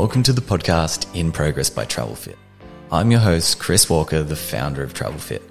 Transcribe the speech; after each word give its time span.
Welcome 0.00 0.22
to 0.22 0.32
the 0.32 0.40
podcast 0.40 1.14
In 1.14 1.30
Progress 1.30 1.68
by 1.68 1.84
TravelFit. 1.84 2.36
I'm 2.90 3.10
your 3.10 3.20
host, 3.20 3.58
Chris 3.58 3.90
Walker, 3.90 4.22
the 4.22 4.34
founder 4.34 4.82
of 4.82 4.94
TravelFit. 4.94 5.42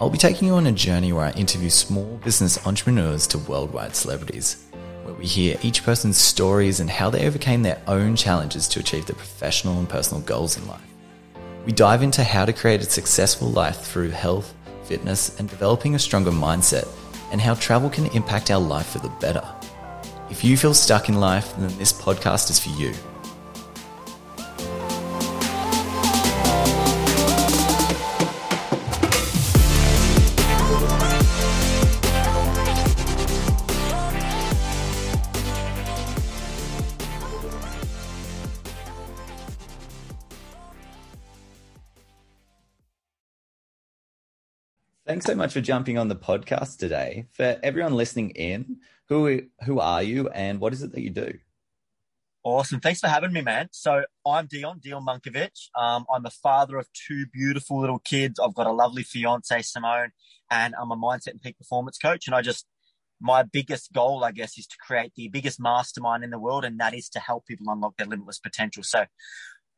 I'll 0.00 0.08
be 0.08 0.16
taking 0.16 0.48
you 0.48 0.54
on 0.54 0.66
a 0.66 0.72
journey 0.72 1.12
where 1.12 1.26
I 1.26 1.32
interview 1.32 1.68
small 1.68 2.18
business 2.24 2.66
entrepreneurs 2.66 3.26
to 3.26 3.38
worldwide 3.40 3.94
celebrities, 3.94 4.64
where 5.02 5.12
we 5.12 5.26
hear 5.26 5.58
each 5.60 5.84
person's 5.84 6.16
stories 6.16 6.80
and 6.80 6.88
how 6.88 7.10
they 7.10 7.26
overcame 7.26 7.62
their 7.62 7.78
own 7.86 8.16
challenges 8.16 8.68
to 8.68 8.80
achieve 8.80 9.04
their 9.04 9.16
professional 9.16 9.78
and 9.78 9.86
personal 9.86 10.22
goals 10.22 10.56
in 10.56 10.66
life. 10.66 10.80
We 11.66 11.72
dive 11.72 12.02
into 12.02 12.24
how 12.24 12.46
to 12.46 12.54
create 12.54 12.80
a 12.80 12.84
successful 12.84 13.50
life 13.50 13.82
through 13.82 14.12
health, 14.12 14.54
fitness, 14.84 15.38
and 15.38 15.46
developing 15.46 15.94
a 15.94 15.98
stronger 15.98 16.30
mindset, 16.30 16.88
and 17.32 17.38
how 17.38 17.52
travel 17.52 17.90
can 17.90 18.06
impact 18.12 18.50
our 18.50 18.62
life 18.62 18.86
for 18.86 19.00
the 19.00 19.10
better. 19.20 19.46
If 20.30 20.42
you 20.42 20.56
feel 20.56 20.72
stuck 20.72 21.10
in 21.10 21.20
life, 21.20 21.54
then 21.58 21.76
this 21.76 21.92
podcast 21.92 22.48
is 22.48 22.58
for 22.58 22.70
you. 22.80 22.94
Thanks 45.14 45.26
so 45.26 45.36
much 45.36 45.52
for 45.52 45.60
jumping 45.60 45.96
on 45.96 46.08
the 46.08 46.16
podcast 46.16 46.78
today. 46.78 47.26
For 47.34 47.56
everyone 47.62 47.94
listening 47.94 48.30
in, 48.30 48.78
who 49.08 49.42
who 49.64 49.78
are 49.78 50.02
you 50.02 50.28
and 50.30 50.58
what 50.58 50.72
is 50.72 50.82
it 50.82 50.90
that 50.90 51.02
you 51.02 51.10
do? 51.10 51.34
Awesome. 52.42 52.80
Thanks 52.80 52.98
for 52.98 53.06
having 53.06 53.32
me, 53.32 53.40
man. 53.40 53.68
So 53.70 54.06
I'm 54.26 54.46
Dion, 54.46 54.80
Dion 54.82 55.06
Munkovic. 55.06 55.52
Um, 55.78 56.04
I'm 56.12 56.24
the 56.24 56.30
father 56.30 56.78
of 56.78 56.88
two 57.06 57.26
beautiful 57.26 57.80
little 57.80 58.00
kids. 58.00 58.40
I've 58.40 58.56
got 58.56 58.66
a 58.66 58.72
lovely 58.72 59.04
fiance, 59.04 59.62
Simone, 59.62 60.10
and 60.50 60.74
I'm 60.82 60.90
a 60.90 60.96
mindset 60.96 61.28
and 61.28 61.40
peak 61.40 61.58
performance 61.58 61.96
coach. 61.96 62.26
And 62.26 62.34
I 62.34 62.42
just, 62.42 62.66
my 63.20 63.44
biggest 63.44 63.92
goal, 63.92 64.24
I 64.24 64.32
guess, 64.32 64.58
is 64.58 64.66
to 64.66 64.76
create 64.84 65.12
the 65.14 65.28
biggest 65.28 65.60
mastermind 65.60 66.24
in 66.24 66.30
the 66.30 66.40
world. 66.40 66.64
And 66.64 66.80
that 66.80 66.92
is 66.92 67.08
to 67.10 67.20
help 67.20 67.46
people 67.46 67.66
unlock 67.68 67.98
their 67.98 68.08
limitless 68.08 68.40
potential. 68.40 68.82
So 68.82 69.04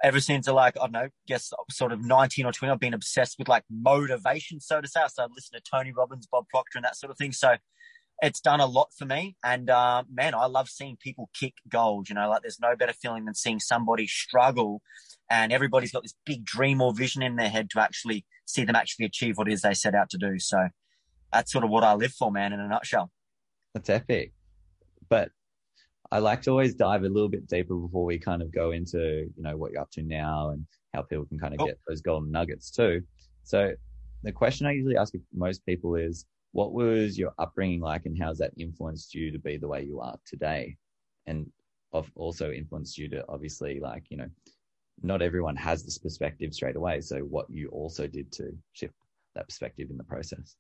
ever 0.03 0.21
since 0.21 0.47
like, 0.49 0.77
I 0.79 0.85
don't 0.85 0.93
know, 0.93 1.09
guess 1.27 1.53
sort 1.71 1.93
of 1.93 2.05
19 2.05 2.47
or 2.47 2.53
20, 2.53 2.73
I've 2.73 2.81
been 2.81 2.95
obsessed 2.95 3.37
with 3.39 3.49
like 3.49 3.65
motivation, 3.71 4.61
so 4.61 4.81
to 4.81 4.89
say. 4.89 5.01
I 5.01 5.09
started 5.09 5.33
listening 5.35 5.61
to 5.65 5.71
Tony 5.71 5.93
Robbins, 5.93 6.29
Bob 6.31 6.49
Proctor 6.49 6.79
and 6.79 6.85
that 6.85 6.97
sort 6.97 7.11
of 7.11 7.19
thing. 7.19 7.33
So 7.33 7.57
it's 8.23 8.41
done 8.41 8.61
a 8.61 8.67
lot 8.67 8.89
for 8.97 9.05
me. 9.05 9.37
And, 9.45 9.71
uh, 9.71 10.05
man, 10.13 10.35
I 10.35 10.47
love 10.47 10.69
seeing 10.69 10.97
people 10.97 11.31
kick 11.39 11.55
goals. 11.69 12.09
you 12.09 12.15
know, 12.15 12.29
like 12.29 12.43
there's 12.43 12.61
no 12.61 12.77
better 12.77 12.93
feeling 12.93 13.25
than 13.25 13.35
seeing 13.35 13.61
somebody 13.61 14.07
struggle 14.07 14.83
and 15.31 15.53
everybody's 15.53 15.93
got 15.93 16.03
this 16.03 16.15
big 16.25 16.45
dream 16.45 16.81
or 16.81 16.95
vision 16.95 17.23
in 17.23 17.37
their 17.37 17.49
head 17.49 17.71
to 17.71 17.81
actually 17.81 18.25
see 18.45 18.65
them 18.65 18.77
actually 18.77 19.07
achieve 19.07 19.37
what 19.37 19.49
it 19.49 19.53
is 19.53 19.63
they 19.63 19.75
set 19.75 19.95
out 19.95 20.11
to 20.11 20.19
do. 20.19 20.39
So 20.39 20.69
that's 21.33 21.53
sort 21.53 21.65
of 21.65 21.71
what 21.71 21.85
I 21.85 21.95
live 21.95 22.13
for, 22.13 22.31
man, 22.31 22.53
in 22.53 22.61
a 22.61 22.69
nutshell. 22.69 23.11
That's 23.75 23.91
epic. 23.91 24.33
But 25.09 25.31
I 26.11 26.19
like 26.19 26.43
to 26.43 26.51
always 26.51 26.75
dive 26.75 27.03
a 27.03 27.09
little 27.09 27.29
bit 27.29 27.47
deeper 27.47 27.75
before 27.75 28.05
we 28.05 28.19
kind 28.19 28.43
of 28.43 28.53
go 28.53 28.71
into, 28.71 29.31
you 29.37 29.43
know, 29.43 29.57
what 29.57 29.73
you're 29.73 29.81
up 29.81 29.91
to 29.93 30.03
now 30.03 30.51
and 30.51 30.67
how 30.95 31.03
people 31.03 31.27
can 31.27 31.39
kind 31.39 31.55
of 31.55 31.67
get 31.67 31.79
those 31.89 32.01
golden 32.01 32.31
nuggets 32.31 32.71
too. 32.71 33.03
So 33.45 33.73
the 34.23 34.33
question 34.33 34.67
I 34.67 34.73
usually 34.73 34.97
ask 34.97 35.15
most 35.35 35.65
people 35.67 35.97
is, 35.97 36.27
what 36.53 36.73
was 36.73 37.19
your 37.19 37.33
upbringing 37.39 37.81
like 37.81 38.07
and 38.07 38.17
how's 38.19 38.39
that 38.39 38.53
influenced 38.57 39.15
you 39.15 39.31
to 39.31 39.39
be 39.39 39.57
the 39.57 39.69
way 39.69 39.83
you 39.83 40.01
are 40.01 40.17
today? 40.25 40.77
And 41.27 41.51
of 41.93 42.11
also 42.15 42.51
influenced 42.51 42.97
you 42.99 43.09
to 43.11 43.25
obviously 43.29 43.81
like, 43.81 44.05
you 44.11 44.17
know, 44.17 44.29
not 45.03 45.23
everyone 45.23 45.57
has 45.57 45.85
this 45.85 45.99
perspective 45.99 46.55
straight 46.55 46.77
away. 46.77 47.01
So 47.01 47.19
what 47.21 47.51
you 47.51 47.69
also 47.69 48.07
did 48.07 48.33
to 48.33 48.57
shift 48.73 48.95
that 49.35 49.49
perspective 49.49 49.91
in 49.91 49.97
the 49.97 50.05
process. 50.05 50.57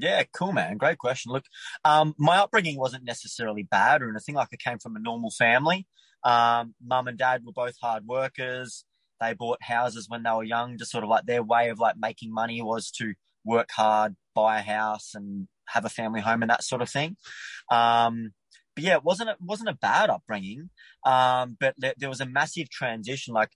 Yeah, 0.00 0.22
cool, 0.32 0.52
man. 0.52 0.76
Great 0.76 0.98
question. 0.98 1.32
Look, 1.32 1.44
um, 1.84 2.14
my 2.18 2.38
upbringing 2.38 2.78
wasn't 2.78 3.04
necessarily 3.04 3.62
bad 3.62 4.02
or 4.02 4.10
anything. 4.10 4.34
Like 4.34 4.48
I 4.52 4.56
came 4.56 4.78
from 4.78 4.96
a 4.96 5.00
normal 5.00 5.30
family. 5.30 5.86
Um, 6.24 6.74
mum 6.84 7.08
and 7.08 7.18
dad 7.18 7.44
were 7.44 7.52
both 7.52 7.76
hard 7.80 8.06
workers. 8.06 8.84
They 9.20 9.32
bought 9.34 9.62
houses 9.62 10.08
when 10.08 10.22
they 10.22 10.30
were 10.30 10.44
young. 10.44 10.78
Just 10.78 10.90
sort 10.90 11.04
of 11.04 11.10
like 11.10 11.26
their 11.26 11.42
way 11.42 11.70
of 11.70 11.78
like 11.78 11.96
making 11.98 12.32
money 12.32 12.62
was 12.62 12.90
to 12.92 13.14
work 13.44 13.70
hard, 13.70 14.16
buy 14.34 14.58
a 14.58 14.62
house, 14.62 15.12
and 15.14 15.48
have 15.66 15.84
a 15.84 15.90
family 15.90 16.20
home 16.20 16.42
and 16.42 16.50
that 16.50 16.64
sort 16.64 16.82
of 16.82 16.90
thing. 16.90 17.16
Um, 17.70 18.32
but 18.74 18.84
yeah, 18.84 18.96
it 18.96 19.04
wasn't 19.04 19.30
it 19.30 19.38
wasn't 19.40 19.70
a 19.70 19.74
bad 19.80 20.10
upbringing. 20.10 20.70
Um, 21.04 21.56
but 21.58 21.74
there, 21.78 21.94
there 21.96 22.08
was 22.08 22.20
a 22.20 22.26
massive 22.26 22.68
transition. 22.70 23.32
Like 23.32 23.50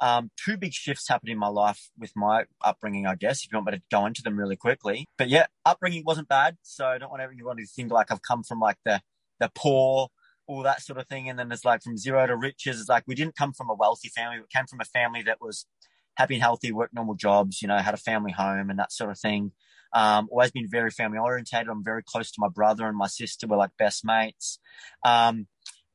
um, 0.00 0.30
two 0.42 0.56
big 0.56 0.72
shifts 0.72 1.08
happened 1.08 1.30
in 1.30 1.38
my 1.38 1.48
life 1.48 1.90
with 1.98 2.12
my 2.16 2.44
upbringing, 2.64 3.06
I 3.06 3.14
guess, 3.14 3.44
if 3.44 3.52
you 3.52 3.58
want 3.58 3.70
me 3.70 3.78
to 3.78 3.82
go 3.90 4.06
into 4.06 4.22
them 4.22 4.38
really 4.38 4.56
quickly. 4.56 5.06
But 5.18 5.28
yeah, 5.28 5.46
upbringing 5.66 6.04
wasn't 6.06 6.28
bad. 6.28 6.56
So 6.62 6.86
I 6.86 6.98
don't 6.98 7.10
want 7.10 7.22
everyone 7.22 7.58
to 7.58 7.66
think 7.66 7.92
like 7.92 8.10
I've 8.10 8.22
come 8.22 8.42
from 8.42 8.60
like 8.60 8.78
the, 8.84 9.02
the 9.40 9.50
poor, 9.54 10.08
all 10.46 10.62
that 10.62 10.82
sort 10.82 10.98
of 10.98 11.06
thing. 11.06 11.28
And 11.28 11.38
then 11.38 11.52
it's 11.52 11.64
like 11.64 11.82
from 11.82 11.98
zero 11.98 12.26
to 12.26 12.36
riches. 12.36 12.80
It's 12.80 12.88
like 12.88 13.04
we 13.06 13.14
didn't 13.14 13.36
come 13.36 13.52
from 13.52 13.68
a 13.68 13.74
wealthy 13.74 14.08
family. 14.08 14.38
We 14.38 14.46
came 14.52 14.66
from 14.66 14.80
a 14.80 14.84
family 14.84 15.22
that 15.22 15.38
was 15.40 15.66
happy 16.14 16.34
and 16.34 16.42
healthy, 16.42 16.72
worked 16.72 16.94
normal 16.94 17.14
jobs, 17.14 17.60
you 17.60 17.68
know, 17.68 17.76
had 17.76 17.94
a 17.94 17.98
family 17.98 18.32
home 18.32 18.70
and 18.70 18.78
that 18.78 18.92
sort 18.92 19.10
of 19.10 19.18
thing. 19.18 19.52
Um, 19.92 20.28
always 20.30 20.50
been 20.50 20.68
very 20.68 20.90
family 20.90 21.18
orientated. 21.18 21.68
I'm 21.68 21.84
very 21.84 22.02
close 22.02 22.30
to 22.30 22.40
my 22.40 22.48
brother 22.48 22.86
and 22.86 22.96
my 22.96 23.08
sister. 23.08 23.46
We're 23.46 23.56
like 23.56 23.76
best 23.78 24.04
mates. 24.04 24.58
Um, 25.04 25.46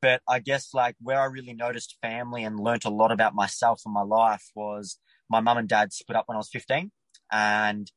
but 0.01 0.21
I 0.27 0.39
guess 0.39 0.73
like 0.73 0.95
where 1.01 1.19
I 1.19 1.25
really 1.25 1.53
noticed 1.53 1.97
family 2.01 2.43
and 2.43 2.59
learnt 2.59 2.85
a 2.85 2.89
lot 2.89 3.11
about 3.11 3.35
myself 3.35 3.81
and 3.85 3.93
my 3.93 4.03
life 4.03 4.45
was 4.55 4.99
my 5.29 5.39
mum 5.39 5.57
and 5.57 5.67
dad 5.67 5.93
split 5.93 6.17
up 6.17 6.27
when 6.27 6.35
I 6.35 6.39
was 6.39 6.49
15 6.49 6.91
and 7.31 7.91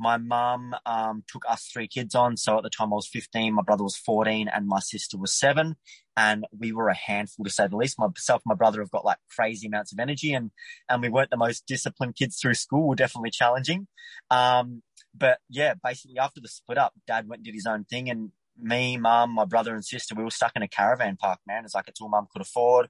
my 0.00 0.16
mum 0.16 0.74
um, 0.86 1.22
took 1.28 1.44
us 1.46 1.68
three 1.70 1.86
kids 1.86 2.14
on. 2.14 2.38
So 2.38 2.56
at 2.56 2.62
the 2.62 2.70
time 2.70 2.90
I 2.90 2.96
was 2.96 3.06
15, 3.06 3.52
my 3.52 3.62
brother 3.62 3.84
was 3.84 3.98
14 3.98 4.48
and 4.48 4.66
my 4.66 4.80
sister 4.80 5.18
was 5.18 5.38
seven. 5.38 5.76
And 6.16 6.46
we 6.58 6.72
were 6.72 6.88
a 6.88 6.96
handful 6.96 7.44
to 7.44 7.50
say 7.50 7.66
the 7.66 7.76
least. 7.76 7.98
Myself 7.98 8.40
and 8.44 8.50
my 8.50 8.54
brother 8.54 8.80
have 8.80 8.90
got 8.90 9.04
like 9.04 9.18
crazy 9.30 9.66
amounts 9.66 9.92
of 9.92 9.98
energy 9.98 10.32
and, 10.32 10.52
and 10.88 11.02
we 11.02 11.10
weren't 11.10 11.28
the 11.28 11.36
most 11.36 11.66
disciplined 11.66 12.16
kids 12.16 12.38
through 12.40 12.54
school. 12.54 12.88
We're 12.88 12.94
definitely 12.94 13.30
challenging. 13.30 13.88
Um, 14.30 14.82
but 15.14 15.38
yeah, 15.50 15.74
basically 15.84 16.18
after 16.18 16.40
the 16.40 16.48
split 16.48 16.78
up, 16.78 16.94
dad 17.06 17.28
went 17.28 17.40
and 17.40 17.44
did 17.44 17.54
his 17.54 17.66
own 17.66 17.84
thing 17.84 18.08
and 18.08 18.30
me, 18.62 18.96
mum, 18.96 19.34
my 19.34 19.44
brother 19.44 19.74
and 19.74 19.84
sister, 19.84 20.14
we 20.14 20.24
were 20.24 20.30
stuck 20.30 20.52
in 20.56 20.62
a 20.62 20.68
caravan 20.68 21.16
park, 21.16 21.40
man. 21.46 21.64
It's 21.64 21.74
like 21.74 21.88
it's 21.88 22.00
all 22.00 22.08
mum 22.08 22.28
could 22.32 22.42
afford. 22.42 22.88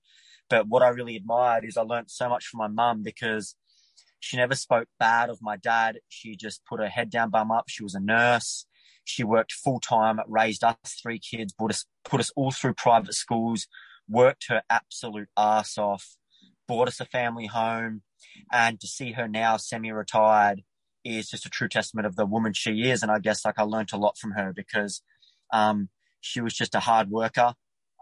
But 0.48 0.66
what 0.66 0.82
I 0.82 0.88
really 0.88 1.16
admired 1.16 1.64
is 1.64 1.76
I 1.76 1.82
learned 1.82 2.10
so 2.10 2.28
much 2.28 2.46
from 2.46 2.58
my 2.58 2.68
mum 2.68 3.02
because 3.02 3.54
she 4.18 4.36
never 4.36 4.54
spoke 4.54 4.88
bad 4.98 5.30
of 5.30 5.38
my 5.40 5.56
dad. 5.56 5.98
She 6.08 6.36
just 6.36 6.64
put 6.66 6.80
her 6.80 6.88
head 6.88 7.10
down, 7.10 7.30
bum 7.30 7.50
up. 7.50 7.64
She 7.68 7.82
was 7.82 7.94
a 7.94 8.00
nurse. 8.00 8.66
She 9.04 9.24
worked 9.24 9.52
full 9.52 9.80
time, 9.80 10.20
raised 10.28 10.62
us 10.62 10.76
three 11.02 11.18
kids, 11.18 11.52
put 11.52 11.70
us, 11.70 11.86
put 12.04 12.20
us 12.20 12.30
all 12.36 12.50
through 12.50 12.74
private 12.74 13.14
schools, 13.14 13.66
worked 14.08 14.46
her 14.48 14.62
absolute 14.68 15.28
ass 15.36 15.78
off, 15.78 16.16
bought 16.68 16.88
us 16.88 17.00
a 17.00 17.06
family 17.06 17.46
home. 17.46 18.02
And 18.52 18.78
to 18.80 18.86
see 18.86 19.12
her 19.12 19.26
now 19.26 19.56
semi 19.56 19.90
retired 19.90 20.62
is 21.04 21.30
just 21.30 21.46
a 21.46 21.50
true 21.50 21.68
testament 21.68 22.06
of 22.06 22.16
the 22.16 22.26
woman 22.26 22.52
she 22.52 22.90
is. 22.90 23.02
And 23.02 23.10
I 23.10 23.18
guess 23.18 23.44
like 23.44 23.58
I 23.58 23.62
learned 23.62 23.92
a 23.92 23.96
lot 23.96 24.18
from 24.18 24.32
her 24.32 24.52
because 24.54 25.02
um, 25.52 25.88
she 26.20 26.40
was 26.40 26.54
just 26.54 26.74
a 26.74 26.80
hard 26.80 27.10
worker, 27.10 27.54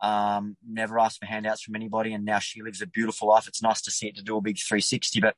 um, 0.03 0.57
never 0.67 0.99
asked 0.99 1.19
for 1.19 1.27
handouts 1.27 1.63
from 1.63 1.77
anybody, 1.77 2.13
and 2.13 2.25
now 2.25 2.39
she 2.39 2.63
lives 2.63 2.83
a 2.83 2.87
beautiful 2.87 3.29
life. 3.29 3.49
It's 3.49 3.63
nice 3.63 3.81
to 3.83 3.91
see 3.91 4.09
it 4.09 4.17
to 4.17 4.23
do 4.23 4.37
a 4.37 4.41
big 4.41 4.59
360, 4.59 5.21
but 5.21 5.37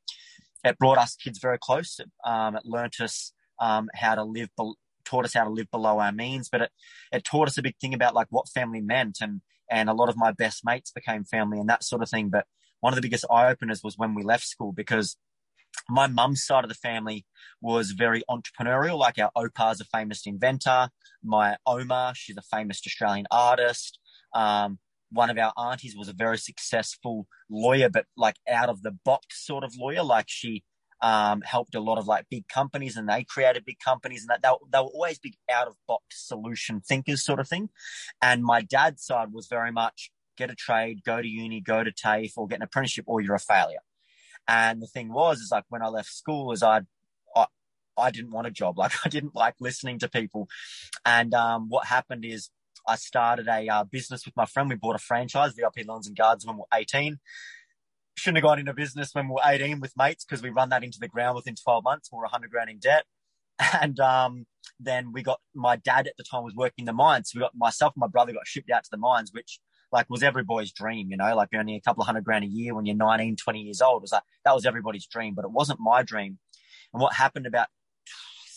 it 0.65 0.78
brought 0.78 0.99
us 0.99 1.16
kids 1.16 1.38
very 1.38 1.59
close. 1.59 1.99
Um, 2.25 2.56
it 2.56 2.62
learnt 2.65 3.00
us 3.00 3.32
um, 3.60 3.88
how 3.94 4.15
to 4.15 4.25
live, 4.25 4.49
be- 4.59 4.75
taught 5.04 5.25
us 5.25 5.34
how 5.34 5.44
to 5.44 5.50
live 5.50 5.70
below 5.70 5.99
our 5.99 6.12
means, 6.12 6.49
but 6.49 6.62
it, 6.62 6.70
it 7.12 7.25
taught 7.25 7.49
us 7.49 7.59
a 7.59 7.62
big 7.62 7.76
thing 7.81 7.94
about 7.94 8.15
like 8.15 8.28
what 8.31 8.49
family 8.49 8.81
meant, 8.81 9.19
and 9.20 9.41
and 9.70 9.88
a 9.88 9.94
lot 9.94 10.09
of 10.09 10.16
my 10.16 10.32
best 10.32 10.65
mates 10.65 10.90
became 10.90 11.25
family 11.25 11.61
and 11.61 11.69
that 11.69 11.84
sort 11.84 12.02
of 12.02 12.11
thing. 12.11 12.29
But 12.29 12.46
one 12.81 12.93
of 12.93 12.96
the 12.96 13.02
biggest 13.02 13.25
eye 13.31 13.50
openers 13.50 13.82
was 13.84 13.96
when 13.96 14.14
we 14.14 14.23
left 14.23 14.44
school 14.44 14.73
because 14.73 15.17
my 15.88 16.06
mum's 16.06 16.44
side 16.44 16.64
of 16.64 16.69
the 16.69 16.75
family 16.75 17.26
was 17.61 17.90
very 17.90 18.22
entrepreneurial. 18.31 18.99
Like 18.99 19.19
our 19.19 19.31
opa's 19.37 19.81
a 19.81 19.84
famous 19.84 20.26
inventor. 20.26 20.88
My 21.22 21.56
oma, 21.67 22.12
she's 22.17 22.37
a 22.37 22.43
famous 22.43 22.81
Australian 22.87 23.26
artist. 23.31 23.99
Um, 24.34 24.78
one 25.11 25.31
of 25.31 25.38
our 25.38 25.52
aunties 25.58 25.96
was 25.96 26.08
a 26.08 26.12
very 26.12 26.38
successful 26.38 27.26
lawyer, 27.49 27.88
but 27.88 28.06
like 28.17 28.37
out 28.49 28.69
of 28.69 28.82
the 28.82 28.93
box 29.05 29.44
sort 29.44 29.64
of 29.64 29.75
lawyer. 29.76 30.02
Like 30.02 30.26
she 30.28 30.62
um, 31.02 31.43
helped 31.43 31.75
a 31.75 31.81
lot 31.81 31.99
of 31.99 32.06
like 32.06 32.26
big 32.31 32.46
companies 32.49 32.96
and 32.96 33.08
they 33.08 33.25
created 33.25 33.64
big 33.64 33.78
companies 33.84 34.22
and 34.22 34.31
that 34.31 34.43
they, 34.43 34.49
they 34.72 34.78
were 34.78 34.90
always 34.90 35.19
big 35.19 35.34
out 35.50 35.67
of 35.67 35.75
box 35.88 36.05
solution 36.26 36.81
thinkers 36.81 37.25
sort 37.25 37.40
of 37.40 37.49
thing. 37.49 37.70
And 38.22 38.44
my 38.44 38.62
dad's 38.62 39.05
side 39.05 39.32
was 39.32 39.46
very 39.49 39.72
much 39.72 40.11
get 40.37 40.50
a 40.50 40.55
trade, 40.55 41.02
go 41.05 41.20
to 41.20 41.28
uni, 41.28 41.61
go 41.61 41.84
to 41.84 41.93
TAFE 41.93 42.32
or 42.37 42.46
get 42.46 42.56
an 42.56 42.62
apprenticeship 42.62 43.05
or 43.08 43.20
you're 43.20 43.34
a 43.34 43.40
failure. 43.40 43.81
And 44.50 44.82
the 44.82 44.88
thing 44.88 45.12
was, 45.12 45.38
is 45.38 45.52
like 45.52 45.64
when 45.69 45.81
I 45.81 45.87
left 45.87 46.08
school, 46.08 46.50
is 46.50 46.61
I, 46.61 46.81
I, 47.37 47.47
I 47.97 48.11
didn't 48.11 48.32
want 48.32 48.49
a 48.49 48.50
job. 48.50 48.75
Like 48.79 48.94
I 49.06 49.08
didn't 49.08 49.37
like 49.37 49.55
listening 49.61 50.00
to 50.00 50.08
people. 50.08 50.49
And 51.05 51.32
um, 51.35 51.69
what 51.69 51.87
happened 51.87 52.25
is 52.25 52.50
I 52.88 52.97
started 52.97 53.47
a 53.47 53.69
uh, 53.69 53.85
business 53.85 54.26
with 54.26 54.37
my 54.37 54.47
friend. 54.47 54.69
We 54.69 54.75
bought 54.75 54.97
a 54.97 54.99
franchise, 54.99 55.55
VIP 55.55 55.87
Lawns 55.87 56.08
and 56.08 56.17
Gardens, 56.17 56.44
when 56.44 56.56
we 56.56 56.61
were 56.62 56.79
18. 56.79 57.20
shouldn't 58.17 58.38
have 58.38 58.43
gone 58.43 58.58
into 58.58 58.75
business 58.75 59.14
when 59.14 59.29
we 59.29 59.35
were 59.35 59.41
18 59.44 59.79
with 59.79 59.93
mates 59.97 60.25
because 60.25 60.43
we 60.43 60.50
run 60.50 60.70
that 60.70 60.82
into 60.82 60.99
the 60.99 61.08
ground 61.08 61.37
within 61.37 61.55
12 61.55 61.85
months. 61.85 62.08
We 62.11 62.17
we're 62.17 62.25
100 62.25 62.50
grand 62.50 62.70
in 62.70 62.79
debt. 62.79 63.05
And 63.81 64.00
um, 64.00 64.46
then 64.81 65.12
we 65.12 65.23
got 65.23 65.38
my 65.55 65.76
dad 65.76 66.08
at 66.08 66.17
the 66.17 66.25
time 66.25 66.43
was 66.43 66.55
working 66.56 66.87
the 66.87 66.93
mines. 66.94 67.31
So 67.31 67.38
we 67.38 67.43
got 67.43 67.53
myself 67.55 67.93
and 67.94 68.00
my 68.00 68.08
brother 68.08 68.32
got 68.32 68.46
shipped 68.46 68.70
out 68.70 68.82
to 68.82 68.91
the 68.91 68.96
mines, 68.96 69.31
which 69.32 69.61
like 69.92 70.08
was 70.08 70.22
every 70.22 70.44
boy's 70.44 70.72
dream, 70.72 71.08
you 71.10 71.16
know, 71.16 71.34
like 71.34 71.48
earning 71.54 71.76
a 71.76 71.81
couple 71.81 72.02
of 72.02 72.06
hundred 72.06 72.25
grand 72.25 72.44
a 72.44 72.48
year 72.48 72.75
when 72.75 72.87
you're 72.87 72.96
19, 72.96 73.37
20 73.37 73.60
years 73.60 73.81
old. 73.81 74.00
It 74.00 74.02
was 74.02 74.12
like 74.12 74.22
that 74.44 74.54
was 74.54 74.66
everybody's 74.66 75.06
dream, 75.06 75.34
but 75.34 75.44
it 75.44 75.50
wasn't 75.50 75.81
my 75.81 76.02
dream. 76.02 76.38
And 76.92 77.00
what 77.00 77.14
happened 77.14 77.46
about 77.46 77.69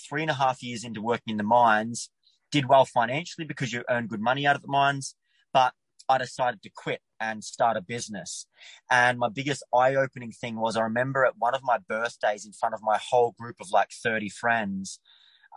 three 0.07 0.21
and 0.21 0.31
a 0.31 0.35
half 0.35 0.61
years 0.61 0.83
into 0.83 1.01
working 1.01 1.31
in 1.31 1.37
the 1.37 1.43
mines, 1.43 2.09
did 2.53 2.69
well 2.69 2.85
financially 2.85 3.45
because 3.45 3.73
you 3.73 3.83
earn 3.89 4.05
good 4.05 4.21
money 4.21 4.45
out 4.45 4.55
of 4.55 4.61
the 4.61 4.67
mines, 4.67 5.15
but 5.51 5.73
I 6.07 6.19
decided 6.19 6.61
to 6.61 6.69
quit 6.69 7.01
and 7.19 7.43
start 7.43 7.77
a 7.77 7.81
business. 7.81 8.45
And 8.91 9.17
my 9.17 9.29
biggest 9.29 9.63
eye 9.73 9.95
opening 9.95 10.31
thing 10.31 10.59
was 10.59 10.77
I 10.77 10.83
remember 10.83 11.25
at 11.25 11.37
one 11.37 11.55
of 11.55 11.61
my 11.63 11.79
birthdays 11.89 12.45
in 12.45 12.53
front 12.53 12.75
of 12.75 12.81
my 12.83 12.99
whole 12.99 13.33
group 13.39 13.55
of 13.59 13.71
like 13.71 13.89
30 13.91 14.29
friends, 14.29 14.99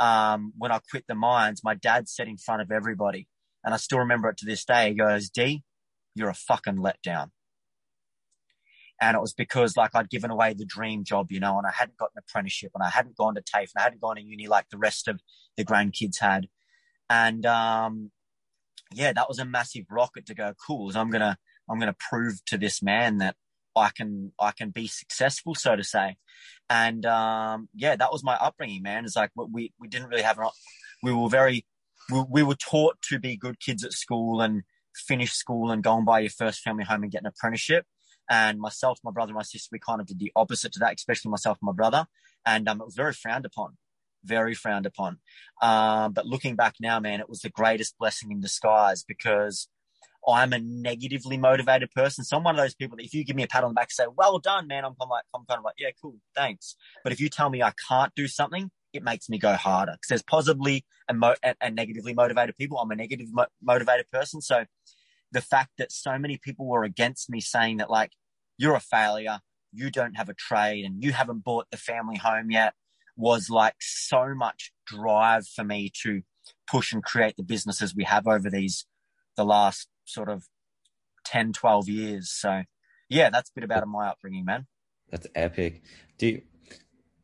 um, 0.00 0.54
when 0.56 0.72
I 0.72 0.80
quit 0.90 1.04
the 1.06 1.14
mines, 1.14 1.62
my 1.62 1.74
dad 1.74 2.08
said 2.08 2.28
in 2.28 2.38
front 2.38 2.62
of 2.62 2.70
everybody, 2.70 3.28
and 3.62 3.74
I 3.74 3.76
still 3.76 3.98
remember 3.98 4.30
it 4.30 4.38
to 4.38 4.46
this 4.46 4.64
day, 4.64 4.88
he 4.88 4.94
goes, 4.94 5.28
D, 5.28 5.64
you're 6.16 6.30
a 6.30 6.34
fucking 6.34 6.76
letdown. 6.76 7.30
And 9.00 9.14
it 9.14 9.20
was 9.20 9.34
because 9.34 9.76
like 9.76 9.90
I'd 9.94 10.08
given 10.08 10.30
away 10.30 10.54
the 10.54 10.64
dream 10.64 11.04
job, 11.04 11.30
you 11.30 11.38
know, 11.38 11.58
and 11.58 11.66
I 11.66 11.70
hadn't 11.70 11.98
got 11.98 12.10
an 12.16 12.22
apprenticeship 12.26 12.72
and 12.74 12.82
I 12.82 12.88
hadn't 12.88 13.16
gone 13.16 13.34
to 13.34 13.42
TAFE 13.42 13.70
and 13.74 13.80
I 13.80 13.82
hadn't 13.82 14.00
gone 14.00 14.16
to 14.16 14.22
uni 14.22 14.46
like 14.46 14.70
the 14.70 14.78
rest 14.78 15.06
of 15.06 15.20
the 15.56 15.64
grandkids 15.64 16.18
had. 16.18 16.48
And, 17.10 17.44
um, 17.44 18.10
yeah, 18.94 19.12
that 19.12 19.28
was 19.28 19.38
a 19.38 19.44
massive 19.44 19.84
rocket 19.90 20.24
to 20.26 20.34
go, 20.34 20.54
cool. 20.66 20.90
So 20.90 21.00
I'm 21.00 21.12
to, 21.12 21.36
I'm 21.68 21.80
to 21.80 21.94
prove 22.08 22.42
to 22.46 22.56
this 22.56 22.82
man 22.82 23.18
that 23.18 23.36
I 23.76 23.90
can, 23.94 24.32
I 24.40 24.52
can 24.52 24.70
be 24.70 24.86
successful, 24.86 25.54
so 25.54 25.76
to 25.76 25.84
say. 25.84 26.16
And, 26.70 27.04
um, 27.04 27.68
yeah, 27.74 27.96
that 27.96 28.12
was 28.12 28.24
my 28.24 28.36
upbringing, 28.36 28.82
man. 28.82 29.04
It's 29.04 29.16
like 29.16 29.30
we, 29.36 29.74
we 29.78 29.88
didn't 29.88 30.08
really 30.08 30.22
have, 30.22 30.38
an, 30.38 30.48
we 31.02 31.12
were 31.12 31.28
very, 31.28 31.66
we, 32.10 32.24
we 32.30 32.42
were 32.42 32.54
taught 32.54 32.96
to 33.10 33.18
be 33.18 33.36
good 33.36 33.60
kids 33.60 33.84
at 33.84 33.92
school 33.92 34.40
and 34.40 34.62
finish 34.96 35.32
school 35.32 35.70
and 35.70 35.82
go 35.82 35.96
and 35.96 36.06
buy 36.06 36.20
your 36.20 36.30
first 36.30 36.60
family 36.60 36.84
home 36.84 37.02
and 37.02 37.12
get 37.12 37.22
an 37.22 37.26
apprenticeship. 37.26 37.84
And 38.28 38.58
myself, 38.58 38.98
my 39.04 39.12
brother, 39.12 39.32
my 39.32 39.42
sister, 39.42 39.68
we 39.70 39.78
kind 39.78 40.00
of 40.00 40.06
did 40.06 40.18
the 40.18 40.32
opposite 40.34 40.72
to 40.72 40.78
that, 40.80 40.94
especially 40.94 41.30
myself 41.30 41.58
and 41.60 41.66
my 41.66 41.72
brother. 41.72 42.06
And 42.44 42.68
um, 42.68 42.80
it 42.80 42.84
was 42.84 42.96
very 42.96 43.12
frowned 43.12 43.44
upon, 43.44 43.76
very 44.24 44.54
frowned 44.54 44.86
upon. 44.86 45.18
Um, 45.62 46.12
but 46.12 46.26
looking 46.26 46.56
back 46.56 46.74
now, 46.80 46.98
man, 46.98 47.20
it 47.20 47.28
was 47.28 47.40
the 47.40 47.50
greatest 47.50 47.96
blessing 47.98 48.32
in 48.32 48.40
disguise 48.40 49.04
because 49.04 49.68
I'm 50.28 50.52
a 50.52 50.58
negatively 50.58 51.36
motivated 51.36 51.90
person. 51.92 52.24
So 52.24 52.36
I'm 52.36 52.42
one 52.42 52.56
of 52.56 52.64
those 52.64 52.74
people 52.74 52.96
that 52.96 53.04
if 53.04 53.14
you 53.14 53.24
give 53.24 53.36
me 53.36 53.44
a 53.44 53.48
pat 53.48 53.62
on 53.62 53.70
the 53.70 53.74
back, 53.74 53.86
and 53.86 53.92
say, 53.92 54.12
well 54.14 54.38
done, 54.38 54.66
man, 54.66 54.84
I'm, 54.84 54.94
I'm 55.00 55.08
like, 55.08 55.24
I'm 55.34 55.44
kind 55.48 55.58
of 55.58 55.64
like, 55.64 55.76
yeah, 55.78 55.90
cool, 56.02 56.16
thanks. 56.34 56.74
But 57.04 57.12
if 57.12 57.20
you 57.20 57.28
tell 57.28 57.48
me 57.48 57.62
I 57.62 57.72
can't 57.88 58.12
do 58.16 58.26
something, 58.26 58.70
it 58.96 59.02
makes 59.02 59.28
me 59.28 59.38
go 59.38 59.54
harder 59.54 59.92
because 59.92 60.08
there's 60.08 60.22
positively 60.22 60.84
and, 61.08 61.18
mo- 61.18 61.34
and, 61.42 61.76
negatively 61.76 62.14
motivated 62.14 62.56
people. 62.56 62.78
I'm 62.78 62.90
a 62.90 62.96
negative 62.96 63.28
mo- 63.32 63.46
motivated 63.62 64.10
person. 64.10 64.40
So 64.40 64.64
the 65.32 65.40
fact 65.40 65.70
that 65.78 65.92
so 65.92 66.18
many 66.18 66.38
people 66.38 66.66
were 66.66 66.84
against 66.84 67.30
me 67.30 67.40
saying 67.40 67.78
that 67.78 67.90
like, 67.90 68.12
you're 68.58 68.74
a 68.74 68.80
failure, 68.80 69.40
you 69.72 69.90
don't 69.90 70.16
have 70.16 70.28
a 70.28 70.34
trade 70.34 70.84
and 70.84 71.02
you 71.02 71.12
haven't 71.12 71.44
bought 71.44 71.66
the 71.70 71.76
family 71.76 72.16
home 72.16 72.50
yet 72.50 72.74
was 73.16 73.48
like 73.48 73.76
so 73.80 74.34
much 74.34 74.72
drive 74.86 75.46
for 75.46 75.64
me 75.64 75.90
to 76.02 76.22
push 76.66 76.92
and 76.92 77.02
create 77.02 77.36
the 77.36 77.42
businesses 77.42 77.94
we 77.94 78.04
have 78.04 78.26
over 78.26 78.50
these, 78.50 78.86
the 79.36 79.44
last 79.44 79.88
sort 80.04 80.28
of 80.28 80.44
10, 81.24 81.52
12 81.52 81.88
years. 81.88 82.30
So 82.30 82.62
yeah, 83.08 83.30
that's 83.30 83.50
a 83.50 83.52
bit 83.54 83.64
about 83.64 83.86
my 83.88 84.08
upbringing, 84.08 84.44
man. 84.44 84.66
That's 85.10 85.26
epic. 85.34 85.82
Do 86.18 86.26
you, 86.26 86.42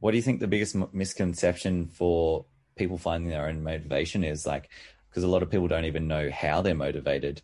what 0.03 0.11
do 0.11 0.17
you 0.17 0.23
think 0.23 0.41
the 0.41 0.49
biggest 0.49 0.75
misconception 0.93 1.87
for 1.87 2.45
people 2.75 2.99
finding 2.99 3.31
their 3.31 3.47
own 3.47 3.63
motivation 3.63 4.25
is? 4.25 4.45
Like 4.45 4.69
because 5.09 5.23
a 5.23 5.29
lot 5.29 5.45
of 5.45 5.51
people 5.51 5.69
don't 5.69 5.85
even 5.85 6.09
know 6.09 6.29
how 6.29 6.61
they're 6.61 6.75
motivated. 6.75 7.41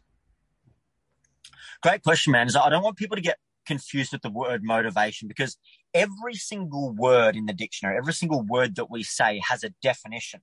Great 1.84 2.02
question 2.02 2.32
man. 2.32 2.48
I 2.60 2.68
don't 2.68 2.82
want 2.82 2.96
people 2.96 3.14
to 3.14 3.22
get 3.22 3.38
confused 3.64 4.10
with 4.10 4.22
the 4.22 4.30
word 4.30 4.64
motivation 4.64 5.28
because 5.28 5.56
every 5.94 6.34
single 6.34 6.90
word 6.90 7.36
in 7.36 7.46
the 7.46 7.52
dictionary 7.52 7.96
every 7.96 8.12
single 8.12 8.42
word 8.42 8.74
that 8.74 8.90
we 8.90 9.04
say 9.04 9.40
has 9.48 9.62
a 9.62 9.70
definition. 9.80 10.40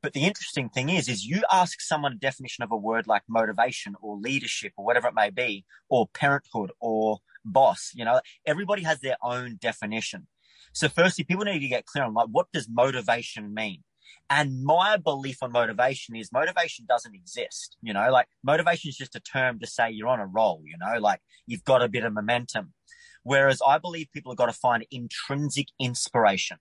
But 0.00 0.12
the 0.12 0.26
interesting 0.26 0.68
thing 0.68 0.90
is 0.90 1.08
is 1.08 1.26
you 1.26 1.42
ask 1.50 1.80
someone 1.80 2.12
a 2.12 2.18
definition 2.18 2.62
of 2.62 2.70
a 2.70 2.76
word 2.76 3.08
like 3.08 3.22
motivation 3.28 3.96
or 4.00 4.16
leadership 4.16 4.74
or 4.76 4.84
whatever 4.84 5.08
it 5.08 5.14
may 5.14 5.30
be 5.30 5.64
or 5.88 6.06
parenthood 6.06 6.70
or 6.78 7.18
boss 7.44 7.92
you 7.94 8.04
know 8.04 8.20
everybody 8.46 8.82
has 8.82 9.00
their 9.00 9.16
own 9.22 9.56
definition 9.60 10.26
so 10.72 10.88
firstly, 10.88 11.24
people 11.24 11.44
need 11.44 11.60
to 11.60 11.68
get 11.68 11.86
clear 11.86 12.04
on 12.04 12.14
like, 12.14 12.28
what 12.30 12.46
does 12.52 12.68
motivation 12.68 13.54
mean? 13.54 13.82
And 14.30 14.62
my 14.64 14.96
belief 14.96 15.42
on 15.42 15.52
motivation 15.52 16.16
is 16.16 16.32
motivation 16.32 16.86
doesn't 16.86 17.14
exist. 17.14 17.76
You 17.82 17.92
know, 17.92 18.10
like 18.10 18.26
motivation 18.42 18.90
is 18.90 18.96
just 18.96 19.16
a 19.16 19.20
term 19.20 19.58
to 19.60 19.66
say 19.66 19.90
you're 19.90 20.08
on 20.08 20.20
a 20.20 20.26
roll, 20.26 20.62
you 20.64 20.76
know, 20.78 20.98
like 21.00 21.20
you've 21.46 21.64
got 21.64 21.82
a 21.82 21.88
bit 21.88 22.04
of 22.04 22.12
momentum. 22.12 22.74
Whereas 23.22 23.60
I 23.66 23.78
believe 23.78 24.08
people 24.12 24.32
have 24.32 24.38
got 24.38 24.46
to 24.46 24.52
find 24.52 24.86
intrinsic 24.90 25.68
inspiration. 25.80 26.58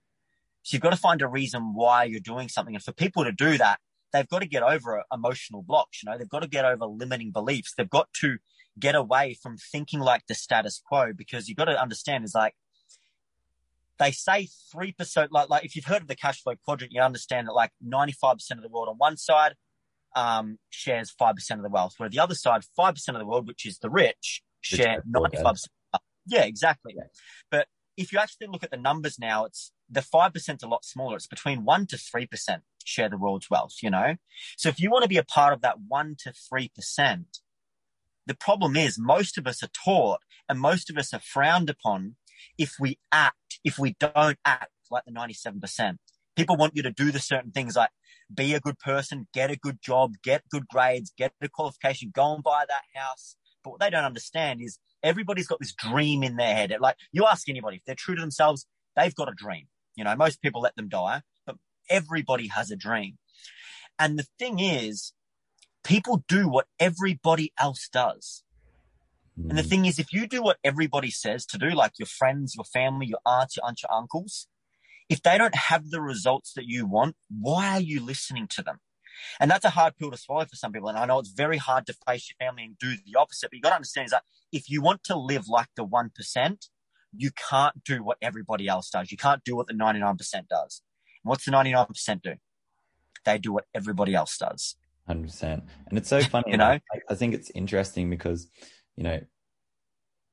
So 0.64 0.76
you've 0.76 0.82
got 0.82 0.92
to 0.92 0.98
find 0.98 1.22
a 1.22 1.28
reason 1.28 1.74
why 1.74 2.06
you're 2.06 2.20
doing 2.20 2.50
something. 2.50 2.76
And 2.76 2.84
for 2.84 2.92
people 2.92 3.24
to 3.24 3.32
do 3.32 3.58
that, 3.58 3.80
they've 4.12 4.28
got 4.28 4.42
to 4.42 4.48
get 4.48 4.64
over 4.64 5.04
emotional 5.14 5.62
blocks. 5.62 6.02
You 6.02 6.10
know, 6.10 6.18
they've 6.18 6.30
got 6.30 6.42
to 6.42 6.50
get 6.50 6.66
over 6.66 6.86
limiting 6.86 7.32
beliefs. 7.32 7.74
They've 7.78 7.90
got 7.90 8.12
to 8.22 8.38
get 8.80 8.96
away 8.96 9.38
from 9.42 9.58
thinking 9.58 10.00
like 10.00 10.24
the 10.28 10.36
status 10.36 10.82
quo 10.86 11.12
because 11.16 11.48
you've 11.48 11.58
got 11.58 11.66
to 11.66 11.82
understand 11.82 12.24
is 12.24 12.36
like 12.36 12.54
they 14.00 14.12
say 14.12 14.48
3%, 14.76 15.28
like, 15.32 15.50
like 15.50 15.66
if 15.66 15.76
you've 15.76 15.86
heard 15.86 16.02
of 16.02 16.08
the 16.08 16.16
cash 16.16 16.42
flow 16.42 16.54
quadrant, 16.66 16.94
you 16.94 17.02
understand 17.02 17.48
that 17.48 17.54
like 17.54 17.72
95% 17.86 18.52
of 18.52 18.62
the 18.62 18.70
world 18.70 18.90
on 18.90 18.96
one 18.96 19.18
side 19.18 19.56
um, 20.16 20.58
shares 20.70 21.14
5% 21.20 21.52
of 21.52 21.64
the 21.64 21.70
wealth, 21.70 21.94
where 21.98 22.10
the 22.10 22.20
other 22.20 22.36
side, 22.36 22.62
5% 22.78 23.08
of 23.10 23.20
the 23.20 23.26
world, 23.26 23.48
which 23.48 23.66
is 23.66 23.80
the 23.80 23.90
rich, 23.90 24.42
share 24.62 25.04
95%. 25.10 25.66
Yeah, 26.26 26.44
exactly. 26.44 26.94
Yeah. 26.96 27.04
But 27.50 27.68
if 27.96 28.12
you 28.12 28.20
actually 28.20 28.48
look 28.48 28.64
at 28.64 28.72
the 28.72 28.78
numbers 28.78 29.18
now, 29.18 29.46
it's 29.46 29.72
the 29.90 30.02
5% 30.02 30.36
is 30.36 30.64
a 30.64 30.68
lot 30.68 30.86
smaller. 30.86 31.16
It's 31.16 31.28
between 31.28 31.64
1 31.64 31.88
to 31.88 31.98
3% 31.98 32.28
share 32.84 33.10
the 33.10 33.18
world's 33.18 33.50
wealth, 33.50 33.76
you 33.82 33.90
know? 33.90 34.16
So 34.58 34.70
if 34.70 34.80
you 34.80 34.90
want 34.90 35.04
to 35.04 35.10
be 35.10 35.18
a 35.18 35.24
part 35.24 35.54
of 35.54 35.62
that 35.62 35.78
1 35.88 36.16
to 36.20 36.34
3%, 36.54 37.26
the 38.26 38.36
problem 38.36 38.76
is 38.76 39.00
most 39.00 39.38
of 39.38 39.48
us 39.48 39.64
are 39.64 39.70
taught 39.86 40.20
and 40.50 40.60
most 40.60 40.90
of 40.90 40.98
us 40.98 41.14
are 41.14 41.20
frowned 41.20 41.70
upon 41.70 42.16
if 42.58 42.74
we 42.80 43.00
act, 43.12 43.60
if 43.64 43.78
we 43.78 43.96
don't 44.00 44.38
act 44.46 44.70
like 44.90 45.04
the 45.06 45.12
97%. 45.12 45.98
People 46.36 46.56
want 46.56 46.76
you 46.76 46.84
to 46.84 46.92
do 46.92 47.12
the 47.12 47.20
certain 47.20 47.52
things 47.52 47.76
like 47.76 47.90
be 48.34 48.54
a 48.54 48.60
good 48.60 48.78
person, 48.80 49.28
get 49.34 49.52
a 49.52 49.56
good 49.56 49.80
job, 49.82 50.14
get 50.24 50.44
good 50.50 50.68
grades, 50.68 51.14
get 51.18 51.34
a 51.42 51.50
qualification, 51.50 52.12
go 52.14 52.36
and 52.36 52.44
buy 52.44 52.66
that 52.68 52.84
house. 52.94 53.36
But 53.64 53.72
what 53.72 53.80
they 53.80 53.90
don't 53.90 54.04
understand 54.04 54.62
is 54.62 54.80
everybody's 55.04 55.48
got 55.48 55.60
this 55.60 55.74
dream 55.74 56.24
in 56.24 56.36
their 56.36 56.54
head. 56.54 56.76
Like 56.80 56.96
you 57.12 57.26
ask 57.26 57.50
anybody, 57.50 57.78
if 57.78 57.84
they're 57.86 57.96
true 57.96 58.16
to 58.16 58.22
themselves, 58.22 58.66
they've 58.96 59.16
got 59.16 59.30
a 59.30 59.36
dream. 59.36 59.68
You 59.96 60.04
know, 60.04 60.16
most 60.16 60.42
people 60.42 60.62
let 60.62 60.76
them 60.76 60.90
die, 60.90 61.22
but 61.46 61.56
everybody 61.90 62.48
has 62.48 62.70
a 62.72 62.76
dream. 62.76 63.18
And 63.98 64.20
the 64.20 64.28
thing 64.38 64.60
is, 64.60 65.14
people 65.84 66.24
do 66.28 66.48
what 66.48 66.68
everybody 66.80 67.52
else 67.60 67.90
does. 67.92 68.44
Mm. 69.40 69.50
And 69.50 69.58
the 69.58 69.64
mm. 69.64 69.70
thing 69.70 69.86
is, 69.86 70.00
if 70.00 70.14
you 70.14 70.28
do 70.28 70.42
what 70.42 70.58
everybody 70.64 71.12
says 71.12 71.46
to 71.48 71.58
do, 71.58 71.70
like 71.70 71.94
your 71.98 72.08
friends, 72.08 72.56
your 72.56 72.66
family, 72.66 73.08
your 73.08 73.20
aunts, 73.26 73.58
your 73.58 73.66
aunts, 73.66 73.84
your 73.84 73.94
uncles, 73.94 74.48
if 75.10 75.22
they 75.22 75.38
don't 75.38 75.56
have 75.56 75.90
the 75.90 76.02
results 76.02 76.54
that 76.54 76.66
you 76.66 76.86
want, 76.86 77.16
why 77.30 77.78
are 77.78 77.82
you 77.82 78.04
listening 78.04 78.48
to 78.50 78.62
them? 78.62 78.80
And 79.40 79.50
that's 79.50 79.66
a 79.66 79.70
hard 79.70 79.98
pill 79.98 80.12
to 80.12 80.18
swallow 80.18 80.46
for 80.46 80.56
some 80.56 80.72
people. 80.72 80.90
And 80.90 80.98
I 80.98 81.06
know 81.06 81.20
it's 81.20 81.30
very 81.30 81.58
hard 81.58 81.88
to 81.88 81.96
face 82.08 82.30
your 82.30 82.46
family 82.46 82.64
and 82.64 82.78
do 82.78 82.96
the 83.06 83.20
opposite, 83.20 83.50
but 83.50 83.56
you 83.56 83.62
got 83.62 83.70
to 83.70 83.76
understand 83.76 84.06
is 84.06 84.12
that 84.12 84.24
if 84.52 84.70
you 84.70 84.82
want 84.82 85.04
to 85.06 85.18
live 85.18 85.48
like 85.48 85.70
the 85.76 85.86
1%, 85.86 86.68
you 87.16 87.32
can't 87.32 87.84
do 87.84 88.04
what 88.04 88.18
everybody 88.22 88.68
else 88.68 88.90
does. 88.90 89.12
You 89.12 89.18
can't 89.18 89.44
do 89.44 89.56
what 89.56 89.68
the 89.68 89.74
99% 89.74 90.18
does. 90.48 90.82
And 91.24 91.30
what's 91.30 91.46
the 91.46 91.52
99% 91.52 92.22
do? 92.22 92.34
They 93.26 93.38
do 93.38 93.54
what 93.54 93.66
everybody 93.74 94.14
else 94.14 94.38
does. 94.38 94.76
100%. 95.10 95.44
And 95.90 95.98
it's 95.98 96.10
so 96.10 96.22
funny. 96.22 96.52
you 96.52 96.58
know, 96.58 96.66
I, 96.66 96.82
I 97.10 97.16
think 97.16 97.34
it's 97.34 97.50
interesting 97.52 98.10
because 98.10 98.48
you 98.98 99.04
know, 99.04 99.22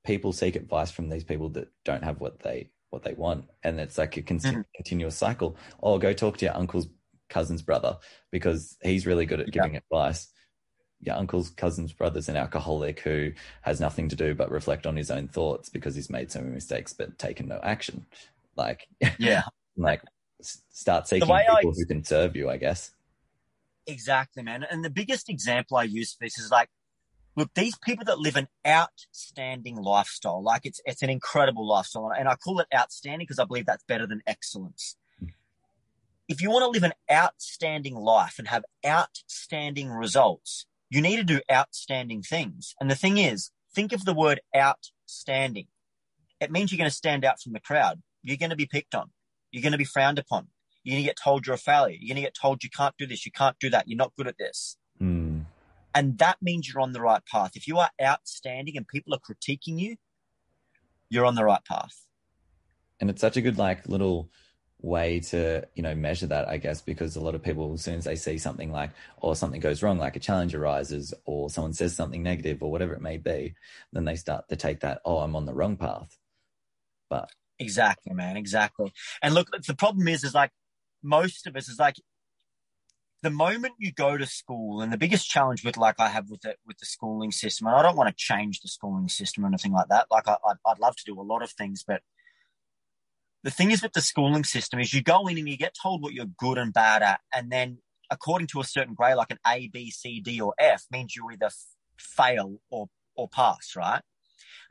people 0.05 0.33
seek 0.33 0.57
advice 0.57 0.91
from 0.91 1.09
these 1.09 1.25
people 1.25 1.51
that 1.51 1.69
don't 1.85 2.03
have 2.03 2.21
what 2.21 2.41
they 2.41 2.71
what 2.91 3.03
they 3.03 3.15
want, 3.15 3.45
and 3.63 3.79
it's 3.79 3.99
like 3.99 4.17
a 4.17 4.23
con- 4.23 4.39
mm-hmm. 4.39 4.61
continuous 4.75 5.17
cycle. 5.17 5.57
Oh, 5.83 5.99
go 5.99 6.13
talk 6.13 6.39
to 6.39 6.47
your 6.47 6.57
uncle's 6.57 6.89
cousin's 7.29 7.63
brother 7.63 7.99
because 8.31 8.77
he's 8.83 9.07
really 9.07 9.27
good 9.27 9.41
at 9.41 9.51
giving 9.51 9.75
yeah. 9.75 9.81
advice. 9.91 10.29
Your 11.01 11.17
uncle's 11.17 11.51
cousin's 11.51 11.93
brother's 11.93 12.29
an 12.29 12.37
alcoholic 12.37 13.01
who 13.01 13.33
has 13.63 13.81
nothing 13.81 14.09
to 14.09 14.17
do 14.17 14.35
but 14.35 14.51
reflect 14.51 14.87
on 14.87 14.97
his 14.97 15.11
own 15.11 15.29
thoughts 15.29 15.69
because 15.69 15.95
he's 15.95 16.09
made 16.09 16.31
so 16.31 16.41
many 16.41 16.53
mistakes 16.53 16.93
but 16.93 17.19
taken 17.19 17.49
no 17.49 17.61
action. 17.63 18.07
Like, 18.57 18.87
yeah, 19.19 19.43
like 19.77 20.01
start 20.41 21.09
seeking 21.09 21.27
people 21.27 21.35
I, 21.35 21.63
who 21.63 21.87
can 21.87 22.05
serve 22.05 22.37
you, 22.37 22.49
I 22.49 22.57
guess. 22.57 22.93
Exactly, 23.87 24.43
man. 24.43 24.65
And 24.71 24.85
the 24.85 24.91
biggest 24.91 25.29
example 25.29 25.77
I 25.77 25.83
use 25.83 26.15
for 26.15 26.25
this 26.25 26.39
is 26.39 26.51
like 26.51 26.71
look, 27.37 27.51
these 27.55 27.77
people 27.79 28.05
that 28.07 28.19
live 28.19 28.37
an 28.37 28.49
outstanding 28.67 29.77
lifestyle, 29.77 30.43
like 30.43 30.63
it's 30.65 30.81
it's 30.85 31.03
an 31.03 31.11
incredible 31.11 31.67
lifestyle, 31.67 32.11
and 32.17 32.29
I 32.29 32.37
call 32.37 32.61
it 32.61 32.69
outstanding 32.75 33.27
because 33.27 33.39
I 33.39 33.45
believe 33.45 33.67
that's 33.67 33.85
better 33.85 34.07
than 34.07 34.23
excellence. 34.27 34.97
If 36.27 36.41
you 36.41 36.51
want 36.51 36.63
to 36.63 36.69
live 36.69 36.85
an 36.85 36.95
outstanding 37.13 37.95
life 37.97 38.37
and 38.39 38.49
have 38.49 38.65
outstanding 38.87 39.91
results, 39.91 40.67
you 40.89 41.03
need 41.03 41.17
to 41.17 41.25
do 41.25 41.41
outstanding 41.53 42.23
things. 42.23 42.75
And 42.81 42.91
the 42.91 42.95
thing 42.95 43.19
is, 43.19 43.51
think 43.75 43.93
of 43.93 44.05
the 44.05 44.15
word 44.15 44.41
outstanding. 44.57 45.67
It 46.41 46.51
means 46.51 46.73
you're 46.73 46.79
going 46.79 46.91
to 46.91 46.97
stand 46.97 47.25
out 47.25 47.41
from 47.43 47.53
the 47.53 47.61
crowd. 47.61 48.01
You're 48.23 48.39
going 48.39 48.51
to 48.51 48.57
be 48.57 48.67
picked 48.67 48.95
on. 48.95 49.11
You're 49.51 49.63
going 49.63 49.73
to 49.73 49.79
be 49.79 49.85
frowned 49.85 50.19
upon. 50.19 50.49
You're 50.83 50.95
going 50.95 51.05
to 51.05 51.09
get 51.09 51.19
told 51.23 51.47
you're 51.47 51.55
a 51.55 51.59
failure. 51.59 51.97
You're 51.99 52.15
going 52.15 52.23
to 52.23 52.27
get 52.27 52.37
told 52.41 52.65
you 52.65 52.71
can't 52.71 52.95
do 52.99 53.07
this. 53.07 53.27
You 53.27 53.33
can't 53.33 53.59
do 53.59 53.71
that. 53.71 53.87
You're 53.87 53.99
not 53.99 54.15
good 54.17 54.27
at 54.27 54.39
this. 54.39 54.77
And 55.95 56.19
that 56.19 56.39
means 56.43 56.69
you're 56.69 56.83
on 56.83 56.93
the 56.93 57.01
right 57.01 57.23
path. 57.31 57.53
If 57.55 57.69
you 57.69 57.79
are 57.79 57.91
outstanding 58.03 58.77
and 58.77 58.87
people 58.87 59.15
are 59.15 59.19
critiquing 59.19 59.79
you, 59.79 59.97
you're 61.09 61.25
on 61.25 61.35
the 61.35 61.45
right 61.45 61.65
path. 61.65 61.95
And 63.01 63.11
it's 63.11 63.21
such 63.21 63.37
a 63.37 63.41
good, 63.41 63.59
like, 63.59 63.89
little 63.89 64.31
way 64.85 65.19
to 65.19 65.67
you 65.75 65.83
know 65.83 65.95
measure 65.95 66.27
that 66.27 66.47
i 66.47 66.59
guess 66.59 66.83
because 66.83 67.17
a 67.17 67.21
lot 67.21 67.35
of 67.35 67.43
people 67.43 67.73
as 67.73 67.83
soon 67.83 67.95
as 67.95 68.05
they 68.05 68.15
see 68.15 68.37
something 68.37 68.71
like 68.71 68.91
or 69.23 69.35
something 69.35 69.61
goes 69.61 69.83
wrong 69.83 69.99
like 69.99 70.15
a 70.15 70.21
challenge 70.21 70.55
arises 70.55 71.15
or 71.25 71.49
someone 71.49 71.73
says 71.73 71.97
something 71.97 72.23
negative 72.23 72.63
or 72.63 72.71
whatever 72.71 72.93
it 72.93 73.01
may 73.01 73.17
be 73.17 73.55
then 73.95 74.05
they 74.05 74.15
start 74.15 74.47
to 74.47 74.57
take 74.57 74.81
that 74.81 75.01
oh 75.07 75.19
i'm 75.19 75.35
on 75.35 75.47
the 75.47 75.55
wrong 75.55 75.77
path 75.77 76.19
but 77.09 77.31
exactly 77.59 78.13
man 78.13 78.37
exactly 78.37 78.93
and 79.23 79.33
look 79.33 79.49
the 79.67 79.75
problem 79.75 80.07
is 80.07 80.23
is 80.23 80.35
like 80.35 80.51
most 81.03 81.47
of 81.47 81.57
us 81.57 81.69
is 81.69 81.79
like 81.79 81.97
the 83.25 83.31
moment 83.31 83.75
you 83.79 83.93
go 83.93 84.17
to 84.17 84.27
school 84.27 84.81
and 84.81 84.93
the 84.93 84.99
biggest 84.99 85.29
challenge 85.29 85.65
with 85.65 85.77
like 85.77 85.97
i 85.99 86.09
have 86.09 86.31
with 86.31 86.45
it 86.45 86.59
with 86.67 86.79
the 86.79 86.87
schooling 86.87 87.33
system 87.33 87.67
and 87.67 87.77
i 87.77 87.83
don't 87.83 87.97
want 87.97 88.09
to 88.09 88.15
change 88.17 88.61
the 88.61 88.69
schooling 88.69 89.09
system 89.09 89.45
or 89.45 89.49
anything 89.49 89.73
like 89.73 89.89
that 89.89 90.07
like 90.11 90.29
I, 90.29 90.37
I'd, 90.47 90.57
I'd 90.67 90.79
love 90.79 90.97
to 90.97 91.05
do 91.05 91.21
a 91.21 91.23
lot 91.23 91.43
of 91.43 91.51
things 91.51 91.85
but 91.87 92.03
the 93.45 93.51
thing 93.51 93.71
is 93.71 93.83
with 93.83 93.93
the 93.93 94.01
schooling 94.01 94.43
system 94.43 94.81
is 94.81 94.95
you 94.95 95.03
go 95.03 95.27
in 95.27 95.37
and 95.39 95.49
you 95.49 95.59
get 95.59 95.77
told 95.81 96.03
what 96.03 96.15
you're 96.15 96.27
good 96.39 96.57
and 96.57 96.73
bad 96.73 97.03
at, 97.03 97.21
and 97.33 97.53
then 97.53 97.79
according 98.11 98.47
to 98.49 98.61
a 98.61 98.65
certain 98.65 98.95
grade, 98.95 99.17
like 99.17 99.31
an 99.31 99.39
A, 99.47 99.69
B, 99.69 99.91
C, 99.91 100.19
D, 100.19 100.41
or 100.41 100.55
F, 100.59 100.85
means 100.91 101.15
you 101.15 101.31
either 101.31 101.47
f- 101.47 101.67
fail 101.99 102.59
or 102.71 102.89
or 103.17 103.29
pass, 103.29 103.77
right? 103.77 104.01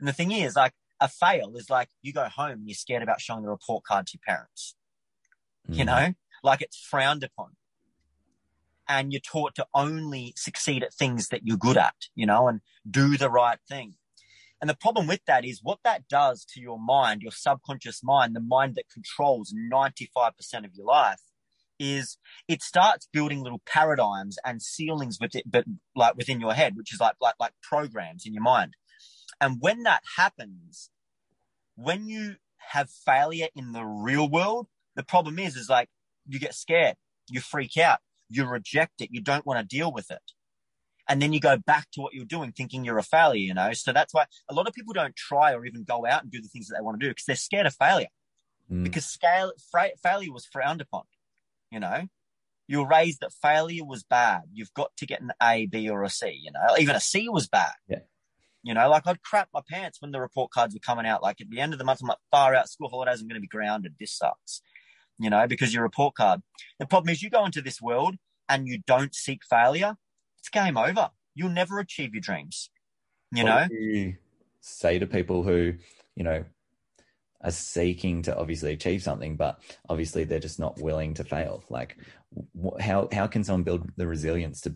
And 0.00 0.08
the 0.08 0.12
thing 0.12 0.32
is, 0.32 0.56
like 0.56 0.72
a 1.00 1.08
fail 1.08 1.54
is 1.56 1.70
like 1.70 1.88
you 2.02 2.12
go 2.12 2.28
home 2.28 2.50
and 2.50 2.68
you're 2.68 2.74
scared 2.74 3.04
about 3.04 3.20
showing 3.20 3.42
the 3.42 3.48
report 3.48 3.84
card 3.84 4.08
to 4.08 4.18
your 4.18 4.34
parents. 4.34 4.74
Mm. 5.70 5.76
You 5.76 5.84
know, 5.84 6.14
like 6.42 6.60
it's 6.60 6.76
frowned 6.76 7.22
upon. 7.22 7.52
And 8.88 9.12
you're 9.12 9.20
taught 9.20 9.54
to 9.56 9.66
only 9.74 10.34
succeed 10.36 10.82
at 10.82 10.92
things 10.92 11.28
that 11.28 11.42
you're 11.44 11.56
good 11.56 11.78
at, 11.78 11.94
you 12.14 12.26
know, 12.26 12.48
and 12.48 12.60
do 12.88 13.16
the 13.16 13.30
right 13.30 13.58
thing. 13.68 13.94
And 14.60 14.70
the 14.70 14.76
problem 14.76 15.06
with 15.06 15.20
that 15.26 15.44
is 15.44 15.60
what 15.62 15.80
that 15.84 16.08
does 16.08 16.44
to 16.54 16.60
your 16.60 16.78
mind, 16.78 17.22
your 17.22 17.32
subconscious 17.32 18.02
mind, 18.02 18.34
the 18.34 18.40
mind 18.40 18.76
that 18.76 18.90
controls 18.92 19.54
95% 19.72 20.32
of 20.64 20.74
your 20.74 20.86
life 20.86 21.20
is 21.78 22.18
it 22.48 22.62
starts 22.62 23.08
building 23.12 23.42
little 23.42 23.60
paradigms 23.66 24.38
and 24.44 24.62
ceilings 24.62 25.18
with 25.20 25.34
it, 25.34 25.44
but 25.50 25.64
like 25.96 26.16
within 26.16 26.40
your 26.40 26.54
head, 26.54 26.76
which 26.76 26.92
is 26.94 27.00
like, 27.00 27.16
like, 27.20 27.34
like 27.40 27.52
programs 27.62 28.24
in 28.26 28.32
your 28.32 28.42
mind. 28.42 28.74
And 29.40 29.56
when 29.60 29.82
that 29.82 30.02
happens, 30.16 30.90
when 31.76 32.06
you 32.06 32.36
have 32.70 32.88
failure 32.88 33.48
in 33.54 33.72
the 33.72 33.84
real 33.84 34.28
world, 34.28 34.68
the 34.94 35.02
problem 35.02 35.38
is, 35.38 35.56
is 35.56 35.68
like 35.68 35.88
you 36.26 36.38
get 36.38 36.54
scared, 36.54 36.96
you 37.28 37.40
freak 37.40 37.76
out, 37.76 37.98
you 38.28 38.46
reject 38.46 39.00
it, 39.00 39.10
you 39.12 39.20
don't 39.20 39.46
want 39.46 39.60
to 39.60 39.76
deal 39.76 39.92
with 39.92 40.10
it 40.10 40.32
and 41.08 41.20
then 41.20 41.32
you 41.32 41.40
go 41.40 41.56
back 41.56 41.90
to 41.92 42.00
what 42.00 42.14
you're 42.14 42.24
doing 42.24 42.52
thinking 42.52 42.84
you're 42.84 42.98
a 42.98 43.02
failure, 43.02 43.40
you 43.40 43.54
know? 43.54 43.72
So 43.72 43.92
that's 43.92 44.14
why 44.14 44.26
a 44.48 44.54
lot 44.54 44.66
of 44.66 44.74
people 44.74 44.94
don't 44.94 45.14
try 45.14 45.52
or 45.52 45.64
even 45.66 45.84
go 45.84 46.06
out 46.06 46.22
and 46.22 46.32
do 46.32 46.40
the 46.40 46.48
things 46.48 46.68
that 46.68 46.76
they 46.76 46.82
want 46.82 46.98
to 47.00 47.06
do 47.06 47.10
because 47.10 47.26
they're 47.26 47.36
scared 47.36 47.66
of 47.66 47.74
failure. 47.74 48.08
Mm. 48.70 48.84
Because 48.84 49.04
scale, 49.04 49.52
fra- 49.70 49.96
failure 50.02 50.32
was 50.32 50.46
frowned 50.46 50.80
upon, 50.80 51.02
you 51.70 51.80
know? 51.80 52.08
You 52.66 52.78
were 52.78 52.88
raised 52.88 53.20
that 53.20 53.32
failure 53.42 53.84
was 53.84 54.02
bad. 54.04 54.42
You've 54.54 54.72
got 54.72 54.96
to 54.96 55.06
get 55.06 55.20
an 55.20 55.32
A, 55.42 55.66
B, 55.66 55.90
or 55.90 56.02
a 56.02 56.08
C, 56.08 56.40
you 56.42 56.50
know? 56.50 56.76
Even 56.78 56.96
a 56.96 57.00
C 57.00 57.28
was 57.28 57.48
bad. 57.48 57.72
Yeah. 57.88 57.98
You 58.62 58.72
know, 58.72 58.88
like 58.88 59.06
I'd 59.06 59.20
crap 59.20 59.50
my 59.52 59.60
pants 59.68 60.00
when 60.00 60.10
the 60.10 60.20
report 60.20 60.50
cards 60.50 60.72
were 60.72 60.80
coming 60.80 61.04
out. 61.04 61.22
Like 61.22 61.42
at 61.42 61.50
the 61.50 61.60
end 61.60 61.74
of 61.74 61.78
the 61.78 61.84
month, 61.84 62.00
I'm 62.00 62.08
like, 62.08 62.16
far 62.30 62.54
out, 62.54 62.70
school 62.70 62.88
holidays, 62.88 63.20
I'm 63.20 63.28
going 63.28 63.34
to 63.34 63.42
be 63.42 63.46
grounded. 63.46 63.96
This 64.00 64.16
sucks, 64.16 64.62
you 65.18 65.30
know, 65.30 65.46
because 65.46 65.72
your 65.72 65.82
report 65.82 66.14
card. 66.14 66.42
The 66.78 66.86
problem 66.86 67.10
is 67.10 67.22
you 67.22 67.30
go 67.30 67.44
into 67.44 67.62
this 67.62 67.80
world 67.80 68.16
and 68.48 68.66
you 68.66 68.78
don't 68.86 69.14
seek 69.14 69.44
failure 69.44 69.96
it's 70.44 70.50
game 70.50 70.76
over. 70.76 71.10
You'll 71.34 71.48
never 71.48 71.78
achieve 71.78 72.12
your 72.12 72.20
dreams. 72.20 72.68
You 73.32 73.44
what 73.44 73.48
know? 73.50 73.66
You 73.74 74.16
say 74.60 74.98
to 74.98 75.06
people 75.06 75.42
who, 75.42 75.72
you 76.14 76.22
know, 76.22 76.44
are 77.42 77.50
seeking 77.50 78.20
to 78.22 78.36
obviously 78.36 78.74
achieve 78.74 79.02
something, 79.02 79.36
but 79.36 79.58
obviously 79.88 80.24
they're 80.24 80.38
just 80.38 80.60
not 80.60 80.78
willing 80.78 81.14
to 81.14 81.24
fail. 81.24 81.64
Like, 81.70 81.96
wh- 82.62 82.78
how 82.78 83.08
how 83.10 83.26
can 83.26 83.42
someone 83.42 83.62
build 83.62 83.90
the 83.96 84.06
resilience 84.06 84.60
to, 84.62 84.74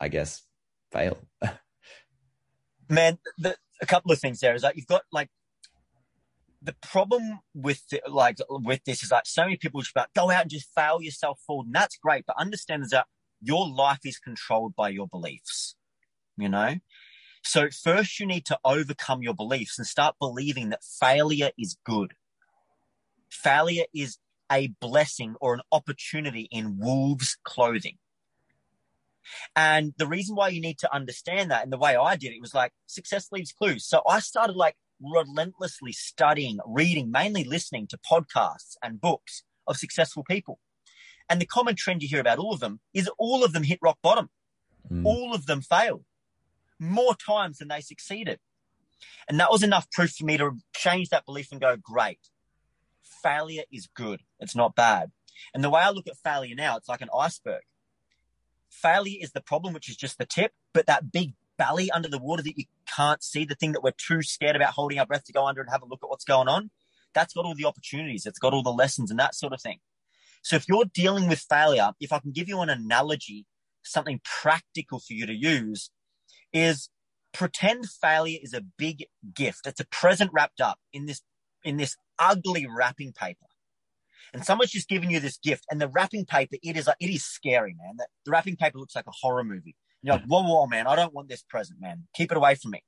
I 0.00 0.08
guess, 0.08 0.42
fail? 0.90 1.18
Man, 2.88 3.18
the, 3.36 3.56
a 3.82 3.86
couple 3.86 4.12
of 4.12 4.20
things 4.20 4.40
there 4.40 4.54
is 4.54 4.62
that 4.62 4.76
you've 4.76 4.86
got 4.86 5.02
like 5.12 5.28
the 6.62 6.76
problem 6.82 7.40
with 7.54 7.82
like 8.06 8.36
with 8.48 8.84
this 8.84 9.02
is 9.02 9.10
like 9.10 9.26
so 9.26 9.44
many 9.44 9.56
people 9.56 9.80
just 9.80 9.92
about 9.92 10.12
go 10.14 10.30
out 10.30 10.42
and 10.42 10.50
just 10.50 10.68
fail 10.74 11.00
yourself 11.00 11.40
forward, 11.46 11.66
and 11.66 11.74
that's 11.74 11.96
great. 11.96 12.24
But 12.26 12.36
understand 12.38 12.84
that 12.90 13.06
your 13.40 13.68
life 13.68 14.00
is 14.04 14.18
controlled 14.18 14.76
by 14.76 14.90
your 14.90 15.08
beliefs, 15.08 15.76
you 16.36 16.48
know? 16.48 16.76
So 17.42 17.68
first 17.70 18.20
you 18.20 18.26
need 18.26 18.44
to 18.46 18.58
overcome 18.64 19.22
your 19.22 19.34
beliefs 19.34 19.78
and 19.78 19.86
start 19.86 20.16
believing 20.20 20.68
that 20.70 20.84
failure 20.84 21.50
is 21.58 21.76
good. 21.84 22.14
Failure 23.30 23.84
is 23.94 24.18
a 24.52 24.68
blessing 24.80 25.36
or 25.40 25.54
an 25.54 25.62
opportunity 25.72 26.48
in 26.50 26.78
wolves 26.78 27.38
clothing. 27.44 27.96
And 29.54 29.94
the 29.96 30.06
reason 30.06 30.36
why 30.36 30.48
you 30.48 30.60
need 30.60 30.78
to 30.80 30.94
understand 30.94 31.50
that 31.50 31.62
and 31.62 31.72
the 31.72 31.78
way 31.78 31.96
I 31.96 32.16
did 32.16 32.32
it 32.32 32.40
was 32.40 32.54
like 32.54 32.72
success 32.86 33.28
leaves 33.32 33.52
clues. 33.52 33.86
So 33.86 34.02
I 34.06 34.20
started 34.20 34.56
like 34.56 34.76
relentlessly 35.00 35.92
studying, 35.92 36.58
reading, 36.66 37.10
mainly 37.10 37.44
listening 37.44 37.86
to 37.88 37.98
podcasts 37.98 38.76
and 38.82 39.00
books 39.00 39.42
of 39.66 39.76
successful 39.76 40.24
people. 40.24 40.58
And 41.28 41.40
the 41.40 41.46
common 41.46 41.76
trend 41.76 42.02
you 42.02 42.08
hear 42.08 42.20
about 42.20 42.38
all 42.38 42.52
of 42.52 42.60
them 42.60 42.80
is 42.92 43.10
all 43.18 43.44
of 43.44 43.52
them 43.52 43.62
hit 43.62 43.78
rock 43.82 43.98
bottom. 44.02 44.30
Mm. 44.90 45.04
All 45.04 45.34
of 45.34 45.46
them 45.46 45.60
failed 45.60 46.04
more 46.78 47.14
times 47.14 47.58
than 47.58 47.68
they 47.68 47.80
succeeded. 47.80 48.40
And 49.28 49.38
that 49.38 49.50
was 49.50 49.62
enough 49.62 49.90
proof 49.90 50.12
for 50.12 50.24
me 50.24 50.36
to 50.38 50.52
change 50.74 51.10
that 51.10 51.26
belief 51.26 51.52
and 51.52 51.60
go, 51.60 51.76
great. 51.76 52.20
Failure 53.22 53.62
is 53.70 53.88
good. 53.94 54.22
It's 54.40 54.56
not 54.56 54.74
bad. 54.74 55.10
And 55.54 55.62
the 55.62 55.70
way 55.70 55.80
I 55.80 55.90
look 55.90 56.06
at 56.06 56.16
failure 56.16 56.54
now, 56.54 56.76
it's 56.76 56.88
like 56.88 57.00
an 57.00 57.08
iceberg. 57.16 57.62
Failure 58.70 59.18
is 59.20 59.32
the 59.32 59.40
problem, 59.40 59.74
which 59.74 59.88
is 59.88 59.96
just 59.96 60.18
the 60.18 60.26
tip, 60.26 60.52
but 60.72 60.86
that 60.86 61.12
big 61.12 61.34
belly 61.60 61.90
under 61.90 62.08
the 62.08 62.18
water 62.18 62.42
that 62.42 62.56
you 62.56 62.64
can't 62.96 63.22
see, 63.22 63.44
the 63.44 63.54
thing 63.54 63.72
that 63.72 63.82
we're 63.82 63.92
too 63.92 64.22
scared 64.22 64.56
about 64.56 64.72
holding 64.72 64.98
our 64.98 65.04
breath 65.04 65.24
to 65.24 65.32
go 65.32 65.46
under 65.46 65.60
and 65.60 65.70
have 65.70 65.82
a 65.82 65.86
look 65.86 66.00
at 66.02 66.08
what's 66.08 66.24
going 66.24 66.48
on, 66.48 66.70
that's 67.14 67.34
got 67.34 67.44
all 67.44 67.54
the 67.54 67.66
opportunities. 67.66 68.24
It's 68.24 68.38
got 68.38 68.54
all 68.54 68.62
the 68.62 68.70
lessons 68.70 69.10
and 69.10 69.20
that 69.20 69.34
sort 69.34 69.52
of 69.52 69.60
thing. 69.60 69.78
So 70.42 70.56
if 70.56 70.66
you're 70.66 70.86
dealing 70.86 71.28
with 71.28 71.40
failure, 71.40 71.90
if 72.00 72.14
I 72.14 72.18
can 72.18 72.32
give 72.32 72.48
you 72.48 72.60
an 72.60 72.70
analogy, 72.70 73.44
something 73.82 74.22
practical 74.24 75.00
for 75.00 75.12
you 75.12 75.26
to 75.26 75.34
use 75.34 75.90
is 76.54 76.88
pretend 77.34 77.90
failure 77.90 78.38
is 78.42 78.54
a 78.54 78.62
big 78.78 79.04
gift. 79.34 79.66
It's 79.66 79.80
a 79.80 79.86
present 79.86 80.30
wrapped 80.32 80.62
up 80.62 80.78
in 80.94 81.04
this, 81.04 81.20
in 81.62 81.76
this 81.76 81.94
ugly 82.18 82.66
wrapping 82.66 83.12
paper. 83.12 83.46
And 84.32 84.46
someone's 84.46 84.70
just 84.70 84.88
given 84.88 85.10
you 85.10 85.20
this 85.20 85.36
gift 85.36 85.66
and 85.70 85.78
the 85.78 85.88
wrapping 85.88 86.24
paper, 86.24 86.56
it 86.62 86.76
is, 86.78 86.88
it 86.88 87.10
is 87.10 87.22
scary, 87.22 87.76
man. 87.78 87.96
The, 87.98 88.06
the 88.24 88.30
wrapping 88.30 88.56
paper 88.56 88.78
looks 88.78 88.96
like 88.96 89.06
a 89.06 89.12
horror 89.12 89.44
movie. 89.44 89.76
You're 90.02 90.14
like, 90.14 90.24
whoa, 90.24 90.42
whoa, 90.42 90.66
man, 90.66 90.86
I 90.86 90.96
don't 90.96 91.12
want 91.12 91.28
this 91.28 91.42
present, 91.42 91.80
man. 91.80 92.04
Keep 92.14 92.32
it 92.32 92.36
away 92.36 92.54
from 92.54 92.72
me. 92.72 92.82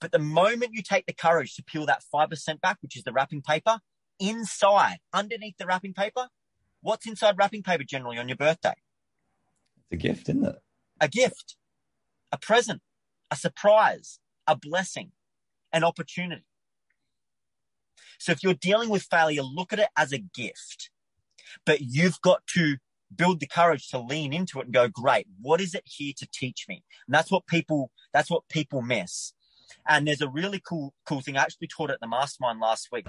But 0.00 0.12
the 0.12 0.18
moment 0.18 0.72
you 0.74 0.82
take 0.82 1.06
the 1.06 1.12
courage 1.12 1.54
to 1.56 1.64
peel 1.64 1.86
that 1.86 2.02
5% 2.12 2.60
back, 2.60 2.78
which 2.82 2.96
is 2.96 3.04
the 3.04 3.12
wrapping 3.12 3.42
paper, 3.42 3.78
inside, 4.18 4.98
underneath 5.12 5.56
the 5.58 5.66
wrapping 5.66 5.94
paper, 5.94 6.28
What's 6.86 7.04
inside 7.04 7.34
wrapping 7.36 7.64
paper 7.64 7.82
generally 7.82 8.16
on 8.16 8.28
your 8.28 8.36
birthday? 8.36 8.74
It's 9.76 9.92
a 9.92 9.96
gift, 9.96 10.28
isn't 10.28 10.44
it? 10.44 10.54
A 11.00 11.08
gift, 11.08 11.56
a 12.30 12.38
present, 12.38 12.80
a 13.28 13.34
surprise, 13.34 14.20
a 14.46 14.54
blessing, 14.54 15.10
an 15.72 15.82
opportunity. 15.82 16.44
So 18.20 18.30
if 18.30 18.44
you're 18.44 18.54
dealing 18.54 18.88
with 18.88 19.02
failure, 19.02 19.42
look 19.42 19.72
at 19.72 19.80
it 19.80 19.88
as 19.96 20.12
a 20.12 20.18
gift, 20.18 20.90
but 21.64 21.80
you've 21.80 22.20
got 22.20 22.46
to 22.54 22.76
build 23.14 23.40
the 23.40 23.46
courage 23.46 23.88
to 23.88 23.98
lean 23.98 24.32
into 24.32 24.60
it 24.60 24.66
and 24.66 24.74
go, 24.74 24.88
great, 24.88 25.26
what 25.40 25.60
is 25.60 25.74
it 25.74 25.84
here 25.84 26.12
to 26.18 26.28
teach 26.32 26.66
me? 26.68 26.82
And 27.06 27.14
that's 27.14 27.30
what 27.30 27.46
people, 27.46 27.90
that's 28.12 28.30
what 28.30 28.48
people 28.48 28.82
miss. 28.82 29.32
And 29.88 30.06
there's 30.06 30.20
a 30.20 30.28
really 30.28 30.60
cool, 30.66 30.94
cool 31.04 31.20
thing. 31.20 31.36
I 31.36 31.42
actually 31.42 31.68
taught 31.68 31.90
at 31.90 32.00
the 32.00 32.08
mastermind 32.08 32.60
last 32.60 32.88
week 32.92 33.06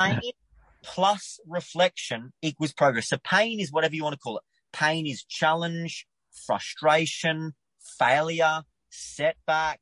plus 0.84 1.40
reflection 1.48 2.34
equals 2.42 2.74
progress. 2.74 3.10
So 3.10 3.18
pain 3.24 3.60
is 3.60 3.72
whatever 3.72 3.96
you 3.96 4.04
want 4.04 4.14
to 4.14 4.20
call 4.20 4.38
it. 4.38 4.44
Pain 4.74 5.06
is 5.08 5.24
challenge, 5.24 6.06
frustration, 6.46 7.54
failure, 8.00 8.62
setback, 8.90 9.80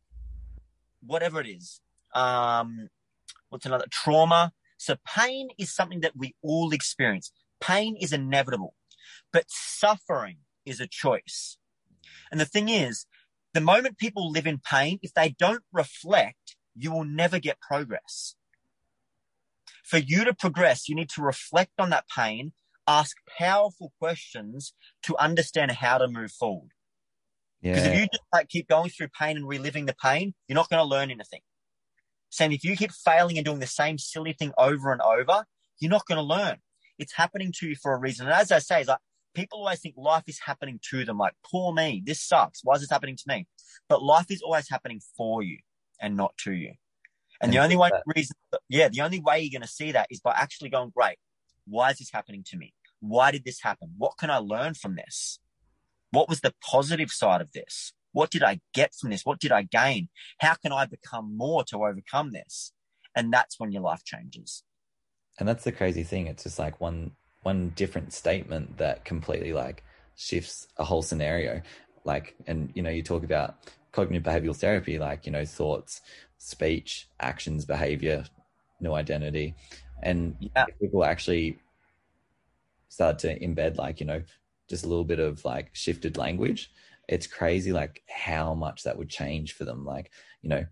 whatever 1.05 1.39
it 1.41 1.47
is. 1.47 1.81
Um, 2.13 2.89
what's 3.49 3.65
another 3.65 3.85
trauma? 3.91 4.51
So 4.77 4.95
pain 5.05 5.49
is 5.57 5.73
something 5.73 6.01
that 6.01 6.13
we 6.15 6.35
all 6.41 6.71
experience. 6.71 7.31
Pain 7.61 7.95
is 7.99 8.13
inevitable, 8.13 8.73
but 9.35 9.49
suffering 9.49 10.37
is 10.65 10.79
a 10.79 10.87
choice. 10.87 11.57
And 12.31 12.39
the 12.39 12.45
thing 12.45 12.69
is, 12.69 13.05
the 13.53 13.59
moment 13.59 13.97
people 13.97 14.31
live 14.31 14.47
in 14.47 14.59
pain, 14.59 14.97
if 15.01 15.13
they 15.13 15.35
don't 15.37 15.63
reflect, 15.73 16.55
you 16.73 16.89
will 16.89 17.03
never 17.03 17.37
get 17.37 17.59
progress. 17.59 18.35
For 19.83 19.97
you 19.97 20.23
to 20.23 20.33
progress, 20.33 20.87
you 20.87 20.95
need 20.95 21.09
to 21.09 21.21
reflect 21.21 21.73
on 21.79 21.89
that 21.89 22.05
pain, 22.07 22.53
ask 22.87 23.17
powerful 23.37 23.91
questions 23.99 24.73
to 25.03 25.17
understand 25.17 25.71
how 25.71 25.97
to 25.97 26.07
move 26.07 26.31
forward. 26.31 26.71
Because 27.61 27.83
Yeah. 27.83 27.91
if 27.91 27.99
you 27.99 28.07
just 28.07 28.23
like 28.31 28.47
keep 28.47 28.69
going 28.69 28.89
through 28.89 29.09
pain 29.19 29.35
and 29.35 29.45
reliving 29.45 29.85
the 29.85 29.95
pain, 30.01 30.33
you're 30.47 30.55
not 30.55 30.69
going 30.69 30.81
to 30.81 30.87
learn 30.87 31.11
anything. 31.11 31.41
Same 32.29 32.53
if 32.53 32.63
you 32.63 32.77
keep 32.77 32.93
failing 32.93 33.37
and 33.37 33.43
doing 33.43 33.59
the 33.59 33.67
same 33.67 33.97
silly 33.97 34.31
thing 34.31 34.53
over 34.57 34.93
and 34.93 35.01
over, 35.01 35.43
you're 35.79 35.91
not 35.91 36.05
going 36.05 36.19
to 36.19 36.23
learn. 36.23 36.61
It's 36.97 37.15
happening 37.15 37.51
to 37.57 37.67
you 37.67 37.75
for 37.75 37.93
a 37.93 37.97
reason. 37.97 38.27
And 38.27 38.33
as 38.33 38.49
I 38.53 38.59
say, 38.59 38.79
it's 38.79 38.87
like 38.87 38.99
people 39.35 39.59
always 39.59 39.79
think 39.79 39.95
life 39.97 40.23
is 40.27 40.39
happening 40.39 40.79
to 40.89 41.05
them. 41.05 41.17
Like, 41.17 41.33
poor 41.45 41.73
me, 41.73 42.01
this 42.05 42.21
sucks. 42.21 42.61
Why 42.63 42.75
is 42.75 42.81
this 42.81 42.89
happening 42.89 43.17
to 43.17 43.23
me? 43.27 43.47
But 43.87 44.01
life 44.01 44.31
is 44.31 44.41
always 44.41 44.69
happening 44.69 45.01
for 45.15 45.43
you 45.43 45.59
and 46.01 46.17
not 46.17 46.35
to 46.45 46.53
you. 46.53 46.73
And 47.41 47.53
the 47.53 47.59
only 47.59 47.75
way 47.75 47.89
that- 47.91 48.03
reason, 48.15 48.35
yeah, 48.69 48.87
the 48.89 49.01
only 49.01 49.19
way 49.19 49.41
you're 49.41 49.51
going 49.57 49.67
to 49.67 49.67
see 49.67 49.91
that 49.91 50.07
is 50.09 50.21
by 50.21 50.33
actually 50.35 50.69
going, 50.69 50.91
great. 50.95 51.17
Why 51.67 51.91
is 51.91 51.97
this 51.97 52.11
happening 52.11 52.43
to 52.47 52.57
me? 52.57 52.73
Why 53.01 53.31
did 53.31 53.43
this 53.43 53.61
happen? 53.61 53.93
What 53.97 54.17
can 54.17 54.29
I 54.29 54.37
learn 54.37 54.73
from 54.73 54.95
this? 54.95 55.39
What 56.11 56.29
was 56.29 56.41
the 56.41 56.53
positive 56.63 57.11
side 57.11 57.41
of 57.41 57.51
this? 57.51 57.91
What 58.13 58.31
did 58.31 58.41
I 58.43 58.61
get 58.73 58.93
from 58.95 59.09
this? 59.09 59.25
What 59.25 59.39
did 59.39 59.51
I 59.51 59.63
gain? 59.63 60.07
How 60.39 60.55
can 60.55 60.71
I 60.71 60.85
become 60.85 61.35
more 61.35 61.63
to 61.65 61.83
overcome 61.83 62.31
this? 62.31 62.71
And 63.13 63.31
that's 63.33 63.59
when 63.59 63.71
your 63.71 63.81
life 63.81 64.03
changes. 64.03 64.63
and 65.37 65.47
that's 65.49 65.65
the 65.65 65.71
crazy 65.73 66.03
thing 66.03 66.27
it's 66.27 66.43
just 66.43 66.57
like 66.57 66.79
one 66.79 67.11
one 67.45 67.69
different 67.75 68.11
statement 68.11 68.77
that 68.77 69.05
completely 69.05 69.53
like 69.53 69.83
shifts 70.15 70.67
a 70.77 70.83
whole 70.83 71.03
scenario. 71.03 71.61
Like 72.03 72.35
and 72.47 72.71
you 72.73 72.81
know 72.81 72.89
you 72.89 73.03
talk 73.03 73.23
about 73.23 73.55
cognitive 73.91 74.23
behavioral 74.23 74.55
therapy 74.55 74.99
like 74.99 75.25
you 75.25 75.31
know 75.31 75.45
thoughts 75.45 76.01
speech 76.37 77.07
actions 77.19 77.63
behavior 77.65 78.25
no 78.81 78.95
identity. 78.95 79.55
And 80.03 80.35
Yeah. 80.39 80.65
people 80.81 81.05
actually 81.05 81.59
start 82.89 83.19
to 83.19 83.39
embed 83.39 83.77
like 83.77 83.99
you 83.99 84.05
know 84.05 84.21
just 84.69 84.83
a 84.83 84.87
little 84.87 85.05
bit 85.05 85.19
of 85.19 85.45
like 85.45 85.69
shifted 85.73 86.17
language. 86.17 86.71
It's 87.07 87.27
crazy 87.27 87.71
like 87.71 88.01
how 88.09 88.55
much 88.55 88.83
that 88.83 88.97
would 88.97 89.09
change 89.09 89.53
for 89.53 89.65
them. 89.65 89.85
Like 89.85 90.11
you 90.41 90.49
know 90.49 90.65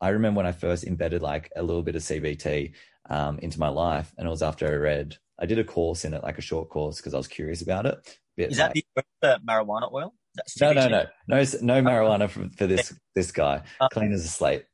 i 0.00 0.08
remember 0.08 0.38
when 0.38 0.46
i 0.46 0.52
first 0.52 0.84
embedded 0.84 1.20
like 1.22 1.50
a 1.56 1.62
little 1.62 1.82
bit 1.82 1.94
of 1.94 2.02
cbt 2.02 2.72
um, 3.10 3.38
into 3.40 3.58
my 3.60 3.68
life 3.68 4.12
and 4.16 4.26
it 4.26 4.30
was 4.30 4.42
after 4.42 4.66
i 4.66 4.74
read 4.74 5.16
i 5.40 5.46
did 5.46 5.58
a 5.58 5.64
course 5.64 6.04
in 6.04 6.14
it 6.14 6.22
like 6.22 6.38
a 6.38 6.42
short 6.42 6.68
course 6.68 6.96
because 6.98 7.14
i 7.14 7.16
was 7.16 7.28
curious 7.28 7.62
about 7.62 7.86
it 7.86 8.18
Is 8.36 8.56
that 8.58 8.74
like- 8.76 8.86
the, 8.94 9.04
the 9.22 9.40
marijuana 9.46 9.92
oil? 9.92 10.14
No 10.60 10.72
no 10.72 10.86
no 10.88 11.04
no 11.26 11.36
no 11.62 11.82
marijuana 11.82 12.30
for, 12.30 12.48
for 12.56 12.66
this 12.68 12.94
this 13.16 13.32
guy 13.32 13.62
Uh, 13.80 13.88
clean 13.88 14.12
as 14.12 14.24
a 14.24 14.28
slate 14.28 14.64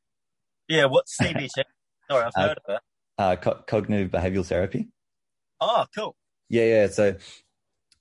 Yeah, 0.67 0.85
what's 0.85 1.17
CBT? 1.17 1.49
Sorry, 2.11 2.23
I've 2.25 2.31
Uh, 2.35 2.41
heard 2.47 2.59
of 2.65 2.75
it. 2.75 2.81
uh, 3.17 3.35
co- 3.37 3.63
cognitive 3.67 4.11
behavioral 4.11 4.45
therapy 4.45 4.89
Oh, 5.59 5.85
cool. 5.95 6.15
Yeah, 6.49 6.65
yeah. 6.65 6.87
So, 6.87 7.15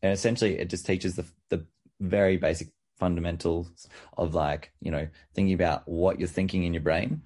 and 0.02 0.12
essentially, 0.12 0.58
it 0.58 0.68
just 0.68 0.84
teaches 0.84 1.16
the 1.16 1.24
the 1.48 1.64
very 2.00 2.36
basic 2.36 2.68
fundamentals 2.98 3.88
of 4.18 4.34
like 4.34 4.72
you 4.80 4.90
know 4.90 5.08
thinking 5.34 5.54
about 5.54 5.88
what 5.88 6.18
you're 6.18 6.28
thinking 6.28 6.64
in 6.64 6.74
your 6.74 6.82
brain, 6.82 7.22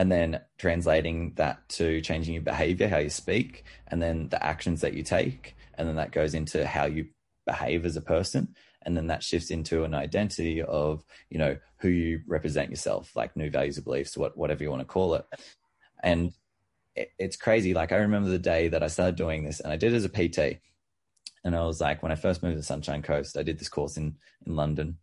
and 0.00 0.10
then 0.10 0.40
translating 0.56 1.34
that 1.34 1.68
to 1.68 2.00
changing 2.00 2.32
your 2.32 2.42
behavior, 2.42 2.88
how 2.88 2.96
you 2.96 3.10
speak, 3.10 3.64
and 3.88 4.00
then 4.00 4.30
the 4.30 4.42
actions 4.42 4.80
that 4.80 4.94
you 4.94 5.02
take, 5.02 5.54
and 5.74 5.86
then 5.86 5.96
that 5.96 6.10
goes 6.10 6.32
into 6.32 6.66
how 6.66 6.86
you 6.86 7.04
behave 7.46 7.84
as 7.84 7.96
a 7.96 8.00
person, 8.00 8.56
and 8.80 8.96
then 8.96 9.08
that 9.08 9.22
shifts 9.22 9.50
into 9.50 9.84
an 9.84 9.92
identity 9.92 10.62
of 10.62 11.04
you 11.28 11.36
know 11.36 11.54
who 11.80 11.88
you 11.88 12.22
represent 12.26 12.70
yourself, 12.70 13.14
like 13.14 13.36
new 13.36 13.50
values 13.50 13.76
or 13.76 13.82
beliefs, 13.82 14.16
what 14.16 14.38
whatever 14.38 14.64
you 14.64 14.70
want 14.70 14.80
to 14.80 14.86
call 14.86 15.16
it, 15.16 15.26
and 16.02 16.32
it, 16.94 17.10
it's 17.18 17.36
crazy. 17.36 17.74
Like 17.74 17.92
I 17.92 17.96
remember 17.96 18.30
the 18.30 18.38
day 18.38 18.68
that 18.68 18.82
I 18.82 18.86
started 18.86 19.16
doing 19.16 19.44
this, 19.44 19.60
and 19.60 19.70
I 19.70 19.76
did 19.76 19.92
it 19.92 19.96
as 19.96 20.06
a 20.06 20.08
PT. 20.08 20.62
And 21.44 21.54
I 21.54 21.64
was 21.66 21.78
like, 21.78 22.02
when 22.02 22.12
I 22.12 22.14
first 22.14 22.42
moved 22.42 22.56
to 22.56 22.62
Sunshine 22.62 23.02
Coast, 23.02 23.36
I 23.36 23.42
did 23.42 23.58
this 23.58 23.68
course 23.68 23.98
in 23.98 24.16
in 24.46 24.56
London, 24.56 24.96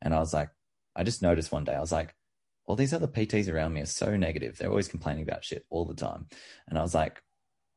and 0.00 0.14
I 0.14 0.20
was 0.20 0.32
like, 0.32 0.48
I 0.96 1.04
just 1.04 1.20
noticed 1.20 1.52
one 1.52 1.64
day, 1.64 1.74
I 1.74 1.80
was 1.80 1.92
like, 1.92 2.14
all 2.68 2.76
these 2.76 2.92
other 2.92 3.06
PTs 3.08 3.50
around 3.52 3.72
me 3.72 3.80
are 3.80 3.86
so 3.86 4.14
negative. 4.16 4.58
They're 4.58 4.68
always 4.68 4.88
complaining 4.88 5.22
about 5.22 5.42
shit 5.42 5.64
all 5.70 5.86
the 5.86 5.94
time, 5.94 6.26
and 6.68 6.78
I 6.78 6.82
was 6.82 6.94
like, 6.94 7.22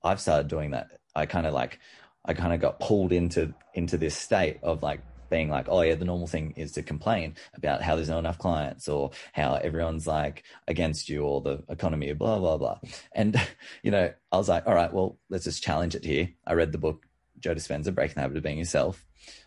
I've 0.04 0.20
started 0.20 0.50
doing 0.50 0.72
that. 0.72 1.00
I 1.16 1.26
kind 1.26 1.48
of 1.48 1.54
like, 1.54 1.80
I 2.26 2.34
kind 2.34 2.54
of 2.54 2.60
got 2.60 2.80
pulled 2.80 3.14
into 3.14 3.54
into 3.74 3.98
this 3.98 4.18
state 4.18 4.60
of 4.62 4.84
like 4.84 5.00
being 5.30 5.50
like, 5.50 5.68
oh 5.70 5.82
yeah, 5.82 5.96
the 5.96 6.04
normal 6.04 6.28
thing 6.28 6.54
is 6.58 6.74
to 6.74 6.84
complain 6.84 7.36
about 7.56 7.82
how 7.82 7.96
there's 7.96 8.10
not 8.10 8.20
enough 8.20 8.38
clients 8.38 8.90
or 8.90 9.12
how 9.32 9.56
everyone's 9.56 10.06
like 10.06 10.44
against 10.68 11.08
you 11.08 11.24
or 11.24 11.40
the 11.40 11.64
economy, 11.70 12.12
blah 12.12 12.38
blah 12.38 12.58
blah. 12.58 12.80
And 13.14 13.42
you 13.84 13.92
know, 13.92 14.12
I 14.32 14.38
was 14.38 14.50
like, 14.50 14.68
all 14.68 14.76
right, 14.76 14.94
well, 14.94 15.18
let's 15.30 15.46
just 15.46 15.64
challenge 15.64 15.96
it 15.96 16.04
here. 16.04 16.30
I 16.46 16.54
read 16.54 16.74
the 16.74 16.78
book 16.78 17.06
Joe 17.40 17.56
Dispenza, 17.56 17.96
Breaking 17.96 18.16
the 18.16 18.22
Habit 18.22 18.38
of 18.38 18.44
Being 18.44 18.60
Yourself. 18.60 19.06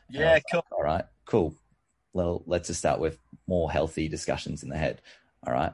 Yeah, 0.08 0.38
cool. 0.50 0.64
like, 0.70 0.72
all 0.72 0.84
right, 0.84 1.04
cool. 1.26 1.54
Well, 2.14 2.44
let's 2.46 2.68
just 2.68 2.78
start 2.78 2.98
with 2.98 3.18
more 3.46 3.70
healthy 3.70 4.08
discussions 4.08 4.62
in 4.62 4.70
the 4.70 4.78
head. 4.78 5.02
All 5.46 5.52
right, 5.52 5.72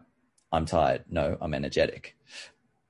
I'm 0.52 0.66
tired. 0.66 1.04
No, 1.08 1.36
I'm 1.40 1.54
energetic. 1.54 2.16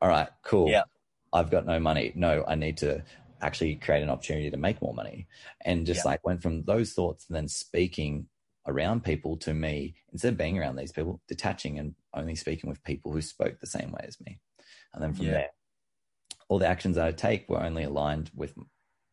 All 0.01 0.09
right, 0.09 0.29
cool. 0.43 0.69
Yeah. 0.69 0.85
I've 1.33 1.51
got 1.51 1.67
no 1.67 1.79
money. 1.79 2.13
No, 2.15 2.45
I 2.47 2.55
need 2.55 2.79
to 2.79 3.03
actually 3.43 3.77
create 3.77 4.03
an 4.03 4.11
opportunity 4.11 4.51
to 4.51 4.57
make 4.57 4.83
more 4.83 4.95
money. 4.95 5.27
And 5.65 5.87
just 5.87 6.05
Yeah. 6.05 6.11
like 6.13 6.27
went 6.27 6.43
from 6.43 6.65
those 6.65 6.93
thoughts 6.93 7.27
and 7.29 7.37
then 7.37 7.49
speaking 7.49 8.29
around 8.67 9.05
people 9.05 9.37
to 9.39 9.55
me, 9.55 9.95
instead 10.13 10.33
of 10.33 10.39
being 10.39 10.59
around 10.59 10.77
these 10.77 10.93
people, 10.93 11.21
detaching 11.29 11.79
and 11.79 11.95
only 12.15 12.35
speaking 12.35 12.69
with 12.69 12.83
people 12.85 13.13
who 13.13 13.23
spoke 13.23 13.61
the 13.61 13.67
same 13.67 13.91
way 13.93 14.05
as 14.07 14.21
me. 14.21 14.41
And 14.93 15.03
then 15.03 15.13
from 15.13 15.27
Yeah. 15.27 15.33
there, 15.33 15.51
all 16.49 16.59
the 16.59 16.67
actions 16.67 16.99
I 16.99 17.13
take 17.13 17.49
were 17.49 17.63
only 17.63 17.85
aligned 17.85 18.31
with 18.35 18.55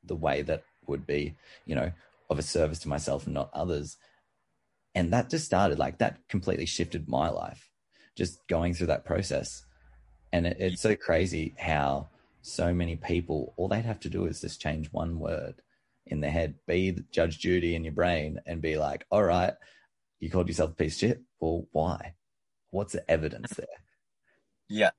the 0.04 0.16
way 0.16 0.42
that 0.44 0.64
would 0.88 1.06
be, 1.06 1.36
you 1.66 1.76
know, 1.76 1.92
of 2.30 2.40
a 2.40 2.44
service 2.44 2.80
to 2.80 2.90
myself 2.90 3.26
and 3.26 3.34
not 3.34 3.52
others. 3.54 3.98
And 4.98 5.14
that 5.14 5.30
just 5.30 5.46
started 5.46 5.78
like 5.78 6.00
that 6.00 6.28
completely 6.28 6.66
shifted 6.66 7.08
my 7.08 7.30
life, 7.30 7.70
just 8.16 8.40
going 8.48 8.74
through 8.74 8.88
that 8.88 9.06
process. 9.06 9.64
And 10.34 10.48
it, 10.48 10.58
it's 10.60 10.82
so 10.82 10.96
crazy 10.96 11.54
how 11.56 12.10
so 12.42 12.74
many 12.74 12.96
people, 12.96 13.54
all 13.58 13.68
they'd 13.68 13.86
have 13.86 14.00
to 14.00 14.10
do 14.10 14.26
is 14.26 14.42
just 14.42 14.60
change 14.60 14.92
one 14.92 15.20
word 15.20 15.62
in 16.08 16.22
their 16.22 16.32
head, 16.32 16.56
be 16.66 16.98
Judge 17.12 17.38
Judy 17.38 17.76
in 17.76 17.84
your 17.84 17.94
brain, 17.94 18.40
and 18.48 18.60
be 18.60 18.76
like, 18.76 19.06
all 19.12 19.22
right, 19.24 19.54
you 20.20 20.32
called 20.32 20.48
yourself 20.48 20.72
a 20.72 20.76
piece 20.76 20.96
of 20.96 21.00
shit. 21.00 21.22
Well, 21.40 21.68
why? 21.72 22.16
What's 22.72 22.94
the 22.94 23.08
evidence 23.10 23.54
there? 23.54 23.68
Yeah. 24.68 24.90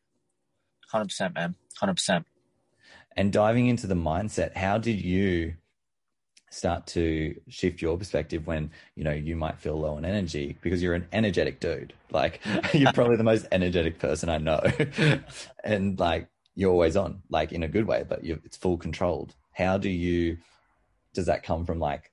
100%, 0.95 1.35
man. 1.35 1.57
100%. 1.83 2.25
and 3.17 3.33
diving 3.33 3.67
into 3.67 3.89
the 3.89 3.97
mindset 3.97 4.57
how 4.57 4.79
did 4.79 5.01
you 5.01 5.55
start 6.51 6.87
to 6.87 7.39
shift 7.49 7.83
your 7.83 7.99
perspective 7.99 8.47
when 8.47 8.71
you 8.95 9.05
know 9.05 9.13
you 9.13 9.37
might 9.37 9.59
feel 9.59 9.79
low 9.79 9.97
on 9.97 10.05
energy 10.05 10.57
because 10.63 10.83
you're 10.83 10.95
an 10.95 11.07
energetic 11.13 11.61
dude 11.61 11.93
like 12.11 12.41
you're 12.73 12.93
probably 12.93 13.17
the 13.17 13.25
most 13.25 13.47
energetic 13.53 13.99
person 13.99 14.29
i 14.29 14.39
know 14.39 14.61
and 15.65 15.99
like 15.99 16.29
you're 16.55 16.73
always 16.73 16.97
on 16.97 17.23
like 17.29 17.53
in 17.53 17.63
a 17.63 17.69
good 17.69 17.87
way 17.87 18.05
but 18.09 18.21
it's 18.23 18.57
full 18.57 18.79
controlled 18.79 19.35
how 19.53 19.77
do 19.77 19.91
you 19.91 20.39
does 21.13 21.27
that 21.27 21.43
come 21.43 21.67
from 21.67 21.79
like 21.79 22.11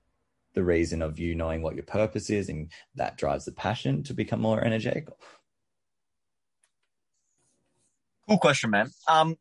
the 0.53 0.63
reason 0.63 1.01
of 1.01 1.19
you 1.19 1.35
knowing 1.35 1.61
what 1.61 1.75
your 1.75 1.83
purpose 1.83 2.29
is 2.29 2.49
and 2.49 2.71
that 2.95 3.17
drives 3.17 3.45
the 3.45 3.51
passion 3.51 4.03
to 4.03 4.13
become 4.13 4.41
more 4.41 4.63
energetic 4.63 5.07
Cool 8.27 8.39
question, 8.39 8.71
man. 8.71 8.89
Um, 9.07 9.37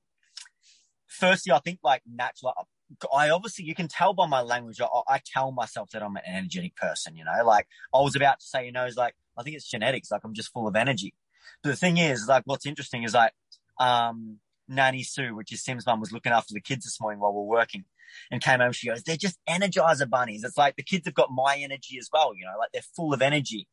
firstly, 1.06 1.52
I 1.52 1.58
think 1.58 1.78
like 1.82 2.02
natural. 2.06 2.68
I 3.14 3.30
obviously 3.30 3.64
you 3.64 3.74
can 3.74 3.88
tell 3.88 4.14
by 4.14 4.26
my 4.26 4.42
language. 4.42 4.80
I, 4.80 4.86
I 5.08 5.20
tell 5.24 5.52
myself 5.52 5.90
that 5.90 6.02
I'm 6.02 6.16
an 6.16 6.22
energetic 6.26 6.76
person. 6.76 7.16
You 7.16 7.24
know, 7.24 7.44
like 7.44 7.66
I 7.92 7.98
was 8.00 8.16
about 8.16 8.40
to 8.40 8.46
say, 8.46 8.66
you 8.66 8.72
know, 8.72 8.84
it's 8.84 8.96
like 8.96 9.14
I 9.36 9.42
think 9.42 9.56
it's 9.56 9.68
genetics. 9.68 10.10
Like 10.10 10.22
I'm 10.24 10.34
just 10.34 10.52
full 10.52 10.66
of 10.66 10.76
energy. 10.76 11.14
But 11.62 11.70
the 11.70 11.76
thing 11.76 11.98
is, 11.98 12.26
like, 12.28 12.42
what's 12.46 12.66
interesting 12.66 13.02
is 13.02 13.14
like, 13.14 13.32
um, 13.78 14.38
Nanny 14.68 15.02
Sue, 15.02 15.34
which 15.34 15.52
is 15.52 15.62
Sim's 15.62 15.86
mum, 15.86 16.00
was 16.00 16.12
looking 16.12 16.32
after 16.32 16.54
the 16.54 16.60
kids 16.60 16.84
this 16.84 17.00
morning 17.00 17.20
while 17.20 17.32
we 17.32 17.38
we're 17.38 17.58
working, 17.58 17.84
and 18.30 18.42
came 18.42 18.60
home. 18.60 18.72
She 18.72 18.88
goes, 18.88 19.02
"They're 19.02 19.16
just 19.16 19.38
energizer 19.48 20.08
bunnies. 20.08 20.42
It's 20.44 20.56
like 20.56 20.76
the 20.76 20.82
kids 20.82 21.06
have 21.06 21.14
got 21.14 21.30
my 21.30 21.56
energy 21.58 21.98
as 21.98 22.08
well. 22.12 22.34
You 22.34 22.46
know, 22.46 22.58
like 22.58 22.70
they're 22.72 22.82
full 22.96 23.12
of 23.12 23.20
energy." 23.20 23.68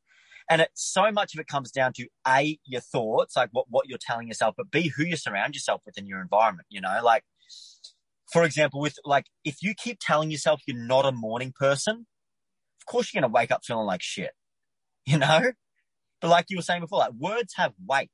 And 0.49 0.61
it, 0.61 0.69
so 0.73 1.11
much 1.11 1.33
of 1.33 1.39
it 1.39 1.47
comes 1.47 1.71
down 1.71 1.93
to 1.93 2.07
A, 2.27 2.59
your 2.65 2.81
thoughts, 2.81 3.37
like 3.37 3.49
what, 3.51 3.67
what 3.69 3.87
you're 3.87 3.99
telling 3.99 4.27
yourself, 4.27 4.55
but 4.57 4.71
B, 4.71 4.89
who 4.89 5.03
you 5.03 5.15
surround 5.15 5.53
yourself 5.53 5.81
with 5.85 5.97
in 5.97 6.07
your 6.07 6.19
environment, 6.19 6.67
you 6.69 6.81
know, 6.81 6.99
like, 7.03 7.23
for 8.31 8.43
example, 8.43 8.79
with 8.79 8.97
like, 9.03 9.25
if 9.43 9.57
you 9.61 9.73
keep 9.75 9.99
telling 9.99 10.31
yourself 10.31 10.61
you're 10.65 10.77
not 10.77 11.05
a 11.05 11.11
morning 11.11 11.53
person, 11.57 12.05
of 12.81 12.85
course 12.85 13.13
you're 13.13 13.21
going 13.21 13.29
to 13.29 13.33
wake 13.33 13.51
up 13.51 13.65
feeling 13.65 13.85
like 13.85 14.01
shit, 14.01 14.31
you 15.05 15.17
know? 15.17 15.51
But 16.21 16.29
like 16.29 16.45
you 16.49 16.57
were 16.57 16.63
saying 16.63 16.81
before, 16.81 16.99
like 16.99 17.13
words 17.17 17.53
have 17.57 17.73
weight. 17.85 18.11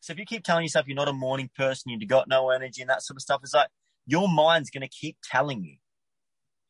So 0.00 0.12
if 0.12 0.18
you 0.18 0.26
keep 0.26 0.44
telling 0.44 0.64
yourself 0.64 0.86
you're 0.86 0.96
not 0.96 1.08
a 1.08 1.12
morning 1.12 1.50
person, 1.56 1.90
you've 1.90 2.08
got 2.08 2.28
no 2.28 2.50
energy 2.50 2.82
and 2.82 2.90
that 2.90 3.02
sort 3.02 3.16
of 3.16 3.22
stuff, 3.22 3.40
it's 3.42 3.54
like 3.54 3.68
your 4.06 4.28
mind's 4.28 4.70
going 4.70 4.82
to 4.82 4.88
keep 4.88 5.16
telling 5.22 5.64
you 5.64 5.76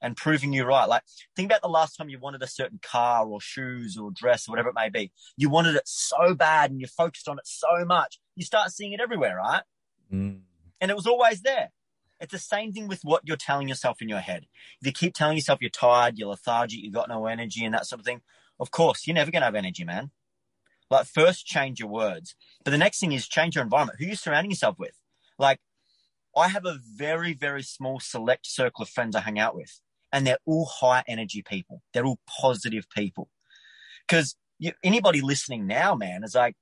and 0.01 0.17
proving 0.17 0.53
you 0.53 0.65
right. 0.65 0.89
Like 0.89 1.03
think 1.35 1.47
about 1.47 1.63
the 1.63 1.69
last 1.69 1.97
time 1.97 2.09
you 2.09 2.19
wanted 2.19 2.43
a 2.43 2.47
certain 2.47 2.79
car 2.83 3.27
or 3.27 3.41
shoes 3.41 3.97
or 3.97 4.11
dress 4.11 4.49
or 4.49 4.53
whatever 4.53 4.69
it 4.69 4.75
may 4.75 4.89
be. 4.89 5.13
You 5.37 5.49
wanted 5.49 5.77
it 5.77 5.85
so 5.87 6.35
bad 6.35 6.71
and 6.71 6.81
you 6.81 6.87
focused 6.87 7.29
on 7.29 7.39
it 7.39 7.47
so 7.47 7.85
much. 7.85 8.19
You 8.37 8.45
start 8.45 8.71
seeing 8.71 8.93
it 8.93 9.01
everywhere, 9.01 9.37
right? 9.37 9.63
Mm. 10.13 10.41
And 10.81 10.91
it 10.91 10.97
was 10.97 11.07
always 11.07 11.43
there. 11.43 11.71
It's 12.23 12.33
the 12.33 12.39
same 12.39 12.73
thing 12.73 12.87
with 12.87 13.01
what 13.03 13.23
you're 13.25 13.37
telling 13.37 13.69
yourself 13.69 14.01
in 14.01 14.09
your 14.09 14.21
head. 14.21 14.47
If 14.81 14.87
you 14.87 14.93
keep 14.93 15.13
telling 15.13 15.37
yourself 15.37 15.59
you're 15.61 15.71
tired, 15.71 16.17
you're 16.17 16.29
lethargic, 16.29 16.81
you've 16.81 16.95
got 16.95 17.09
no 17.09 17.27
energy 17.27 17.65
and 17.65 17.75
that 17.75 17.85
sort 17.87 17.99
of 17.99 18.07
thing, 18.07 18.23
of 18.61 18.71
course, 18.71 19.07
you're 19.07 19.15
never 19.15 19.33
going 19.33 19.43
to 19.43 19.47
have 19.47 19.57
energy, 19.57 19.83
man. 19.83 20.13
Like 20.89 21.07
first 21.07 21.47
change 21.47 21.81
your 21.81 21.89
words. 21.89 22.37
But 22.65 22.71
the 22.71 22.79
next 22.79 23.01
thing 23.01 23.11
is 23.11 23.27
change 23.27 23.57
your 23.57 23.65
environment. 23.65 23.99
Who 23.99 24.07
are 24.07 24.11
you 24.11 24.15
surrounding 24.15 24.53
yourself 24.53 24.79
with? 24.79 24.95
Like 25.37 25.59
I 26.37 26.47
have 26.49 26.65
a 26.65 26.79
very, 26.95 27.35
very 27.35 27.65
small 27.65 27.99
select 27.99 28.47
circle 28.47 28.85
of 28.85 28.89
friends 28.89 29.17
I 29.17 29.21
hang 29.21 29.41
out 29.41 29.57
with 29.57 29.81
and 30.13 30.25
they're 30.25 30.39
all 30.47 30.67
high 30.67 31.03
energy 31.09 31.43
people. 31.43 31.83
They're 31.93 32.07
all 32.07 32.21
positive 32.41 32.89
people. 32.89 33.31
Because 34.07 34.37
anybody 34.85 35.23
listening 35.23 35.67
now, 35.67 35.97
man, 35.97 36.23
is 36.23 36.37
like, 36.37 36.55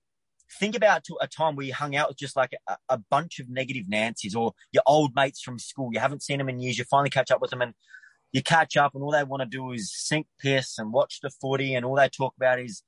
think 0.58 0.76
about 0.76 1.06
a 1.20 1.28
time 1.28 1.56
where 1.56 1.66
you 1.66 1.74
hung 1.74 1.96
out 1.96 2.08
with 2.08 2.18
just 2.18 2.36
like 2.36 2.52
a, 2.68 2.76
a, 2.88 2.98
bunch 2.98 3.38
of 3.38 3.48
negative 3.48 3.84
Nancy's 3.88 4.34
or 4.34 4.52
your 4.72 4.82
old 4.86 5.14
mates 5.14 5.40
from 5.40 5.58
school. 5.58 5.90
You 5.92 6.00
haven't 6.00 6.22
seen 6.22 6.38
them 6.38 6.48
in 6.48 6.60
years. 6.60 6.78
You 6.78 6.84
finally 6.84 7.10
catch 7.10 7.30
up 7.30 7.40
with 7.40 7.50
them 7.50 7.62
and 7.62 7.74
you 8.32 8.42
catch 8.42 8.76
up 8.76 8.94
and 8.94 9.02
all 9.02 9.12
they 9.12 9.24
want 9.24 9.42
to 9.42 9.46
do 9.46 9.72
is 9.72 9.92
sink 9.94 10.26
piss 10.40 10.78
and 10.78 10.92
watch 10.92 11.20
the 11.22 11.30
footy 11.30 11.74
and 11.74 11.84
all 11.84 11.96
they 11.96 12.08
talk 12.08 12.34
about 12.36 12.60
is 12.60 12.82